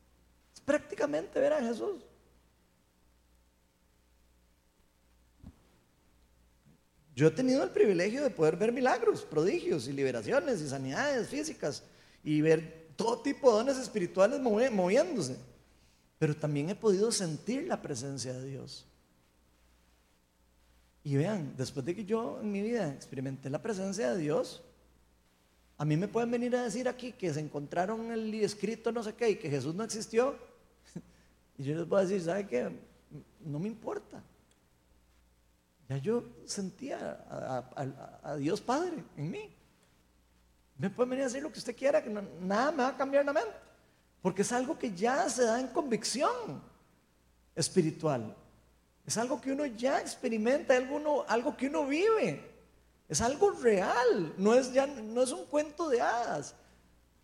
Es 0.53 0.59
prácticamente 0.59 1.39
ver 1.39 1.53
a 1.53 1.61
Jesús. 1.61 2.10
Yo 7.21 7.27
he 7.27 7.31
tenido 7.31 7.63
el 7.63 7.69
privilegio 7.69 8.23
de 8.23 8.31
poder 8.31 8.57
ver 8.57 8.71
milagros, 8.71 9.21
prodigios 9.21 9.87
y 9.87 9.93
liberaciones 9.93 10.59
y 10.59 10.67
sanidades 10.67 11.27
físicas 11.29 11.83
y 12.23 12.41
ver 12.41 12.87
todo 12.95 13.21
tipo 13.21 13.51
de 13.51 13.57
dones 13.57 13.77
espirituales 13.77 14.39
moviéndose. 14.39 15.37
Pero 16.17 16.35
también 16.35 16.71
he 16.71 16.75
podido 16.75 17.11
sentir 17.11 17.67
la 17.67 17.79
presencia 17.79 18.33
de 18.33 18.49
Dios. 18.49 18.87
Y 21.03 21.15
vean, 21.15 21.53
después 21.55 21.85
de 21.85 21.95
que 21.95 22.05
yo 22.05 22.39
en 22.41 22.51
mi 22.51 22.63
vida 22.63 22.91
experimenté 22.91 23.51
la 23.51 23.61
presencia 23.61 24.13
de 24.13 24.17
Dios, 24.17 24.63
a 25.77 25.85
mí 25.85 25.97
me 25.97 26.07
pueden 26.07 26.31
venir 26.31 26.55
a 26.55 26.63
decir 26.63 26.89
aquí 26.89 27.11
que 27.11 27.31
se 27.31 27.39
encontraron 27.39 28.11
el 28.11 28.33
escrito 28.33 28.91
no 28.91 29.03
sé 29.03 29.13
qué 29.13 29.29
y 29.29 29.35
que 29.35 29.47
Jesús 29.47 29.75
no 29.75 29.83
existió. 29.83 30.35
Y 31.59 31.65
yo 31.65 31.75
les 31.75 31.87
voy 31.87 31.99
a 31.99 32.01
decir, 32.01 32.19
¿sabe 32.23 32.47
qué? 32.47 32.71
No 33.45 33.59
me 33.59 33.67
importa. 33.67 34.23
Ya 35.91 35.97
yo 35.97 36.23
sentía 36.45 37.19
a, 38.23 38.37
Dios 38.37 38.61
Padre 38.61 39.03
en 39.17 39.29
mí. 39.29 39.53
Me 40.77 40.89
puede 40.89 41.09
venir 41.09 41.25
a 41.25 41.27
decir 41.27 41.43
lo 41.43 41.51
que 41.51 41.59
usted 41.59 41.75
quiera, 41.75 42.01
que 42.01 42.09
nada 42.09 42.71
me 42.71 42.77
va 42.77 42.87
a 42.87 42.97
cambiar 42.97 43.25
la 43.25 43.33
mente. 43.33 43.51
Porque 44.21 44.43
es 44.43 44.53
algo 44.53 44.79
que 44.79 44.93
ya 44.95 45.29
se 45.29 45.43
da 45.43 45.59
en 45.59 45.67
convicción 45.67 46.63
espiritual. 47.53 48.33
Es 49.05 49.17
algo 49.17 49.41
que 49.41 49.51
uno 49.51 49.65
ya 49.65 49.99
experimenta, 49.99 50.77
algo, 50.77 51.25
algo 51.27 51.57
que 51.57 51.67
uno 51.67 51.85
vive. 51.85 52.41
Es 53.09 53.19
algo 53.19 53.51
real. 53.51 54.33
No 54.37 54.55
es, 54.55 54.71
ya, 54.71 54.87
no 54.87 55.21
es 55.21 55.33
un 55.33 55.45
cuento 55.45 55.89
de 55.89 55.99
hadas. 55.99 56.55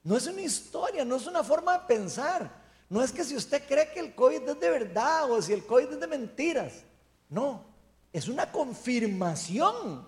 No 0.04 0.18
es 0.18 0.28
una 0.28 0.42
historia, 0.42 1.06
no 1.06 1.16
es 1.16 1.26
una 1.26 1.42
forma 1.42 1.78
de 1.78 1.86
pensar. 1.86 2.52
No 2.90 3.02
es 3.02 3.14
que 3.14 3.24
si 3.24 3.34
usted 3.34 3.66
cree 3.66 3.94
que 3.94 4.02
el 4.02 4.14
COVID 4.14 4.50
es 4.50 4.60
de 4.60 4.70
verdad 4.70 5.32
o 5.32 5.42
si 5.42 5.54
el 5.54 5.66
COVID 5.66 5.94
es 5.94 6.00
de 6.02 6.08
mentiras. 6.08 6.84
No, 7.30 7.77
es 8.18 8.28
una 8.28 8.52
confirmación 8.52 10.04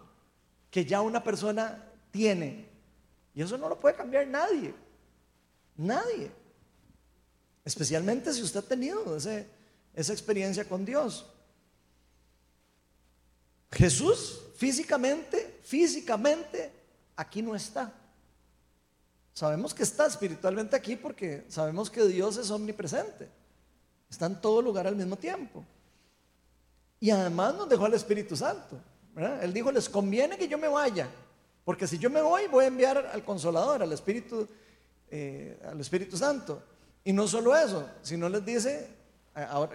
que 0.71 0.83
ya 0.83 0.99
una 1.01 1.23
persona 1.23 1.91
tiene. 2.09 2.67
Y 3.35 3.43
eso 3.43 3.55
no 3.55 3.69
lo 3.69 3.79
puede 3.79 3.95
cambiar 3.95 4.25
nadie. 4.27 4.73
Nadie. 5.77 6.31
Especialmente 7.63 8.33
si 8.33 8.41
usted 8.41 8.61
ha 8.61 8.67
tenido 8.67 9.15
esa 9.15 10.11
experiencia 10.11 10.67
con 10.67 10.83
Dios. 10.85 11.23
Jesús 13.73 14.41
físicamente, 14.57 15.59
físicamente, 15.61 16.71
aquí 17.15 17.43
no 17.43 17.55
está. 17.55 17.93
Sabemos 19.35 19.71
que 19.71 19.83
está 19.83 20.07
espiritualmente 20.07 20.75
aquí 20.75 20.95
porque 20.95 21.45
sabemos 21.47 21.91
que 21.91 22.07
Dios 22.07 22.37
es 22.37 22.49
omnipresente. 22.49 23.29
Está 24.09 24.25
en 24.25 24.41
todo 24.41 24.63
lugar 24.63 24.87
al 24.87 24.95
mismo 24.95 25.15
tiempo. 25.15 25.63
Y 26.99 27.11
además 27.11 27.55
nos 27.55 27.69
dejó 27.69 27.85
al 27.85 27.93
Espíritu 27.93 28.35
Santo. 28.35 28.77
Él 29.41 29.53
dijo, 29.53 29.71
les 29.71 29.89
conviene 29.89 30.37
que 30.37 30.47
yo 30.47 30.57
me 30.57 30.67
vaya, 30.67 31.09
porque 31.65 31.87
si 31.87 31.97
yo 31.97 32.09
me 32.09 32.21
voy 32.21 32.47
voy 32.47 32.65
a 32.65 32.67
enviar 32.67 32.97
al 32.97 33.23
Consolador, 33.23 33.83
al 33.83 33.91
Espíritu, 33.91 34.47
eh, 35.09 35.59
al 35.65 35.79
Espíritu 35.79 36.15
Santo. 36.15 36.61
Y 37.03 37.13
no 37.13 37.27
solo 37.27 37.55
eso, 37.55 37.89
sino 38.01 38.29
les 38.29 38.45
dice, 38.45 38.87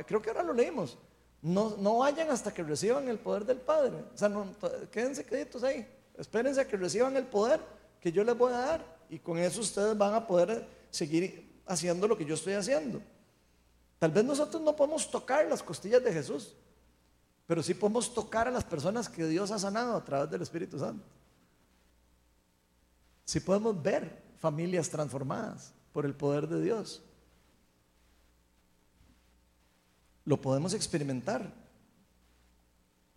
creo 0.07 0.22
que 0.22 0.31
ahora 0.31 0.43
lo 0.43 0.53
leímos, 0.53 0.97
no, 1.43 1.77
no 1.79 1.99
vayan 1.99 2.31
hasta 2.31 2.53
que 2.53 2.62
reciban 2.62 3.09
el 3.09 3.18
poder 3.18 3.45
del 3.45 3.59
Padre. 3.59 3.93
O 4.14 4.16
sea, 4.16 4.29
no, 4.29 4.47
quédense 4.91 5.25
queditos 5.25 5.62
ahí, 5.62 5.87
espérense 6.16 6.61
a 6.61 6.66
que 6.66 6.77
reciban 6.77 7.16
el 7.16 7.27
poder 7.27 7.61
que 8.01 8.12
yo 8.12 8.25
les 8.25 8.37
voy 8.37 8.53
a 8.53 8.59
dar 8.59 8.97
y 9.09 9.18
con 9.18 9.39
eso 9.39 9.61
ustedes 9.61 9.97
van 9.97 10.14
a 10.14 10.27
poder 10.27 10.66
seguir 10.91 11.61
haciendo 11.66 12.09
lo 12.09 12.16
que 12.16 12.25
yo 12.25 12.35
estoy 12.35 12.55
haciendo. 12.55 13.01
Tal 13.99 14.11
vez 14.11 14.25
nosotros 14.25 14.62
no 14.62 14.77
podemos 14.77 15.11
tocar 15.11 15.47
las 15.47 15.62
costillas 15.62 16.03
de 16.03 16.12
Jesús, 16.12 16.55
pero 17.47 17.62
sí 17.62 17.74
podemos 17.74 18.12
tocar 18.12 18.49
a 18.49 18.51
las 18.51 18.64
personas 18.64 19.09
que 19.09 19.26
Dios 19.26 19.51
ha 19.51 19.59
sanado 19.59 19.97
a 19.97 20.05
través 20.05 20.30
del 20.30 20.42
Espíritu 20.42 20.78
Santo. 20.78 21.05
Sí 23.24 23.40
podemos 23.40 23.80
ver 23.82 24.22
familias 24.38 24.88
transformadas 24.88 25.72
por 25.92 26.07
el 26.07 26.14
poder 26.14 26.49
de 26.49 26.62
Dios. 26.62 27.03
Lo 30.24 30.40
podemos 30.40 30.72
experimentar. 30.72 31.53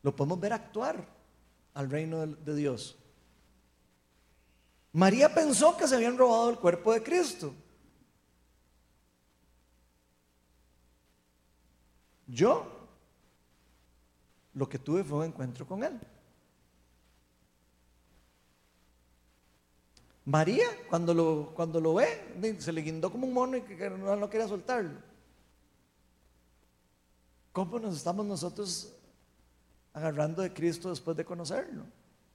Lo 0.03 0.15
podemos 0.15 0.39
ver 0.39 0.53
actuar 0.53 1.07
al 1.73 1.89
reino 1.89 2.25
de 2.28 2.55
Dios. 2.55 2.97
María 4.93 5.34
pensó 5.34 5.78
que 5.78 5.88
se 5.88 5.95
habían 5.95 6.17
robado 6.17 6.49
el 6.49 6.57
cuerpo 6.57 6.93
de 6.93 7.03
Cristo. 7.03 7.53
Yo 12.28 12.76
lo 14.58 14.68
que 14.68 14.80
tuve 14.80 15.03
fue 15.03 15.20
un 15.20 15.26
encuentro 15.26 15.68
con 15.68 15.84
Él. 15.84 15.99
María, 20.26 20.66
cuando 20.89 21.14
lo, 21.14 21.51
cuando 21.53 21.80
lo 21.80 21.93
ve, 21.93 22.55
se 22.58 22.74
le 22.74 22.82
guindó 22.82 23.12
como 23.12 23.28
un 23.28 23.34
mono 23.34 23.55
y 23.55 23.62
que 23.62 23.89
no, 23.89 24.16
no 24.16 24.30
quería 24.30 24.47
soltarlo. 24.47 24.99
¿Cómo 27.53 27.80
nos 27.80 27.95
estamos 27.95 28.26
nosotros 28.26 28.93
agarrando 29.93 30.41
de 30.41 30.51
Cristo 30.51 30.89
después 30.89 31.16
de 31.16 31.24
conocerlo 31.24 31.84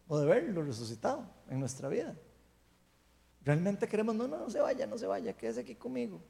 o 0.07 0.19
de 0.19 0.27
verlo 0.27 0.63
resucitado 0.63 1.27
en 1.51 1.59
nuestra 1.59 1.89
vida? 1.89 2.17
Realmente 3.45 3.89
queremos, 3.89 4.15
no, 4.15 4.29
no, 4.29 4.39
no 4.39 4.49
se 4.49 4.61
vaya, 4.61 4.87
no 4.87 4.97
se 4.97 5.07
vaya, 5.07 5.37
quédese 5.37 5.61
aquí 5.61 5.75
conmigo. 5.75 6.21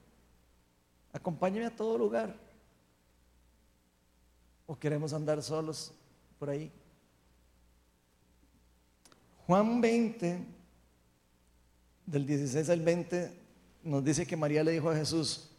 Acompáñeme 1.13 1.67
a 1.67 1.77
todo 1.77 1.99
lugar. 1.99 2.35
¿O 4.67 4.79
queremos 4.79 5.13
andar 5.13 5.43
solos 5.43 5.93
por 6.39 6.51
ahí? 6.51 6.71
Juan 9.47 9.81
20, 9.81 10.39
del 12.07 12.27
16 12.27 12.71
al 12.71 12.81
20, 12.81 13.33
nos 13.83 14.05
dice 14.05 14.27
que 14.27 14.37
María 14.37 14.63
le 14.63 14.73
dijo 14.73 14.91
a 14.91 14.97
Jesús, 14.97 15.51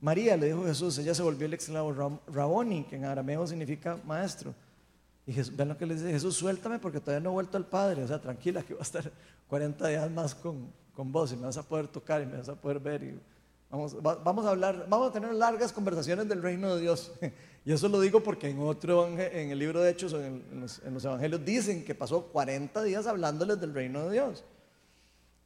María 0.00 0.36
le 0.36 0.46
dijo 0.46 0.62
a 0.64 0.66
Jesús, 0.66 0.98
ella 0.98 1.14
se 1.14 1.22
volvió 1.22 1.46
el 1.46 1.54
esclavo 1.54 2.20
Raboni, 2.26 2.84
que 2.84 2.96
en 2.96 3.04
arameo 3.04 3.46
significa 3.46 3.98
maestro. 4.04 4.54
Y 5.26 5.32
Jesús, 5.32 5.56
ven 5.56 5.68
lo 5.68 5.78
que 5.78 5.86
le 5.86 5.94
dice 5.94 6.10
Jesús, 6.10 6.36
suéltame 6.36 6.78
porque 6.78 7.00
todavía 7.00 7.22
no 7.22 7.30
he 7.30 7.32
vuelto 7.32 7.56
al 7.56 7.66
Padre. 7.66 8.02
O 8.02 8.06
sea, 8.08 8.20
tranquila 8.20 8.62
que 8.62 8.74
va 8.74 8.80
a 8.80 8.82
estar 8.82 9.10
40 9.48 9.88
días 9.88 10.10
más 10.10 10.34
con, 10.34 10.70
con 10.92 11.10
vos 11.10 11.32
y 11.32 11.36
me 11.36 11.46
vas 11.46 11.56
a 11.56 11.62
poder 11.62 11.88
tocar 11.88 12.20
y 12.20 12.26
me 12.26 12.36
vas 12.36 12.48
a 12.48 12.54
poder 12.54 12.80
ver. 12.80 13.02
Y 13.02 13.20
vamos, 13.76 14.46
a 14.46 14.50
hablar, 14.50 14.86
vamos 14.88 15.10
a 15.10 15.12
tener 15.12 15.32
largas 15.34 15.72
conversaciones 15.72 16.28
del 16.28 16.42
reino 16.42 16.74
de 16.74 16.80
Dios. 16.80 17.12
Y 17.66 17.72
eso 17.72 17.88
lo 17.88 17.98
digo 17.98 18.22
porque 18.22 18.50
en 18.50 18.58
otro, 18.60 19.08
en 19.08 19.50
el 19.50 19.58
libro 19.58 19.80
de 19.80 19.90
Hechos, 19.90 20.12
en, 20.12 20.44
en 20.52 20.92
los 20.92 21.02
evangelios, 21.02 21.42
dicen 21.46 21.82
que 21.82 21.94
pasó 21.94 22.24
40 22.26 22.82
días 22.82 23.06
hablándoles 23.06 23.58
del 23.58 23.72
reino 23.72 24.04
de 24.04 24.12
Dios. 24.12 24.44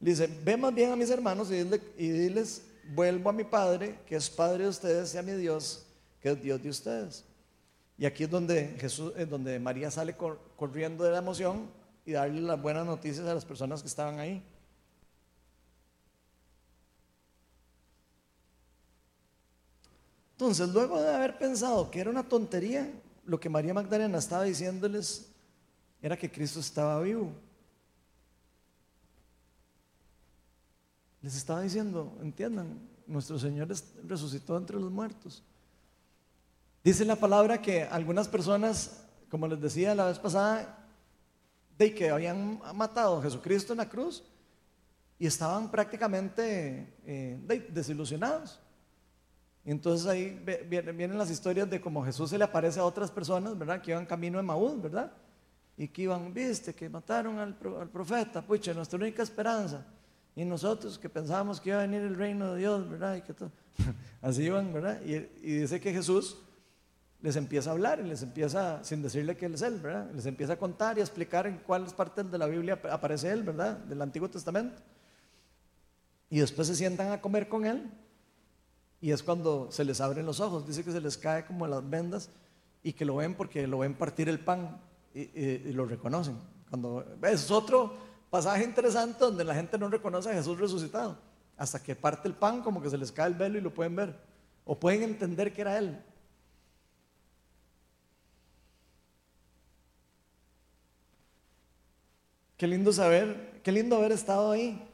Dice, 0.01 0.29
ve 0.43 0.57
más 0.57 0.73
bien 0.73 0.91
a 0.91 0.97
mis 0.97 1.09
hermanos 1.09 1.49
y, 1.49 1.55
y 1.97 2.09
diles, 2.09 2.63
vuelvo 2.93 3.29
a 3.29 3.33
mi 3.33 3.43
Padre, 3.43 3.99
que 4.05 4.15
es 4.15 4.29
Padre 4.29 4.63
de 4.63 4.69
ustedes, 4.69 5.13
y 5.13 5.17
a 5.17 5.21
mi 5.21 5.33
Dios, 5.33 5.85
que 6.21 6.31
es 6.31 6.41
Dios 6.41 6.61
de 6.61 6.69
ustedes. 6.69 7.25
Y 7.97 8.05
aquí 8.05 8.23
es 8.23 8.29
donde 8.29 8.75
Jesús, 8.79 9.11
es 9.17 9.29
donde 9.29 9.59
María 9.59 9.91
sale 9.91 10.15
corriendo 10.55 11.03
de 11.03 11.11
la 11.11 11.17
emoción 11.17 11.69
y 12.05 12.13
darle 12.13 12.41
las 12.41 12.61
buenas 12.61 12.85
noticias 12.85 13.27
a 13.27 13.33
las 13.33 13.43
personas 13.43 13.81
que 13.81 13.89
estaban 13.89 14.19
ahí. 14.19 14.41
Entonces, 20.39 20.69
luego 20.69 21.01
de 21.01 21.13
haber 21.13 21.37
pensado 21.37 21.91
que 21.91 21.99
era 21.99 22.09
una 22.09 22.23
tontería, 22.23 22.89
lo 23.25 23.41
que 23.41 23.49
María 23.49 23.73
Magdalena 23.73 24.19
estaba 24.19 24.45
diciéndoles 24.45 25.29
era 26.01 26.15
que 26.15 26.31
Cristo 26.31 26.61
estaba 26.61 27.01
vivo. 27.01 27.33
Les 31.21 31.35
estaba 31.35 31.59
diciendo, 31.59 32.17
entiendan, 32.21 32.79
nuestro 33.05 33.37
Señor 33.37 33.67
resucitó 34.07 34.55
entre 34.55 34.79
los 34.79 34.89
muertos. 34.89 35.43
Dice 36.85 37.03
la 37.03 37.17
palabra 37.17 37.61
que 37.61 37.83
algunas 37.83 38.29
personas, 38.29 39.03
como 39.29 39.45
les 39.45 39.59
decía 39.59 39.93
la 39.93 40.05
vez 40.05 40.19
pasada, 40.19 40.87
de 41.77 41.93
que 41.93 42.11
habían 42.11 42.61
matado 42.75 43.17
a 43.17 43.23
Jesucristo 43.23 43.73
en 43.73 43.79
la 43.79 43.89
cruz 43.89 44.23
y 45.19 45.27
estaban 45.27 45.69
prácticamente 45.69 46.93
eh, 47.05 47.67
desilusionados. 47.73 48.61
Y 49.69 49.71
entonces 49.71 50.07
ahí 50.07 50.43
vienen 50.67 51.15
las 51.15 51.29
historias 51.29 51.69
de 51.69 51.79
cómo 51.79 52.03
Jesús 52.03 52.31
se 52.31 52.39
le 52.39 52.43
aparece 52.43 52.79
a 52.79 52.83
otras 52.83 53.11
personas, 53.11 53.55
¿verdad? 53.55 53.79
Que 53.79 53.91
iban 53.91 54.03
camino 54.03 54.39
de 54.39 54.43
Maús, 54.43 54.81
¿verdad? 54.81 55.11
Y 55.77 55.87
que 55.87 56.01
iban, 56.01 56.33
viste, 56.33 56.73
que 56.73 56.89
mataron 56.89 57.37
al, 57.37 57.53
profeta, 57.55 58.41
pucha, 58.41 58.73
nuestra 58.73 58.97
única 58.97 59.21
esperanza. 59.21 59.85
Y 60.35 60.43
nosotros 60.43 60.97
que 60.97 61.07
pensábamos 61.07 61.61
que 61.61 61.69
iba 61.69 61.77
a 61.77 61.81
venir 61.81 62.01
el 62.01 62.15
reino 62.15 62.53
de 62.53 62.61
Dios, 62.61 62.89
¿verdad? 62.89 63.17
Y 63.17 63.21
que 63.21 63.31
todo. 63.31 63.51
Así 64.23 64.41
iban, 64.41 64.73
¿verdad? 64.73 65.01
y 65.03 65.19
dice 65.59 65.79
que 65.79 65.93
Jesús 65.93 66.37
les 67.21 67.35
empieza 67.35 67.69
a 67.69 67.73
hablar 67.73 67.99
y 67.99 68.05
les 68.05 68.23
empieza, 68.23 68.83
sin 68.83 69.03
decirle 69.03 69.37
que 69.37 69.45
él 69.45 69.53
es 69.53 69.61
él, 69.61 69.79
¿verdad? 69.79 70.09
Les 70.15 70.25
empieza 70.25 70.53
a 70.53 70.57
contar 70.57 70.97
y 70.97 71.01
a 71.01 71.03
explicar 71.03 71.45
en 71.45 71.59
cuáles 71.59 71.93
partes 71.93 72.31
de 72.31 72.37
la 72.39 72.47
Biblia 72.47 72.81
aparece 72.89 73.29
él, 73.29 73.43
¿verdad? 73.43 73.77
Del 73.77 74.01
Antiguo 74.01 74.31
Testamento. 74.31 74.81
Y 76.27 76.39
después 76.39 76.67
se 76.67 76.75
sientan 76.75 77.11
a 77.11 77.21
comer 77.21 77.47
con 77.47 77.67
él 77.67 77.87
y 79.01 79.11
es 79.11 79.23
cuando 79.23 79.71
se 79.71 79.85
les 79.85 80.01
abren 80.01 80.25
los 80.25 80.39
ojos. 80.39 80.67
Dice 80.67 80.83
que 80.83 80.91
se 80.91 81.01
les 81.01 81.17
cae 81.17 81.45
como 81.45 81.67
las 81.67 81.87
vendas 81.89 82.29
y 82.83 82.93
que 82.93 83.05
lo 83.05 83.17
ven 83.17 83.35
porque 83.35 83.67
lo 83.67 83.79
ven 83.79 83.95
partir 83.95 84.29
el 84.29 84.39
pan 84.39 84.81
y, 85.13 85.71
lo 85.71 85.85
reconocen. 85.85 86.37
Cuando, 86.69 87.05
es 87.23 87.49
otro 87.49 87.93
pasaje 88.29 88.63
interesante 88.63 89.19
donde 89.19 89.43
la 89.43 89.55
gente 89.55 89.77
no 89.77 89.89
reconoce 89.89 90.29
a 90.29 90.33
Jesús 90.33 90.59
resucitado. 90.59 91.17
Hasta 91.57 91.81
que 91.81 91.95
parte 91.95 92.27
el 92.27 92.35
pan, 92.35 92.61
como 92.61 92.81
que 92.81 92.89
se 92.89 92.97
les 92.97 93.11
cae 93.11 93.27
el 93.27 93.33
velo 93.33 93.57
y 93.57 93.61
lo 93.61 93.73
pueden 93.73 93.95
ver. 93.95 94.15
O 94.65 94.79
pueden 94.79 95.03
entender 95.03 95.53
que 95.53 95.61
era 95.61 95.77
Él. 95.77 96.01
Qué 102.55 102.67
lindo 102.67 102.91
saber, 102.91 103.61
qué 103.63 103.71
lindo 103.71 103.95
haber 103.95 104.11
estado 104.11 104.51
ahí. 104.51 104.85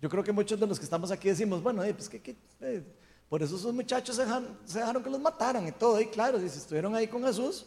Yo 0.00 0.10
creo 0.10 0.22
que 0.22 0.32
muchos 0.32 0.60
de 0.60 0.66
los 0.66 0.78
que 0.78 0.84
estamos 0.84 1.10
aquí 1.10 1.28
decimos, 1.28 1.62
bueno, 1.62 1.82
pues 1.96 2.10
que, 2.10 2.36
eh, 2.60 2.84
por 3.28 3.42
eso 3.42 3.56
esos 3.56 3.74
muchachos 3.74 4.16
se 4.16 4.78
dejaron, 4.78 5.02
que 5.02 5.10
los 5.10 5.20
mataran 5.20 5.66
y 5.66 5.72
todo. 5.72 6.00
Y 6.00 6.06
claro, 6.06 6.38
si 6.38 6.46
estuvieron 6.46 6.94
ahí 6.94 7.08
con 7.08 7.24
Jesús, 7.24 7.66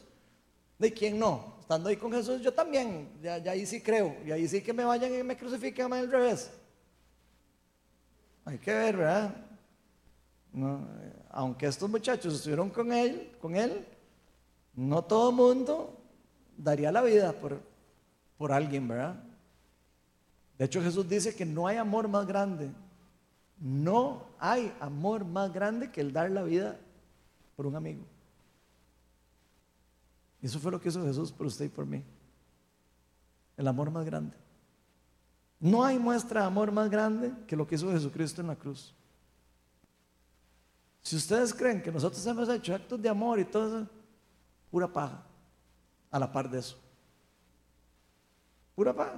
¿de 0.77 0.93
quién 0.93 1.19
no? 1.19 1.57
Estando 1.59 1.89
ahí 1.89 1.97
con 1.97 2.11
Jesús, 2.11 2.41
yo 2.41 2.53
también, 2.53 3.09
ya, 3.21 3.35
ahí 3.35 3.65
sí 3.65 3.81
creo. 3.81 4.15
Y 4.25 4.31
ahí 4.31 4.47
sí 4.47 4.61
que 4.61 4.71
me 4.71 4.85
vayan 4.85 5.13
y 5.13 5.23
me 5.23 5.35
crucifiquen 5.35 5.91
al 5.91 6.09
revés. 6.09 6.49
Hay 8.45 8.57
que 8.59 8.71
ver, 8.71 8.97
¿verdad? 8.97 9.35
Eh, 10.55 11.13
aunque 11.31 11.65
estos 11.67 11.89
muchachos 11.89 12.35
estuvieron 12.35 12.69
con 12.69 12.93
él, 12.93 13.35
con 13.41 13.55
él, 13.55 13.85
no 14.73 15.03
todo 15.03 15.31
mundo 15.31 15.99
daría 16.55 16.91
la 16.91 17.01
vida 17.01 17.33
por, 17.33 17.59
por 18.37 18.51
alguien, 18.51 18.87
¿verdad? 18.87 19.21
De 20.57 20.65
hecho 20.65 20.81
Jesús 20.81 21.07
dice 21.07 21.35
que 21.35 21.45
no 21.45 21.67
hay 21.67 21.77
amor 21.77 22.07
más 22.07 22.25
grande. 22.25 22.69
No 23.59 24.23
hay 24.39 24.75
amor 24.79 25.25
más 25.25 25.51
grande 25.51 25.91
que 25.91 26.01
el 26.01 26.13
dar 26.13 26.29
la 26.29 26.43
vida 26.43 26.79
por 27.55 27.65
un 27.65 27.75
amigo. 27.75 28.03
Eso 30.41 30.59
fue 30.59 30.71
lo 30.71 30.79
que 30.79 30.89
hizo 30.89 31.03
Jesús 31.03 31.31
por 31.31 31.47
usted 31.47 31.65
y 31.65 31.69
por 31.69 31.85
mí. 31.85 32.03
El 33.57 33.67
amor 33.67 33.89
más 33.89 34.05
grande. 34.05 34.37
No 35.59 35.83
hay 35.83 35.97
muestra 35.97 36.41
de 36.41 36.47
amor 36.47 36.71
más 36.71 36.89
grande 36.89 37.33
que 37.47 37.55
lo 37.55 37.67
que 37.67 37.75
hizo 37.75 37.91
Jesucristo 37.91 38.41
en 38.41 38.47
la 38.47 38.55
cruz. 38.55 38.93
Si 41.01 41.15
ustedes 41.15 41.53
creen 41.53 41.81
que 41.81 41.91
nosotros 41.91 42.25
hemos 42.27 42.47
hecho 42.49 42.75
actos 42.75 43.01
de 43.01 43.09
amor 43.09 43.39
y 43.39 43.45
todo 43.45 43.79
eso, 43.79 43.89
pura 44.69 44.91
paja 44.91 45.23
a 46.11 46.19
la 46.19 46.31
par 46.31 46.49
de 46.49 46.59
eso. 46.59 46.77
Pura 48.75 48.93
paz. 48.93 49.13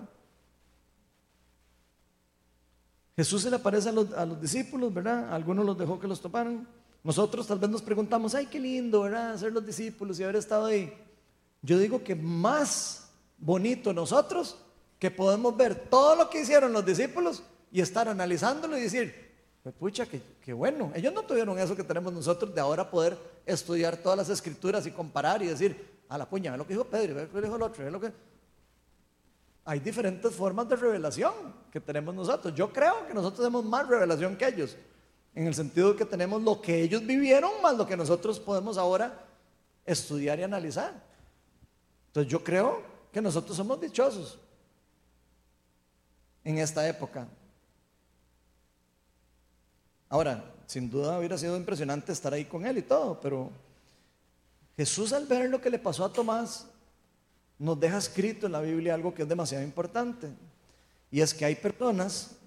Jesús 3.20 3.41
se 3.41 3.49
le 3.49 3.57
aparece 3.57 3.89
a 3.89 3.91
los, 3.91 4.13
a 4.13 4.26
los 4.26 4.39
discípulos, 4.39 4.93
¿verdad? 4.93 5.34
Algunos 5.34 5.65
los 5.65 5.78
dejó 5.78 5.99
que 5.99 6.07
los 6.07 6.22
toparan. 6.22 6.65
Nosotros 7.03 7.45
tal 7.45 7.59
vez 7.59 7.70
nos 7.70 7.82
preguntamos, 7.82 8.34
ay, 8.34 8.45
qué 8.45 8.61
lindo, 8.61 9.01
¿verdad? 9.01 9.36
Ser 9.36 9.51
los 9.51 9.65
discípulos 9.65 10.17
y 10.17 10.24
haber 10.24 10.38
estado 10.38 10.67
ahí. 10.67 10.93
Yo 11.61 11.78
digo 11.78 12.01
que 12.01 12.15
más 12.15 13.09
bonito 13.38 13.91
nosotros 13.91 14.57
que 14.97 15.11
podemos 15.11 15.57
ver 15.57 15.76
todo 15.89 16.15
lo 16.15 16.30
que 16.30 16.39
hicieron 16.43 16.72
los 16.72 16.86
discípulos 16.86 17.43
y 17.74 17.82
estar 17.82 18.07
analizándolo 18.07 18.78
y 18.78 18.84
decir, 18.84 19.13
pues 19.63 19.76
pucha, 19.76 20.05
qué, 20.05 20.53
bueno. 20.53 20.89
Ellos 20.95 21.13
no 21.13 21.24
tuvieron 21.24 21.59
eso 21.59 21.76
que 21.76 21.84
tenemos 21.84 22.13
nosotros 22.13 22.55
de 22.55 22.61
ahora 22.61 22.89
poder 22.89 23.17
estudiar 23.45 23.97
todas 23.97 24.17
las 24.17 24.30
escrituras 24.30 24.88
y 24.88 24.91
comparar 24.91 25.43
y 25.43 25.47
decir, 25.47 25.76
a 26.07 26.17
la 26.17 26.26
puña, 26.26 26.53
ve 26.53 26.57
lo 26.57 26.65
que 26.65 26.72
dijo 26.74 26.86
Pedro, 26.86 27.15
ve 27.15 27.24
lo 27.24 27.32
que 27.34 27.41
dijo 27.41 27.55
el 27.57 27.63
otro, 27.63 27.84
ve 27.84 27.91
lo 27.91 27.99
que... 27.99 28.13
Hay 29.70 29.80
diferentes 29.80 30.34
formas 30.34 30.67
de 30.67 30.76
revelación 30.76 31.32
que 31.72 31.80
tenemos 31.80 32.15
nosotros. 32.15 32.55
Yo 32.55 32.74
creo 32.74 33.05
que 33.05 33.13
nosotros 33.13 33.41
tenemos 33.45 33.63
más 33.63 33.88
revelación 33.88 34.36
que 34.36 34.47
ellos, 34.47 34.76
en 35.36 35.45
el 35.45 35.53
sentido 35.53 35.91
de 35.91 35.95
que 35.95 36.05
tenemos 36.05 36.41
lo 36.41 36.59
que 36.59 36.82
ellos 36.82 37.05
vivieron 37.05 37.51
más 37.61 37.78
lo 37.78 37.86
que 37.86 37.95
nosotros 37.95 38.39
podemos 38.39 38.80
ahora 38.80 39.28
estudiar 39.86 40.39
y 40.39 40.41
analizar. 40.41 40.91
Entonces 42.07 42.32
yo 42.32 42.43
creo 42.43 42.82
que 43.13 43.22
nosotros 43.22 43.55
somos 43.55 43.80
dichosos 43.80 44.39
en 46.43 46.57
esta 46.57 46.88
época. 46.88 47.28
Ahora, 50.09 50.51
sin 50.65 50.89
duda 50.89 51.20
hubiera 51.20 51.38
sido 51.38 51.55
impresionante 51.55 52.11
estar 52.11 52.34
ahí 52.34 52.45
con 52.45 52.65
él 52.65 52.80
y 52.80 52.82
todo, 52.82 53.22
pero 53.22 53.51
Jesús 54.76 55.13
al 55.13 55.28
ver 55.28 55.47
lo 55.47 55.61
que 55.61 55.70
le 55.70 55.78
pasó 55.78 56.05
a 56.05 56.11
Tomás, 56.11 56.65
nos 57.60 57.78
deja 57.78 57.97
escrito 57.97 58.45
en 58.45 58.53
la 58.53 58.62
Biblia 58.62 58.93
algo 58.93 59.14
que 59.14 59.24
es 59.24 59.30
demasiado 59.30 59.64
importante. 59.64 60.30
Y 61.12 61.20
es 61.20 61.34
que 61.34 61.43
hay 61.43 61.55
personas 61.55 62.38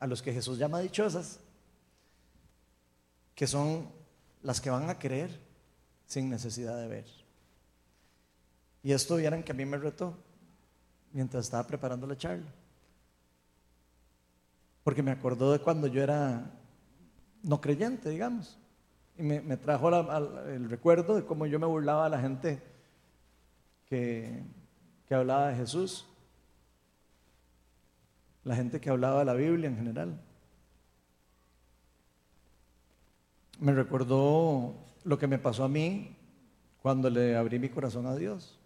a 0.00 0.06
los 0.08 0.20
que 0.20 0.32
Jesús 0.32 0.58
llama 0.58 0.80
dichosas, 0.80 1.38
que 3.36 3.46
son 3.46 3.88
las 4.42 4.60
que 4.60 4.70
van 4.70 4.90
a 4.90 4.98
creer 4.98 5.38
sin 6.06 6.28
necesidad 6.28 6.76
de 6.76 6.88
ver. 6.88 7.06
Y 8.82 8.92
esto 8.92 9.16
vieran 9.16 9.44
que 9.44 9.52
a 9.52 9.54
mí 9.54 9.64
me 9.64 9.78
retó 9.78 10.16
mientras 11.12 11.44
estaba 11.44 11.64
preparando 11.64 12.06
la 12.06 12.16
charla. 12.16 12.52
Porque 14.82 15.02
me 15.02 15.12
acordó 15.12 15.52
de 15.52 15.60
cuando 15.60 15.86
yo 15.86 16.02
era 16.02 16.50
no 17.44 17.60
creyente, 17.60 18.10
digamos. 18.10 18.58
Y 19.16 19.22
me, 19.22 19.56
trajo 19.56 19.88
el 20.48 20.68
recuerdo 20.68 21.14
de 21.14 21.24
cómo 21.24 21.46
yo 21.46 21.60
me 21.60 21.66
burlaba 21.66 22.06
a 22.06 22.08
la 22.08 22.20
gente 22.20 22.71
que, 23.92 25.14
hablaba 25.14 25.48
de 25.48 25.56
Jesús. 25.56 26.06
La 28.44 28.56
gente 28.56 28.80
que 28.80 28.88
hablaba 28.88 29.18
de 29.18 29.24
la 29.26 29.34
Biblia 29.34 29.68
en 29.68 29.76
general. 29.76 30.18
Me 33.60 33.72
recordó 33.74 34.74
lo 35.04 35.18
que 35.18 35.26
me 35.26 35.38
pasó 35.38 35.64
a 35.64 35.68
mí 35.68 36.16
cuando 36.80 37.10
le 37.10 37.36
abrí 37.36 37.58
mi 37.58 37.68
corazón 37.68 38.06
a 38.06 38.16
Dios. 38.16 38.58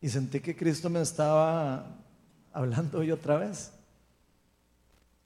Y 0.00 0.08
sentí 0.08 0.40
que 0.40 0.56
Cristo 0.56 0.90
me 0.90 1.00
estaba 1.00 1.86
hablando 2.52 2.98
hoy 2.98 3.12
otra 3.12 3.36
vez. 3.36 3.72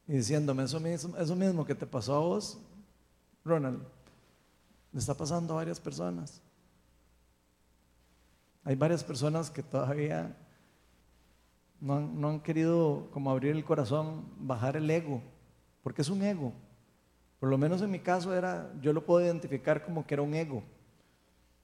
Y 0.07 0.13
diciéndome, 0.13 0.65
eso 0.65 0.79
mismo, 0.79 1.17
eso 1.17 1.35
mismo 1.35 1.65
que 1.65 1.75
te 1.75 1.87
pasó 1.87 2.15
a 2.17 2.21
vos, 2.21 2.59
Ronald, 3.45 3.83
le 4.93 5.01
está 5.01 5.15
pasando 5.15 5.55
a 5.55 5.57
varias 5.57 5.81
personas. 5.81 6.43
Hay 8.67 8.75
varias 8.75 9.05
personas 9.05 9.49
que 9.49 9.63
todavía 9.63 10.37
no 11.81 11.95
han, 11.95 12.21
no 12.21 12.31
han, 12.31 12.41
querido 12.41 13.09
como 13.13 13.31
abrir 13.31 13.53
el 13.53 13.65
corazón, 13.65 14.25
bajar 14.41 14.77
el 14.77 14.91
ego, 14.91 15.23
porque 15.85 16.03
es 16.03 16.11
un 16.11 16.21
ego. 16.21 16.53
Por 17.39 17.49
lo 17.49 17.59
menos 17.59 17.81
en 17.81 17.93
mi 17.93 18.01
caso 18.01 18.35
era, 18.35 18.73
yo 18.83 18.93
lo 18.93 19.07
puedo 19.07 19.25
identificar 19.25 19.85
como 19.85 20.05
que 20.05 20.15
era 20.15 20.23
un 20.23 20.35
ego. 20.35 20.65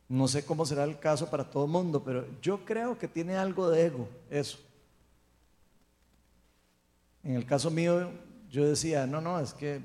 No 0.09 0.29
sé 0.29 0.45
cómo 0.45 0.65
será 0.65 0.85
el 0.85 1.01
caso 1.01 1.29
para 1.29 1.51
todo 1.51 1.65
el 1.65 1.73
mundo, 1.73 2.05
pero 2.05 2.25
yo 2.41 2.65
creo 2.65 2.97
que 2.97 3.09
tiene 3.09 3.35
algo 3.37 3.69
de 3.69 3.87
ego, 3.87 4.09
eso. 4.31 4.61
En 7.25 7.35
el 7.35 7.45
caso 7.45 7.69
mío, 7.69 8.13
yo 8.49 8.65
decía, 8.65 9.09
no, 9.09 9.21
no, 9.21 9.41
es 9.41 9.53
que 9.53 9.83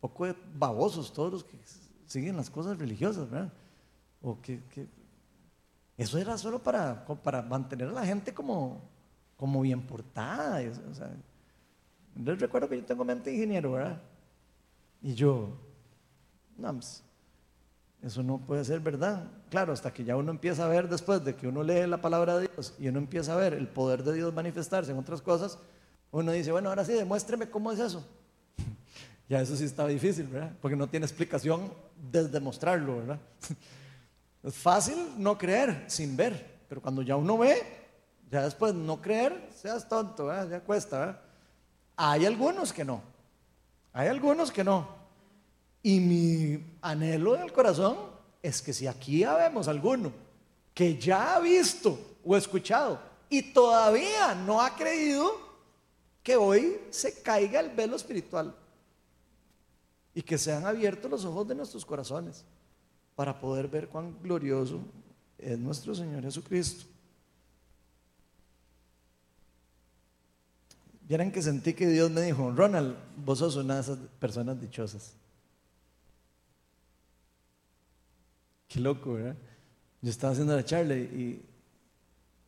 poco 0.00 0.26
babosos 0.56 1.12
todos 1.12 1.32
los 1.32 1.44
que 1.44 1.56
siguen 2.06 2.36
las 2.36 2.50
cosas 2.50 2.76
religiosas, 2.76 3.30
¿verdad? 3.30 3.52
O 4.20 4.40
que, 4.40 4.60
eso 5.96 6.18
era 6.18 6.36
solo 6.36 6.62
para, 6.62 7.04
para 7.04 7.42
mantener 7.42 7.88
a 7.88 7.92
la 7.92 8.06
gente 8.06 8.34
como, 8.34 8.80
como 9.36 9.60
bien 9.60 9.82
portada. 9.82 10.60
O 10.90 10.94
sea, 10.94 11.10
yo 12.16 12.34
recuerdo 12.34 12.68
que 12.68 12.76
yo 12.76 12.84
tengo 12.84 13.04
mente 13.04 13.30
de 13.30 13.36
ingeniero, 13.36 13.72
¿verdad? 13.72 14.00
Y 15.02 15.14
yo, 15.14 15.50
no, 16.56 16.72
pues, 16.72 17.02
eso 18.02 18.22
no 18.22 18.38
puede 18.38 18.64
ser 18.64 18.80
verdad. 18.80 19.30
Claro, 19.50 19.72
hasta 19.72 19.92
que 19.92 20.04
ya 20.04 20.16
uno 20.16 20.30
empieza 20.30 20.64
a 20.64 20.68
ver 20.68 20.88
después 20.88 21.24
de 21.24 21.34
que 21.36 21.46
uno 21.46 21.62
lee 21.62 21.86
la 21.86 22.00
palabra 22.00 22.38
de 22.38 22.48
Dios 22.48 22.74
y 22.78 22.88
uno 22.88 22.98
empieza 22.98 23.34
a 23.34 23.36
ver 23.36 23.54
el 23.54 23.68
poder 23.68 24.02
de 24.02 24.14
Dios 24.14 24.34
manifestarse 24.34 24.92
en 24.92 24.98
otras 24.98 25.22
cosas, 25.22 25.58
uno 26.10 26.32
dice, 26.32 26.52
bueno, 26.52 26.68
ahora 26.68 26.84
sí, 26.84 26.92
demuéstreme 26.92 27.48
cómo 27.48 27.72
es 27.72 27.78
eso. 27.78 28.04
ya 29.28 29.40
eso 29.40 29.56
sí 29.56 29.64
está 29.64 29.86
difícil, 29.86 30.26
¿verdad? 30.26 30.52
Porque 30.60 30.76
no 30.76 30.88
tiene 30.88 31.06
explicación 31.06 31.72
desde 32.10 32.40
mostrarlo, 32.40 32.98
¿verdad? 32.98 33.20
es 34.44 34.54
fácil 34.54 35.14
no 35.16 35.38
creer 35.38 35.84
sin 35.86 36.16
ver, 36.16 36.60
pero 36.68 36.82
cuando 36.82 37.00
ya 37.00 37.16
uno 37.16 37.38
ve, 37.38 37.62
ya 38.30 38.42
después 38.42 38.74
no 38.74 39.00
creer, 39.00 39.48
seas 39.54 39.88
tonto, 39.88 40.28
ya 40.48 40.60
cuesta. 40.60 41.22
Hay 41.96 42.26
algunos 42.26 42.72
que 42.72 42.84
no, 42.84 43.00
hay 43.92 44.08
algunos 44.08 44.52
que 44.52 44.62
no. 44.62 44.86
Y 45.82 45.98
mi 46.00 46.76
anhelo 46.82 47.34
del 47.34 47.52
corazón 47.52 47.96
es 48.42 48.60
que 48.60 48.74
si 48.74 48.86
aquí 48.86 49.24
habemos 49.24 49.66
alguno 49.66 50.12
que 50.74 50.98
ya 50.98 51.36
ha 51.36 51.40
visto 51.40 51.98
o 52.22 52.36
escuchado 52.36 53.00
y 53.30 53.52
todavía 53.52 54.34
no 54.34 54.60
ha 54.60 54.74
creído, 54.76 55.44
que 56.22 56.36
hoy 56.36 56.80
se 56.90 57.22
caiga 57.22 57.60
el 57.60 57.70
velo 57.70 57.96
espiritual 57.96 58.54
y 60.14 60.22
que 60.22 60.36
sean 60.36 60.66
abiertos 60.66 61.10
los 61.10 61.24
ojos 61.24 61.46
de 61.48 61.54
nuestros 61.54 61.84
corazones 61.84 62.44
para 63.14 63.38
poder 63.38 63.68
ver 63.68 63.88
cuán 63.88 64.16
glorioso 64.22 64.80
es 65.38 65.58
nuestro 65.58 65.94
Señor 65.94 66.22
Jesucristo. 66.22 66.86
Vieran 71.02 71.30
que 71.30 71.42
sentí 71.42 71.74
que 71.74 71.86
Dios 71.86 72.10
me 72.10 72.22
dijo, 72.22 72.50
Ronald, 72.52 72.96
vos 73.16 73.38
sos 73.38 73.56
una 73.56 73.74
de 73.74 73.80
esas 73.82 73.98
personas 74.18 74.60
dichosas. 74.60 75.14
Qué 78.68 78.80
loco, 78.80 79.14
¿verdad? 79.14 79.36
Yo 80.00 80.10
estaba 80.10 80.32
haciendo 80.32 80.56
la 80.56 80.64
charla 80.64 80.96
y, 80.96 81.44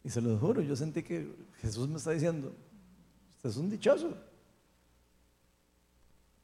y 0.03 0.11
se 0.11 0.21
lo 0.21 0.39
juro, 0.39 0.63
yo 0.63 0.75
sentí 0.75 1.03
que 1.03 1.31
Jesús 1.61 1.87
me 1.89 1.99
está 1.99 2.13
diciendo, 2.13 2.53
usted 3.37 3.51
es 3.51 3.57
un 3.57 3.71
dichoso. 3.71 4.17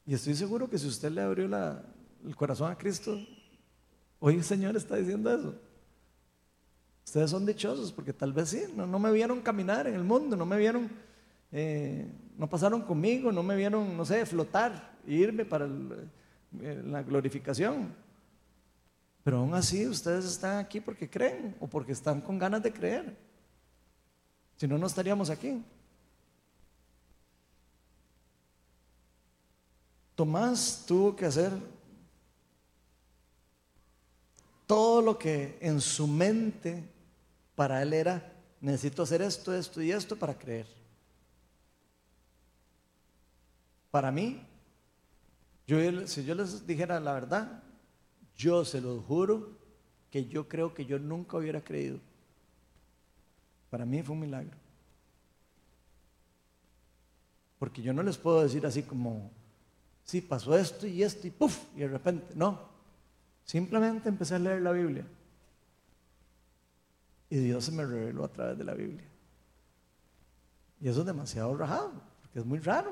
Y 0.04 0.14
estoy 0.14 0.34
seguro 0.34 0.68
que 0.68 0.78
si 0.78 0.86
usted 0.86 1.10
le 1.10 1.22
abrió 1.22 1.46
el 1.46 2.36
corazón 2.36 2.70
a 2.70 2.76
Cristo, 2.76 3.18
hoy 4.22 4.36
el 4.36 4.44
Señor 4.44 4.76
está 4.76 4.94
diciendo 4.94 5.34
eso. 5.34 5.54
Ustedes 7.04 7.28
son 7.28 7.44
dichosos 7.44 7.92
porque 7.92 8.12
tal 8.12 8.32
vez 8.32 8.50
sí, 8.50 8.62
no, 8.74 8.98
me 9.00 9.10
vieron 9.10 9.40
caminar 9.40 9.88
en 9.88 9.96
el 9.96 10.04
mundo, 10.04 10.36
no 10.36 10.46
me 10.46 10.56
vieron, 10.56 10.88
eh, 11.50 12.08
no 12.38 12.48
pasaron 12.48 12.82
conmigo, 12.82 13.32
no 13.32 13.42
me 13.42 13.56
vieron, 13.56 13.96
no 13.96 14.04
sé, 14.04 14.24
flotar, 14.24 14.96
irme 15.08 15.44
para 15.44 15.66
eh, 15.66 16.82
la 16.86 17.02
glorificación. 17.02 17.92
Pero 19.24 19.38
aún 19.38 19.54
así 19.54 19.88
ustedes 19.88 20.24
están 20.24 20.58
aquí 20.58 20.80
porque 20.80 21.10
creen 21.10 21.56
o 21.58 21.66
porque 21.66 21.90
están 21.90 22.20
con 22.20 22.38
ganas 22.38 22.62
de 22.62 22.72
creer. 22.72 23.16
Si 24.56 24.68
no, 24.68 24.78
no 24.78 24.86
estaríamos 24.86 25.30
aquí. 25.30 25.60
Tomás 30.14 30.84
tuvo 30.86 31.16
que 31.16 31.26
hacer 31.26 31.52
todo 34.72 35.02
lo 35.02 35.18
que 35.18 35.58
en 35.60 35.82
su 35.82 36.06
mente 36.06 36.82
para 37.54 37.82
él 37.82 37.92
era, 37.92 38.32
necesito 38.58 39.02
hacer 39.02 39.20
esto, 39.20 39.54
esto 39.54 39.82
y 39.82 39.92
esto 39.92 40.16
para 40.16 40.38
creer. 40.38 40.66
Para 43.90 44.10
mí, 44.10 44.42
yo, 45.66 46.06
si 46.06 46.24
yo 46.24 46.34
les 46.34 46.66
dijera 46.66 46.98
la 47.00 47.12
verdad, 47.12 47.62
yo 48.34 48.64
se 48.64 48.80
lo 48.80 49.02
juro 49.02 49.58
que 50.10 50.24
yo 50.24 50.48
creo 50.48 50.72
que 50.72 50.86
yo 50.86 50.98
nunca 50.98 51.36
hubiera 51.36 51.62
creído. 51.62 51.98
Para 53.68 53.84
mí 53.84 54.02
fue 54.02 54.14
un 54.14 54.20
milagro. 54.20 54.56
Porque 57.58 57.82
yo 57.82 57.92
no 57.92 58.02
les 58.02 58.16
puedo 58.16 58.42
decir 58.42 58.64
así 58.64 58.84
como, 58.84 59.30
sí, 60.02 60.22
pasó 60.22 60.56
esto 60.56 60.86
y 60.86 61.02
esto 61.02 61.26
y 61.26 61.30
puff, 61.30 61.58
y 61.76 61.80
de 61.80 61.88
repente, 61.88 62.32
no. 62.34 62.71
Simplemente 63.44 64.08
empecé 64.08 64.34
a 64.34 64.38
leer 64.38 64.62
la 64.62 64.72
Biblia. 64.72 65.04
Y 67.30 67.36
Dios 67.36 67.64
se 67.64 67.72
me 67.72 67.84
reveló 67.84 68.24
a 68.24 68.28
través 68.28 68.58
de 68.58 68.64
la 68.64 68.74
Biblia. 68.74 69.04
Y 70.80 70.88
eso 70.88 71.00
es 71.00 71.06
demasiado 71.06 71.56
rajado, 71.56 71.92
porque 72.20 72.40
es 72.40 72.44
muy 72.44 72.58
raro. 72.58 72.90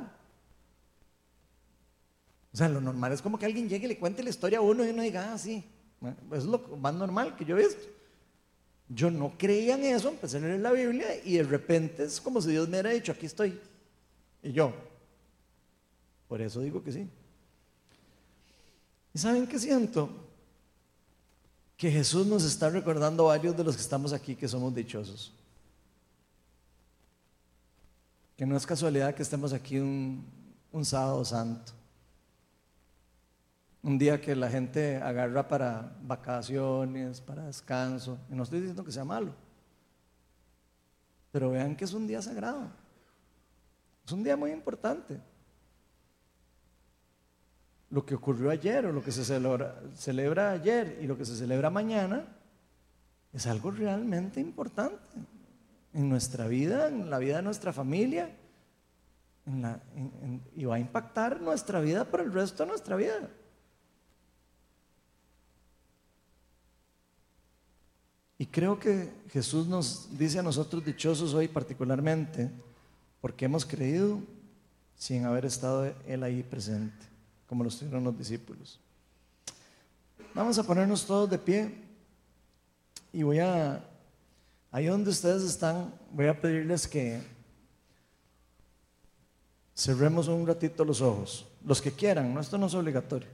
O 2.52 2.56
sea, 2.56 2.68
lo 2.68 2.80
normal 2.80 3.12
es 3.12 3.22
como 3.22 3.38
que 3.38 3.46
alguien 3.46 3.68
llegue 3.68 3.86
y 3.86 3.88
le 3.88 3.98
cuente 3.98 4.22
la 4.22 4.30
historia 4.30 4.58
a 4.58 4.62
uno 4.62 4.84
y 4.84 4.90
uno 4.90 5.02
diga, 5.02 5.32
ah, 5.32 5.38
sí, 5.38 5.64
es 6.32 6.44
lo 6.44 6.58
más 6.78 6.94
normal 6.94 7.36
que 7.36 7.44
yo 7.44 7.56
he 7.56 7.66
visto. 7.66 7.82
Yo 8.88 9.10
no 9.10 9.34
creía 9.38 9.74
en 9.74 9.84
eso, 9.84 10.08
empecé 10.08 10.38
a 10.38 10.40
leer 10.40 10.60
la 10.60 10.72
Biblia 10.72 11.06
y 11.24 11.36
de 11.36 11.44
repente 11.44 12.04
es 12.04 12.20
como 12.20 12.40
si 12.40 12.50
Dios 12.50 12.68
me 12.68 12.80
hubiera 12.80 12.90
dicho, 12.90 13.12
aquí 13.12 13.26
estoy. 13.26 13.60
Y 14.42 14.52
yo, 14.52 14.72
por 16.28 16.40
eso 16.40 16.60
digo 16.60 16.82
que 16.82 16.92
sí. 16.92 17.08
¿Y 19.12 19.18
saben 19.18 19.46
qué 19.46 19.58
siento? 19.58 20.29
Que 21.80 21.90
Jesús 21.90 22.26
nos 22.26 22.44
está 22.44 22.68
recordando 22.68 23.24
a 23.24 23.38
varios 23.38 23.56
de 23.56 23.64
los 23.64 23.74
que 23.74 23.80
estamos 23.80 24.12
aquí 24.12 24.36
que 24.36 24.46
somos 24.46 24.74
dichosos. 24.74 25.32
Que 28.36 28.44
no 28.44 28.54
es 28.54 28.66
casualidad 28.66 29.14
que 29.14 29.22
estemos 29.22 29.54
aquí 29.54 29.78
un, 29.78 30.22
un 30.72 30.84
sábado 30.84 31.24
santo. 31.24 31.72
Un 33.82 33.96
día 33.96 34.20
que 34.20 34.36
la 34.36 34.50
gente 34.50 34.96
agarra 34.96 35.48
para 35.48 35.96
vacaciones, 36.02 37.22
para 37.22 37.46
descanso. 37.46 38.18
Y 38.30 38.34
no 38.34 38.42
estoy 38.42 38.60
diciendo 38.60 38.84
que 38.84 38.92
sea 38.92 39.06
malo. 39.06 39.32
Pero 41.32 41.50
vean 41.50 41.74
que 41.74 41.86
es 41.86 41.94
un 41.94 42.06
día 42.06 42.20
sagrado. 42.20 42.70
Es 44.04 44.12
un 44.12 44.22
día 44.22 44.36
muy 44.36 44.50
importante. 44.50 45.18
Lo 47.90 48.06
que 48.06 48.14
ocurrió 48.14 48.50
ayer 48.50 48.86
o 48.86 48.92
lo 48.92 49.02
que 49.02 49.12
se 49.12 49.24
celebra, 49.24 50.50
ayer 50.52 50.98
y 51.02 51.06
lo 51.06 51.18
que 51.18 51.24
se 51.24 51.36
celebra 51.36 51.70
mañana 51.70 52.24
es 53.32 53.46
algo 53.46 53.70
realmente 53.70 54.40
importante 54.40 54.98
en 55.92 56.08
nuestra 56.08 56.46
vida, 56.46 56.88
en 56.88 57.10
la 57.10 57.18
vida 57.18 57.36
de 57.36 57.42
nuestra 57.42 57.72
familia, 57.72 58.30
y 60.54 60.64
va 60.64 60.76
a 60.76 60.78
impactar 60.78 61.40
nuestra 61.40 61.80
vida 61.80 62.04
por 62.04 62.20
el 62.20 62.32
resto 62.32 62.62
de 62.62 62.68
nuestra 62.68 62.94
vida. 62.96 63.28
Y 68.38 68.46
creo 68.46 68.78
que 68.78 69.12
Jesús 69.28 69.66
nos 69.66 70.16
dice 70.16 70.38
a 70.38 70.42
nosotros 70.42 70.82
dichosos 70.82 71.34
hoy 71.34 71.46
particularmente 71.46 72.50
porque 73.20 73.44
hemos 73.44 73.66
creído 73.66 74.20
sin 74.96 75.26
haber 75.26 75.44
estado 75.44 75.92
Él 76.06 76.22
ahí 76.22 76.42
presente, 76.42 77.06
como 77.50 77.64
lo 77.64 77.68
estuvieron 77.68 78.02
los 78.02 78.16
discípulos. 78.16 78.80
Vamos 80.34 80.56
a 80.58 80.62
ponernos 80.62 81.04
todos 81.04 81.28
de 81.28 81.36
pie 81.36 81.74
y 83.12 83.22
voy 83.22 83.40
a, 83.40 83.84
ahí 84.70 84.86
donde 84.86 85.10
ustedes 85.10 85.42
están, 85.42 85.92
voy 86.10 86.28
a 86.28 86.40
pedirles 86.40 86.88
que 86.88 87.20
cerremos 89.76 90.28
un 90.28 90.46
ratito 90.46 90.82
los 90.82 91.02
ojos, 91.02 91.46
los 91.62 91.82
que 91.82 91.92
quieran, 91.92 92.38
esto 92.38 92.56
no 92.56 92.66
es 92.66 92.74
obligatorio. 92.74 93.28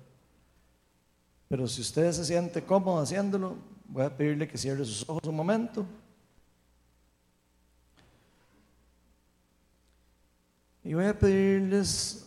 Pero 1.47 1.69
si 1.69 1.81
ustedes 1.81 2.17
se 2.17 2.25
sienten 2.25 2.65
cómodos 2.65 3.05
haciéndolo, 3.05 3.57
Voy 3.89 4.05
a 4.05 4.15
pedirle 4.15 4.49
que 4.49 4.59
cierre 4.59 4.85
sus 4.85 5.09
ojos 5.09 5.23
un 5.27 5.37
momento. 5.37 5.87
Y 10.83 10.95
voy 10.95 11.05
a 11.07 11.19
pedirles 11.19 12.26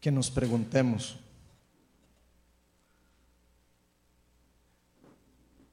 que 0.00 0.10
nos 0.10 0.30
preguntemos, 0.30 1.18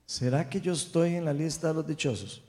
¿será 0.05 0.49
que 0.49 0.59
yo 0.59 0.73
estoy 0.73 1.15
en 1.15 1.25
la 1.25 1.33
lista 1.33 1.69
de 1.69 1.73
los 1.75 1.87
dichosos? 1.87 2.43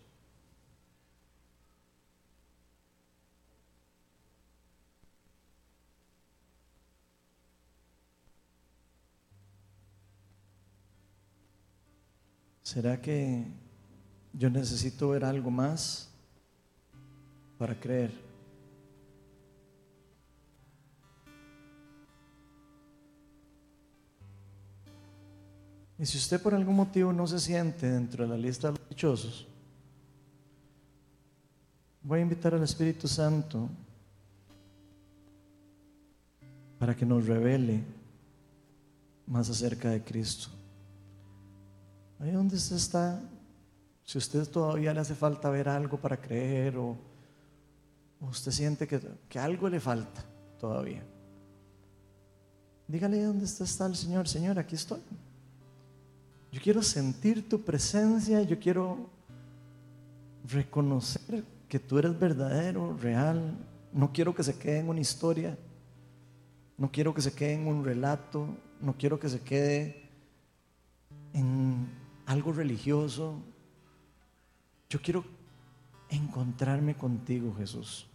¿Será 12.63 13.01
que 13.01 13.47
yo 14.35 14.51
necesito 14.51 15.09
ver 15.09 15.25
algo 15.25 15.51
más 15.51 16.11
para 17.57 17.75
creer? 17.75 18.28
Y 25.99 26.07
si 26.07 26.17
usted 26.17 26.41
por 26.41 26.55
algún 26.55 26.77
motivo 26.77 27.13
no 27.13 27.27
se 27.27 27.41
siente 27.41 27.91
dentro 27.91 28.23
de 28.25 28.31
la 28.31 28.37
lista 28.37 28.69
de 28.69 28.79
los 28.79 28.89
dichosos, 28.89 29.49
voy 32.03 32.21
a 32.21 32.23
invitar 32.23 32.55
al 32.55 32.63
Espíritu 32.63 33.09
Santo 33.09 33.69
para 36.79 36.95
que 36.95 37.05
nos 37.05 37.27
revele 37.27 37.83
más 39.27 39.51
acerca 39.51 39.91
de 39.91 40.03
Cristo. 40.03 40.49
Ahí 42.21 42.31
donde 42.31 42.57
está, 42.57 43.21
si 44.05 44.19
usted 44.19 44.49
todavía 44.49 44.95
le 44.95 45.01
hace 45.01 45.17
falta 45.17 45.51
ver 45.51 45.69
algo 45.69 45.99
para 45.99 46.21
creer 46.21 46.77
o, 46.77 46.97
usted 48.21 48.53
siente 48.53 48.87
que, 48.87 49.01
que, 49.29 49.39
algo 49.39 49.69
le 49.69 49.81
falta 49.81 50.25
todavía, 50.59 51.03
dígale 52.87 53.23
dónde 53.23 53.45
está, 53.45 53.65
está 53.65 53.87
el 53.87 53.97
Señor, 53.97 54.29
Señor, 54.29 54.59
aquí 54.61 54.77
estoy. 54.77 55.01
Yo 56.51 56.61
quiero 56.63 56.83
sentir 56.83 57.49
tu 57.49 57.63
presencia, 57.63 58.43
yo 58.43 58.59
quiero 58.59 59.11
reconocer 60.51 61.45
que 61.69 61.79
tú 61.79 61.99
eres 61.99 62.19
verdadero, 62.19 62.97
real. 62.97 63.57
No 63.93 64.13
quiero 64.13 64.35
que 64.35 64.43
se 64.43 64.59
quede 64.59 64.79
en 64.79 64.89
una 64.89 65.01
historia, 65.01 65.59
no 66.77 66.91
quiero 66.91 67.13
que 67.13 67.21
se 67.21 67.33
quede 67.33 67.55
en 67.55 67.67
un 67.67 67.85
relato, 67.85 68.49
no 68.81 68.95
quiero 68.97 69.19
que 69.19 69.29
se 69.29 69.41
quede 69.41 70.09
en 71.33 71.89
algo 72.27 72.53
religioso. 72.53 73.43
Yo 74.89 75.01
quiero 75.03 75.25
encontrarme 76.09 76.95
contigo, 76.95 77.55
Jesús. 77.59 78.07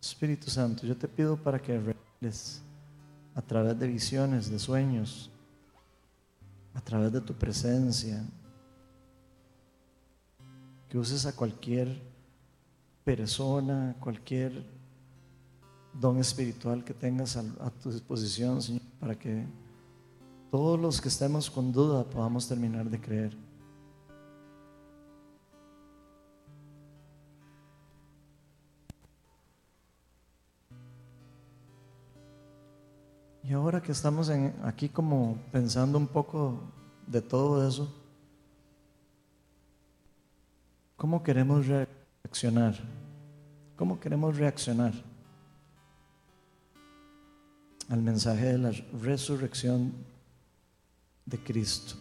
Espíritu 0.00 0.50
Santo, 0.50 0.86
yo 0.86 0.96
te 0.96 1.08
pido 1.08 1.36
para 1.36 1.58
que 1.58 1.94
a 3.34 3.40
través 3.40 3.78
de 3.78 3.86
visiones, 3.86 4.50
de 4.50 4.58
sueños, 4.58 5.30
a 6.74 6.80
través 6.82 7.10
de 7.12 7.20
tu 7.22 7.32
presencia, 7.32 8.22
que 10.90 10.98
uses 10.98 11.24
a 11.24 11.34
cualquier 11.34 12.02
persona, 13.04 13.96
cualquier 14.00 14.66
don 15.94 16.18
espiritual 16.18 16.84
que 16.84 16.92
tengas 16.92 17.36
a, 17.36 17.70
tu 17.82 17.90
disposición, 17.90 18.60
Señor, 18.60 18.82
para 18.98 19.18
que 19.18 19.46
todos 20.50 20.78
los 20.78 21.00
que 21.00 21.08
estemos 21.08 21.50
con 21.50 21.72
duda 21.72 22.04
podamos 22.04 22.46
terminar 22.46 22.90
de 22.90 23.00
creer. 23.00 23.49
Y 33.50 33.52
ahora 33.52 33.82
que 33.82 33.90
estamos 33.90 34.30
aquí 34.62 34.88
como 34.88 35.36
pensando 35.50 35.98
un 35.98 36.06
poco 36.06 36.60
de 37.08 37.20
todo 37.20 37.66
eso, 37.66 37.92
¿cómo 40.96 41.24
queremos 41.24 41.66
reaccionar? 41.66 42.76
¿Cómo 43.74 43.98
queremos 43.98 44.36
reaccionar? 44.36 44.92
al 47.88 48.02
mensaje 48.02 48.52
de 48.52 48.58
la 48.58 48.70
resurrección 49.02 49.94
de 51.26 51.38
Cristo. 51.42 51.96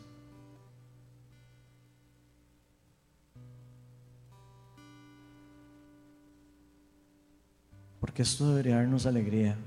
Porque 7.99 8.21
esto 8.21 8.49
debería 8.49 8.75
darnos 8.75 9.07
alegría. 9.07 9.57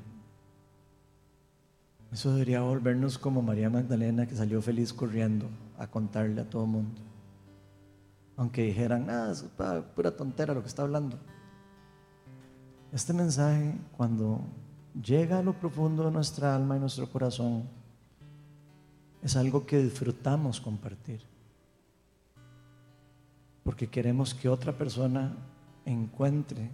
Eso 2.13 2.31
debería 2.33 2.61
volvernos 2.61 3.17
como 3.17 3.41
María 3.41 3.71
Magdalena 3.71 4.27
que 4.27 4.37
salió 4.37 4.61
feliz 4.61 4.93
corriendo 4.93 5.49
a 5.79 5.87
contarle 5.87 6.43
a 6.43 6.49
todo 6.49 6.65
el 6.65 6.71
mundo. 6.71 7.01
Aunque 8.37 8.65
dijeran, 8.65 9.09
ah, 9.09 9.31
es 9.33 9.43
pura 9.95 10.15
tontera 10.15 10.53
lo 10.53 10.61
que 10.61 10.69
está 10.69 10.83
hablando. 10.83 11.19
Este 12.93 13.15
mensaje, 13.15 13.79
cuando 13.97 14.43
llega 15.03 15.39
a 15.39 15.43
lo 15.43 15.55
profundo 15.55 16.05
de 16.05 16.11
nuestra 16.11 16.55
alma 16.55 16.77
y 16.77 16.81
nuestro 16.81 17.11
corazón, 17.11 17.65
es 19.23 19.35
algo 19.35 19.65
que 19.65 19.83
disfrutamos 19.83 20.61
compartir. 20.61 21.23
Porque 23.65 23.87
queremos 23.87 24.35
que 24.35 24.51
otra 24.51 24.77
persona 24.77 25.35
encuentre 25.87 26.69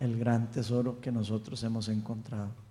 el 0.00 0.18
gran 0.18 0.50
tesoro 0.50 0.98
que 1.02 1.12
nosotros 1.12 1.62
hemos 1.62 1.88
encontrado. 1.88 2.63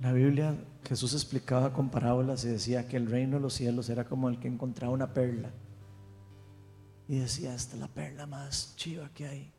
La 0.00 0.12
Biblia, 0.12 0.54
Jesús 0.84 1.14
explicaba 1.14 1.72
con 1.72 1.88
parábolas 1.88 2.44
y 2.44 2.48
decía 2.48 2.86
que 2.86 2.96
el 2.96 3.06
reino 3.06 3.36
de 3.36 3.42
los 3.42 3.54
cielos 3.54 3.88
era 3.88 4.04
como 4.04 4.28
el 4.28 4.38
que 4.38 4.48
encontraba 4.48 4.92
una 4.92 5.14
perla. 5.14 5.50
Y 7.08 7.18
decía, 7.18 7.54
esta 7.54 7.74
es 7.74 7.80
la 7.80 7.88
perla 7.88 8.26
más 8.26 8.74
chiva 8.76 9.08
que 9.14 9.26
hay. 9.26 9.52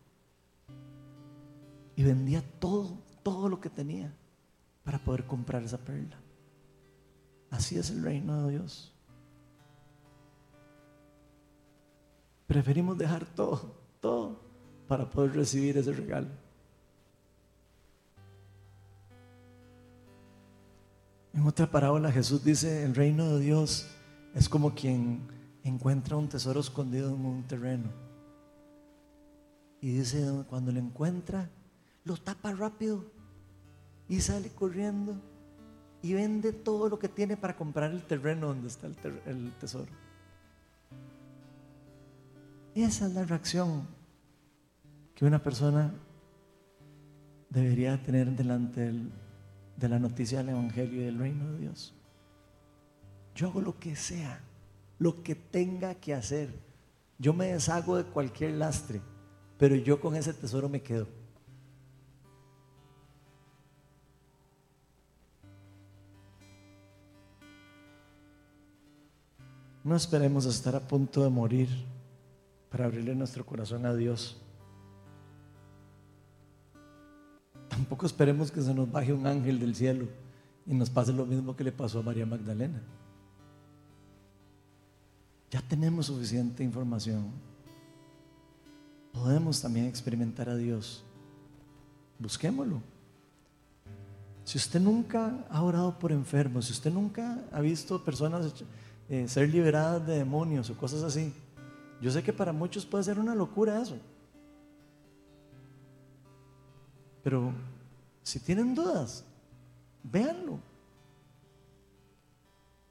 Y 1.95 2.03
vendía 2.03 2.43
todo, 2.59 2.99
todo 3.23 3.49
lo 3.49 3.59
que 3.59 3.69
tenía 3.69 4.13
para 4.83 4.99
poder 4.99 5.25
comprar 5.25 5.63
esa 5.63 5.79
perla. 5.79 6.17
Así 7.49 7.77
es 7.77 7.89
el 7.89 8.03
reino 8.03 8.45
de 8.45 8.51
Dios. 8.51 8.93
Preferimos 12.45 12.97
dejar 12.97 13.25
todo, 13.25 13.75
todo, 13.99 14.39
para 14.87 15.09
poder 15.09 15.33
recibir 15.33 15.77
ese 15.77 15.91
regalo. 15.91 16.29
En 21.37 21.45
otra 21.45 21.67
parábola 21.67 22.11
Jesús 22.11 22.43
dice, 22.43 22.83
el 22.83 22.95
reino 22.95 23.35
de 23.35 23.39
Dios 23.39 23.87
es 24.33 24.49
como 24.49 24.73
quien 24.73 25.21
encuentra 25.63 26.17
un 26.17 26.27
tesoro 26.27 26.61
escondido 26.61 27.13
en 27.13 27.23
un 27.23 27.43
terreno. 27.43 27.91
Y 29.79 29.99
dice, 29.99 30.25
cuando 30.49 30.71
lo 30.71 30.79
encuentra, 30.79 31.47
lo 32.05 32.17
tapa 32.17 32.53
rápido 32.53 33.05
y 34.09 34.19
sale 34.19 34.49
corriendo 34.49 35.21
y 36.01 36.15
vende 36.15 36.53
todo 36.53 36.89
lo 36.89 36.97
que 36.97 37.07
tiene 37.07 37.37
para 37.37 37.55
comprar 37.55 37.91
el 37.91 38.01
terreno 38.01 38.47
donde 38.47 38.69
está 38.69 38.87
el, 38.87 39.53
tesoro. 39.59 39.91
Esa 42.73 43.05
es 43.05 43.13
la 43.13 43.25
reacción 43.25 43.87
que 45.13 45.23
una 45.23 45.37
persona 45.43 45.93
debería 47.51 48.01
tener 48.01 48.35
delante 48.35 48.91
de 49.77 49.89
la 49.89 49.99
noticia 49.99 50.39
del 50.39 50.49
Evangelio 50.49 51.01
y 51.01 51.05
del 51.05 51.19
reino 51.19 51.51
de 51.51 51.59
Dios. 51.59 51.93
Yo 53.35 53.47
hago 53.47 53.61
lo 53.61 53.79
que 53.79 53.95
sea, 53.95 54.41
lo 54.97 55.23
que 55.23 55.35
tenga 55.35 55.95
que 55.95 56.13
hacer. 56.13 56.49
Yo 57.19 57.33
me 57.33 57.53
deshago 57.53 57.95
de 57.95 58.03
cualquier 58.03 58.53
lastre, 58.53 59.01
pero 59.57 59.75
yo 59.75 60.01
con 60.01 60.15
ese 60.15 60.33
tesoro 60.33 60.67
me 60.67 60.81
quedo. 60.81 61.07
No 69.83 69.95
esperemos 69.95 70.45
estar 70.45 70.75
a 70.75 70.85
punto 70.85 71.23
de 71.23 71.29
morir 71.29 71.69
para 72.69 72.85
abrirle 72.85 73.15
nuestro 73.15 73.45
corazón 73.45 73.85
a 73.85 73.95
Dios. 73.95 74.41
Tampoco 77.77 78.07
esperemos 78.07 78.49
que 78.49 78.59
se 78.59 78.73
nos 78.73 78.91
baje 78.91 79.13
un 79.13 79.27
ángel 79.27 79.59
del 79.59 79.75
cielo 79.75 80.07
y 80.65 80.73
nos 80.73 80.89
pase 80.89 81.13
lo 81.13 81.27
mismo 81.27 81.55
que 81.55 81.63
le 81.63 81.71
pasó 81.71 81.99
a 81.99 82.01
María 82.01 82.25
Magdalena. 82.25 82.81
Ya 85.51 85.61
tenemos 85.61 86.07
suficiente 86.07 86.63
información. 86.63 87.29
Podemos 89.13 89.61
también 89.61 89.85
experimentar 89.85 90.49
a 90.49 90.55
Dios. 90.55 91.03
Busquémoslo. 92.17 92.81
Si 94.43 94.57
usted 94.57 94.81
nunca 94.81 95.45
ha 95.47 95.61
orado 95.61 95.99
por 95.99 96.11
enfermos, 96.11 96.65
si 96.65 96.71
usted 96.71 96.91
nunca 96.91 97.43
ha 97.51 97.61
visto 97.61 98.03
personas 98.03 98.55
eh, 99.07 99.27
ser 99.27 99.49
liberadas 99.49 100.07
de 100.07 100.17
demonios 100.17 100.67
o 100.71 100.75
cosas 100.75 101.03
así. 101.03 101.31
Yo 102.01 102.09
sé 102.09 102.23
que 102.23 102.33
para 102.33 102.51
muchos 102.51 102.87
puede 102.87 103.03
ser 103.03 103.19
una 103.19 103.35
locura 103.35 103.79
eso. 103.79 103.99
Pero 107.27 107.51
si 108.23 108.39
tienen 108.39 108.73
dudas, 108.73 109.25
véanlo. 110.01 110.59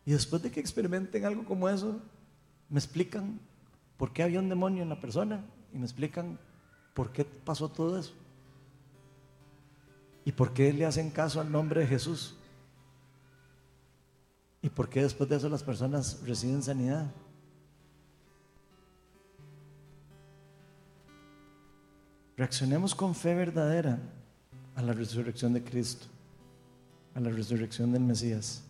Y 0.05 0.12
después 0.12 0.43
de 0.43 0.51
que 0.51 0.61
experimenten 0.61 1.24
algo 1.24 1.43
como 1.47 1.70
eso, 1.70 1.99
me 2.68 2.78
explican 2.78 3.41
por 3.97 4.12
qué 4.12 4.22
había 4.22 4.41
un 4.41 4.51
demonio 4.51 4.82
en 4.82 4.91
la 4.91 5.01
persona 5.01 5.43
y 5.72 5.78
me 5.78 5.84
explican 5.87 6.39
por 6.93 7.12
qué 7.12 7.24
pasó 7.24 7.70
todo 7.70 7.99
eso. 7.99 8.12
Y 10.26 10.32
por 10.32 10.53
qué 10.53 10.70
le 10.70 10.84
hacen 10.84 11.09
caso 11.09 11.41
al 11.41 11.51
nombre 11.51 11.80
de 11.80 11.87
Jesús. 11.87 12.37
¿Y 14.61 14.68
por 14.68 14.91
qué 14.91 15.01
después 15.01 15.30
de 15.30 15.37
eso 15.37 15.49
las 15.49 15.62
personas 15.62 16.20
reciben 16.26 16.62
sanidad? 16.62 17.11
Reaccionemos 22.37 22.95
con 22.95 23.14
fe 23.14 23.34
verdadera 23.34 23.99
a 24.76 24.82
la 24.82 24.92
resurrección 24.92 25.54
de 25.54 25.64
Cristo, 25.64 26.06
a 27.14 27.20
la 27.20 27.30
resurrección 27.30 27.92
del 27.92 28.02
Mesías. 28.02 28.62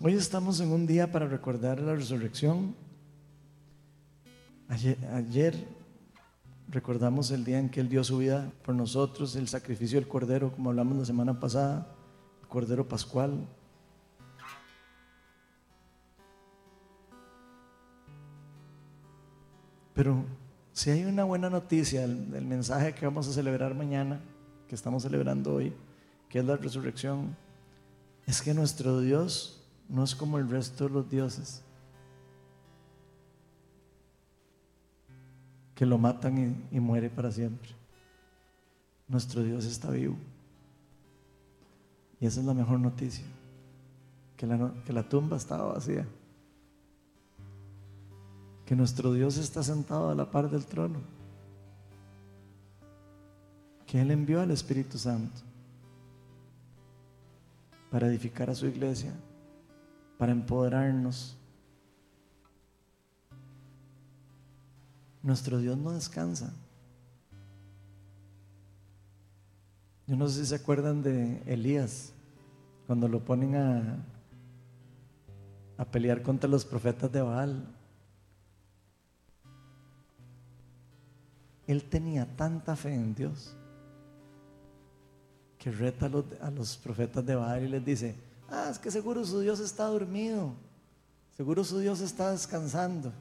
Hoy 0.00 0.12
estamos 0.12 0.60
en 0.60 0.70
un 0.70 0.86
día 0.86 1.10
para 1.10 1.26
recordar 1.26 1.80
la 1.80 1.94
resurrección. 1.94 2.76
Ayer, 4.68 5.66
Recordamos 6.70 7.30
el 7.30 7.46
día 7.46 7.58
en 7.58 7.70
que 7.70 7.80
Él 7.80 7.88
dio 7.88 8.04
su 8.04 8.18
vida 8.18 8.52
por 8.62 8.74
nosotros, 8.74 9.34
el 9.36 9.48
sacrificio 9.48 9.98
del 9.98 10.06
Cordero, 10.06 10.52
como 10.52 10.68
hablamos 10.68 10.98
la 10.98 11.04
semana 11.06 11.40
pasada, 11.40 11.86
el 12.42 12.46
Cordero 12.48 12.86
Pascual. 12.86 13.48
Pero 19.94 20.26
si 20.78 20.90
hay 20.90 21.04
una 21.04 21.24
buena 21.24 21.50
noticia 21.50 22.02
del, 22.02 22.46
mensaje 22.46 22.94
que 22.94 23.04
vamos 23.04 23.26
a 23.26 23.32
celebrar 23.32 23.74
mañana, 23.74 24.20
que 24.68 24.76
estamos 24.76 25.02
celebrando 25.02 25.54
hoy, 25.54 25.72
que 26.28 26.38
es 26.38 26.44
la 26.44 26.56
resurrección, 26.56 27.36
es 28.26 28.40
que 28.40 28.54
nuestro 28.54 29.00
Dios 29.00 29.60
no 29.88 30.04
es 30.04 30.14
como 30.14 30.38
el 30.38 30.48
resto 30.48 30.84
de 30.84 30.90
los 30.90 31.10
dioses. 31.10 31.64
que 35.74 35.84
lo 35.86 35.98
matan 35.98 36.66
y, 36.70 36.78
muere 36.80 37.10
para 37.10 37.32
siempre. 37.32 37.70
Nuestro 39.08 39.42
Dios 39.42 39.64
está 39.64 39.90
vivo. 39.90 40.16
Y 42.20 42.26
esa 42.26 42.38
es 42.38 42.46
la 42.46 42.54
mejor 42.54 42.78
noticia, 42.78 43.24
que 44.36 44.46
la, 44.46 44.72
que 44.84 44.92
la 44.92 45.08
tumba 45.08 45.36
estaba 45.36 45.72
vacía. 45.72 46.06
Que 48.68 48.76
nuestro 48.76 49.14
Dios 49.14 49.38
está 49.38 49.62
sentado 49.62 50.10
a 50.10 50.14
la 50.14 50.30
par 50.30 50.50
del 50.50 50.66
trono. 50.66 50.98
Que 53.86 54.02
Él 54.02 54.10
envió 54.10 54.42
al 54.42 54.50
Espíritu 54.50 54.98
Santo 54.98 55.40
para 57.90 58.08
edificar 58.08 58.50
a 58.50 58.54
su 58.54 58.66
iglesia, 58.66 59.14
para 60.18 60.32
empoderarnos 60.32 61.38
Nuestro 65.22 65.58
Dios 65.58 65.78
no 65.78 65.92
descansa. 65.92 66.52
Yo 70.06 70.14
no 70.14 70.28
sé 70.28 70.40
si 70.40 70.46
se 70.46 70.54
acuerdan 70.56 71.02
de 71.02 71.42
Elías, 71.46 72.12
cuando 72.86 73.08
lo 73.08 73.24
ponen 73.24 73.56
a, 73.56 74.04
a 75.78 75.84
pelear 75.86 76.22
contra 76.22 76.50
los 76.50 76.66
profetas 76.66 77.10
de 77.10 77.22
Baal. 77.22 77.77
Él 81.68 81.84
tenía 81.84 82.26
tanta 82.34 82.74
fe 82.74 82.94
en 82.94 83.14
Dios 83.14 83.54
que 85.58 85.70
reta 85.70 86.06
a 86.06 86.50
los, 86.50 86.78
profetas 86.78 87.24
de 87.26 87.34
Baal 87.34 87.64
y 87.64 87.68
les 87.68 87.84
dice, 87.84 88.16
ah, 88.48 88.68
es 88.70 88.78
que 88.78 88.90
seguro 88.90 89.22
su 89.22 89.40
Dios 89.40 89.60
está 89.60 89.84
dormido, 89.84 90.54
seguro 91.36 91.62
su 91.64 91.78
Dios 91.78 92.00
está 92.00 92.30
descansando. 92.30 93.12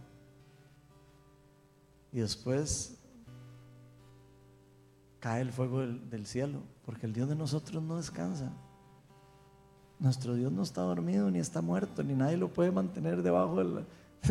Y 2.13 2.19
después 2.19 2.97
cae 5.19 5.41
el 5.41 5.51
fuego 5.51 5.81
del, 5.81 6.25
cielo, 6.25 6.61
porque 6.85 7.05
el 7.05 7.11
Dios 7.11 7.27
de 7.27 7.35
nosotros 7.35 7.83
no 7.83 7.97
descansa. 7.97 8.53
Nuestro 9.99 10.35
Dios 10.35 10.53
no 10.53 10.63
está 10.63 10.83
dormido 10.83 11.29
ni 11.29 11.39
está 11.39 11.61
muerto, 11.61 12.01
ni 12.01 12.13
nadie 12.13 12.37
lo 12.37 12.53
puede 12.53 12.71
mantener 12.71 13.23
debajo 13.23 13.61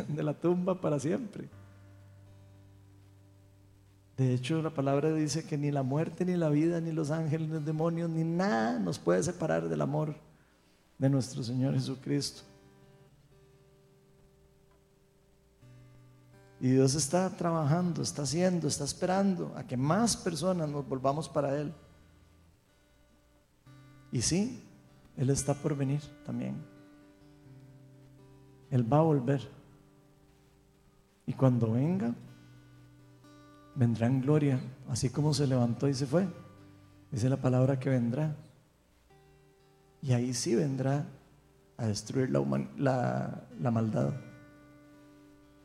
de 0.08 0.22
la 0.22 0.32
tumba 0.40 0.80
para 0.80 0.98
siempre. 0.98 1.50
De 4.16 4.32
hecho, 4.32 4.62
la 4.62 4.70
palabra 4.70 5.12
dice 5.12 5.46
que 5.46 5.58
ni 5.58 5.70
la 5.70 5.82
muerte, 5.82 6.24
ni 6.24 6.36
la 6.36 6.48
vida, 6.48 6.80
ni 6.80 6.90
los 6.90 7.10
ángeles, 7.10 7.48
ni 7.48 7.54
los 7.54 7.66
demonios, 7.66 8.08
ni 8.08 8.24
nada 8.24 8.78
nos 8.78 8.98
puede 8.98 9.22
separar 9.22 9.68
del 9.68 9.82
amor 9.82 10.14
de 10.98 11.10
nuestro 11.10 11.42
Señor 11.42 11.74
Jesucristo. 11.74 12.42
Y 16.58 16.70
Dios 16.70 16.94
está 16.94 17.28
trabajando, 17.36 18.00
está 18.00 18.22
haciendo, 18.22 18.66
está 18.66 18.84
esperando 18.84 19.52
a 19.56 19.66
que 19.66 19.76
más 19.76 20.16
personas 20.16 20.68
nos 20.68 20.88
volvamos 20.88 21.28
para 21.28 21.54
Él. 21.60 21.74
Y 24.10 24.22
sí, 24.22 24.64
Él 25.18 25.28
está 25.28 25.52
por 25.52 25.76
venir 25.76 26.00
también. 26.24 26.56
Él 28.70 28.90
va 28.90 28.98
a 28.98 29.02
volver. 29.02 29.46
Y 31.26 31.34
cuando 31.34 31.72
venga, 31.72 32.14
vendrá 33.76 34.06
en 34.06 34.22
gloria, 34.22 34.58
así 34.88 35.10
como 35.10 35.32
se 35.34 35.46
levantó 35.46 35.88
y 35.88 35.94
se 35.94 36.06
fue. 36.06 36.26
Dice 37.10 37.28
la 37.28 37.36
palabra 37.36 37.78
que 37.78 37.90
vendrá. 37.90 38.34
Y 40.02 40.12
ahí 40.12 40.34
sí 40.34 40.54
vendrá 40.54 41.06
a 41.76 41.86
destruir 41.86 42.30
la, 42.30 43.42
la 43.60 43.70
maldad 43.70 44.14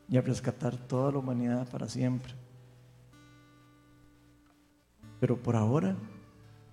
y 0.08 0.16
a 0.16 0.20
rescatar 0.20 0.76
toda 0.76 1.12
la 1.12 1.18
humanidad 1.18 1.68
para 1.68 1.88
siempre. 1.88 2.34
Pero 5.20 5.36
por 5.36 5.56
ahora, 5.56 5.96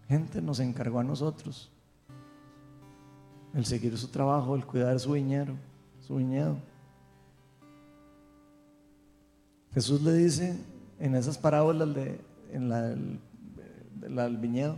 gente 0.08 0.42
nos 0.42 0.60
encargó 0.60 1.00
a 1.00 1.04
nosotros 1.04 1.72
el 3.54 3.66
seguir 3.66 3.98
su 3.98 4.08
trabajo, 4.10 4.56
el 4.56 4.66
cuidar 4.66 5.00
su 5.00 5.14
su 6.02 6.16
viñedo. 6.16 6.58
Jesús 9.74 10.02
le 10.02 10.14
dice 10.14 10.58
en 11.00 11.16
esas 11.16 11.38
parábolas 11.38 11.94
de, 11.96 12.20
del 12.52 14.38
viñedo, 14.38 14.78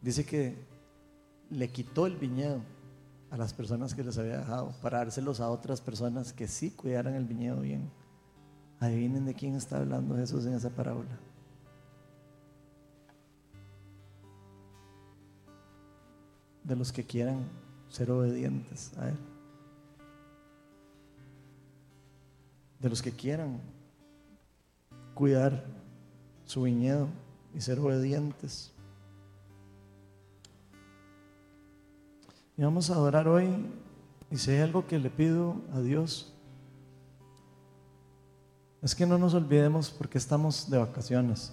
dice 0.00 0.24
que 0.24 0.56
le 1.50 1.70
quitó 1.70 2.06
el 2.06 2.16
viñedo 2.16 2.60
a 3.30 3.36
las 3.36 3.54
personas 3.54 3.94
que 3.94 4.02
les 4.02 4.18
había 4.18 4.38
dejado 4.38 4.74
para 4.82 4.98
dárselos 4.98 5.40
a 5.40 5.50
otras 5.50 5.80
personas 5.80 6.32
que 6.32 6.48
sí 6.48 6.70
cuidaran 6.70 7.14
el 7.14 7.24
viñedo 7.24 7.60
bien. 7.60 7.90
Adivinen 8.80 9.24
de 9.24 9.34
quién 9.34 9.54
está 9.54 9.78
hablando 9.78 10.16
Jesús 10.16 10.44
en 10.44 10.54
esa 10.54 10.70
parábola. 10.70 11.18
De 16.64 16.76
los 16.76 16.92
que 16.92 17.04
quieran 17.04 17.44
ser 17.88 18.10
obedientes 18.10 18.92
a 18.98 19.08
Él. 19.08 19.16
De 22.80 22.88
los 22.88 23.00
que 23.00 23.12
quieran 23.12 23.60
cuidar 25.14 25.64
su 26.44 26.62
viñedo 26.62 27.08
y 27.54 27.60
ser 27.60 27.78
obedientes. 27.78 28.72
Y 32.56 32.62
vamos 32.62 32.90
a 32.90 32.94
adorar 32.94 33.28
hoy. 33.28 33.48
Y 34.30 34.36
si 34.36 34.50
hay 34.50 34.60
algo 34.60 34.86
que 34.86 34.98
le 34.98 35.10
pido 35.10 35.56
a 35.74 35.80
Dios, 35.80 36.32
es 38.82 38.94
que 38.94 39.06
no 39.06 39.18
nos 39.18 39.34
olvidemos 39.34 39.90
porque 39.90 40.18
estamos 40.18 40.68
de 40.70 40.78
vacaciones. 40.78 41.52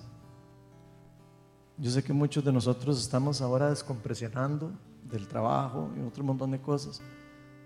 Yo 1.78 1.91
sé 1.91 2.03
que 2.03 2.12
muchos 2.12 2.43
de 2.43 2.51
nosotros 2.51 2.99
estamos 2.99 3.41
ahora 3.41 3.70
descompresionando 3.70 4.72
del 5.03 5.28
trabajo 5.28 5.89
y 5.97 6.01
otro 6.05 6.24
montón 6.24 6.51
de 6.51 6.60
cosas, 6.60 7.01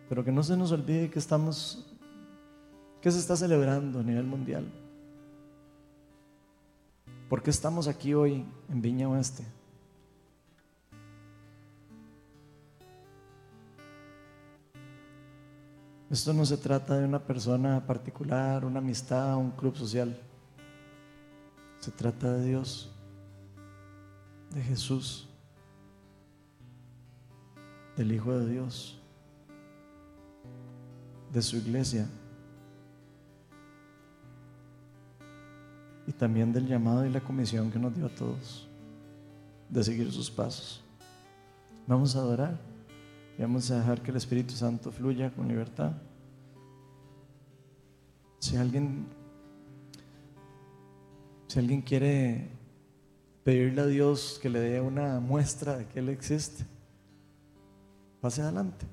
pero 0.10 0.24
que 0.24 0.32
no 0.32 0.44
se 0.44 0.56
nos 0.56 0.72
olvide 0.72 1.10
que 1.10 1.20
estamos, 1.20 1.86
que 3.02 3.12
se 3.12 3.20
está 3.20 3.36
celebrando 3.36 4.00
a 4.00 4.04
nivel 4.04 4.26
mundial. 4.26 4.66
¿Por 7.34 7.42
qué 7.42 7.50
estamos 7.50 7.88
aquí 7.88 8.14
hoy 8.14 8.46
en 8.70 8.80
Viña 8.80 9.10
Oeste? 9.10 9.44
Esto 16.12 16.32
no 16.32 16.46
se 16.46 16.58
trata 16.58 16.96
de 16.96 17.06
una 17.06 17.18
persona 17.18 17.84
particular, 17.88 18.64
una 18.64 18.78
amistad, 18.78 19.36
un 19.36 19.50
club 19.50 19.76
social. 19.76 20.16
Se 21.80 21.90
trata 21.90 22.34
de 22.34 22.50
Dios, 22.50 22.92
de 24.52 24.62
Jesús, 24.62 25.28
del 27.98 28.12
Hijo 28.12 28.38
de 28.38 28.48
Dios, 28.48 29.02
de 31.32 31.42
su 31.42 31.58
iglesia 31.58 32.08
y 36.08 36.12
también 36.12 36.52
del 36.52 36.68
llamado 36.68 37.06
y 37.06 37.10
la 37.10 37.22
comisión 37.22 37.72
que 37.72 37.80
nos 37.80 37.96
dio 37.96 38.06
a 38.06 38.10
todos 38.10 38.68
de 39.70 39.84
seguir 39.84 40.12
sus 40.12 40.30
pasos. 40.30 40.84
Vamos 41.88 42.16
a 42.16 42.20
adorar. 42.20 42.74
Y 43.38 43.42
vamos 43.42 43.70
a 43.72 43.80
dejar 43.80 44.02
que 44.02 44.12
el 44.12 44.18
Espíritu 44.18 44.54
Santo 44.54 44.92
fluya 44.92 45.32
con 45.32 45.48
libertad. 45.48 45.94
Si 48.40 48.58
alguien, 48.58 49.08
si 51.48 51.58
alguien 51.58 51.82
quiere 51.82 52.50
pedirle 53.44 53.82
a 53.82 53.86
Dios 53.88 54.40
que 54.42 54.50
le 54.50 54.60
dé 54.60 54.82
una 54.82 55.20
muestra 55.20 55.78
de 55.78 55.88
que 55.88 56.00
Él 56.00 56.10
existe, 56.10 56.66
pase 58.22 58.42
adelante. 58.42 58.86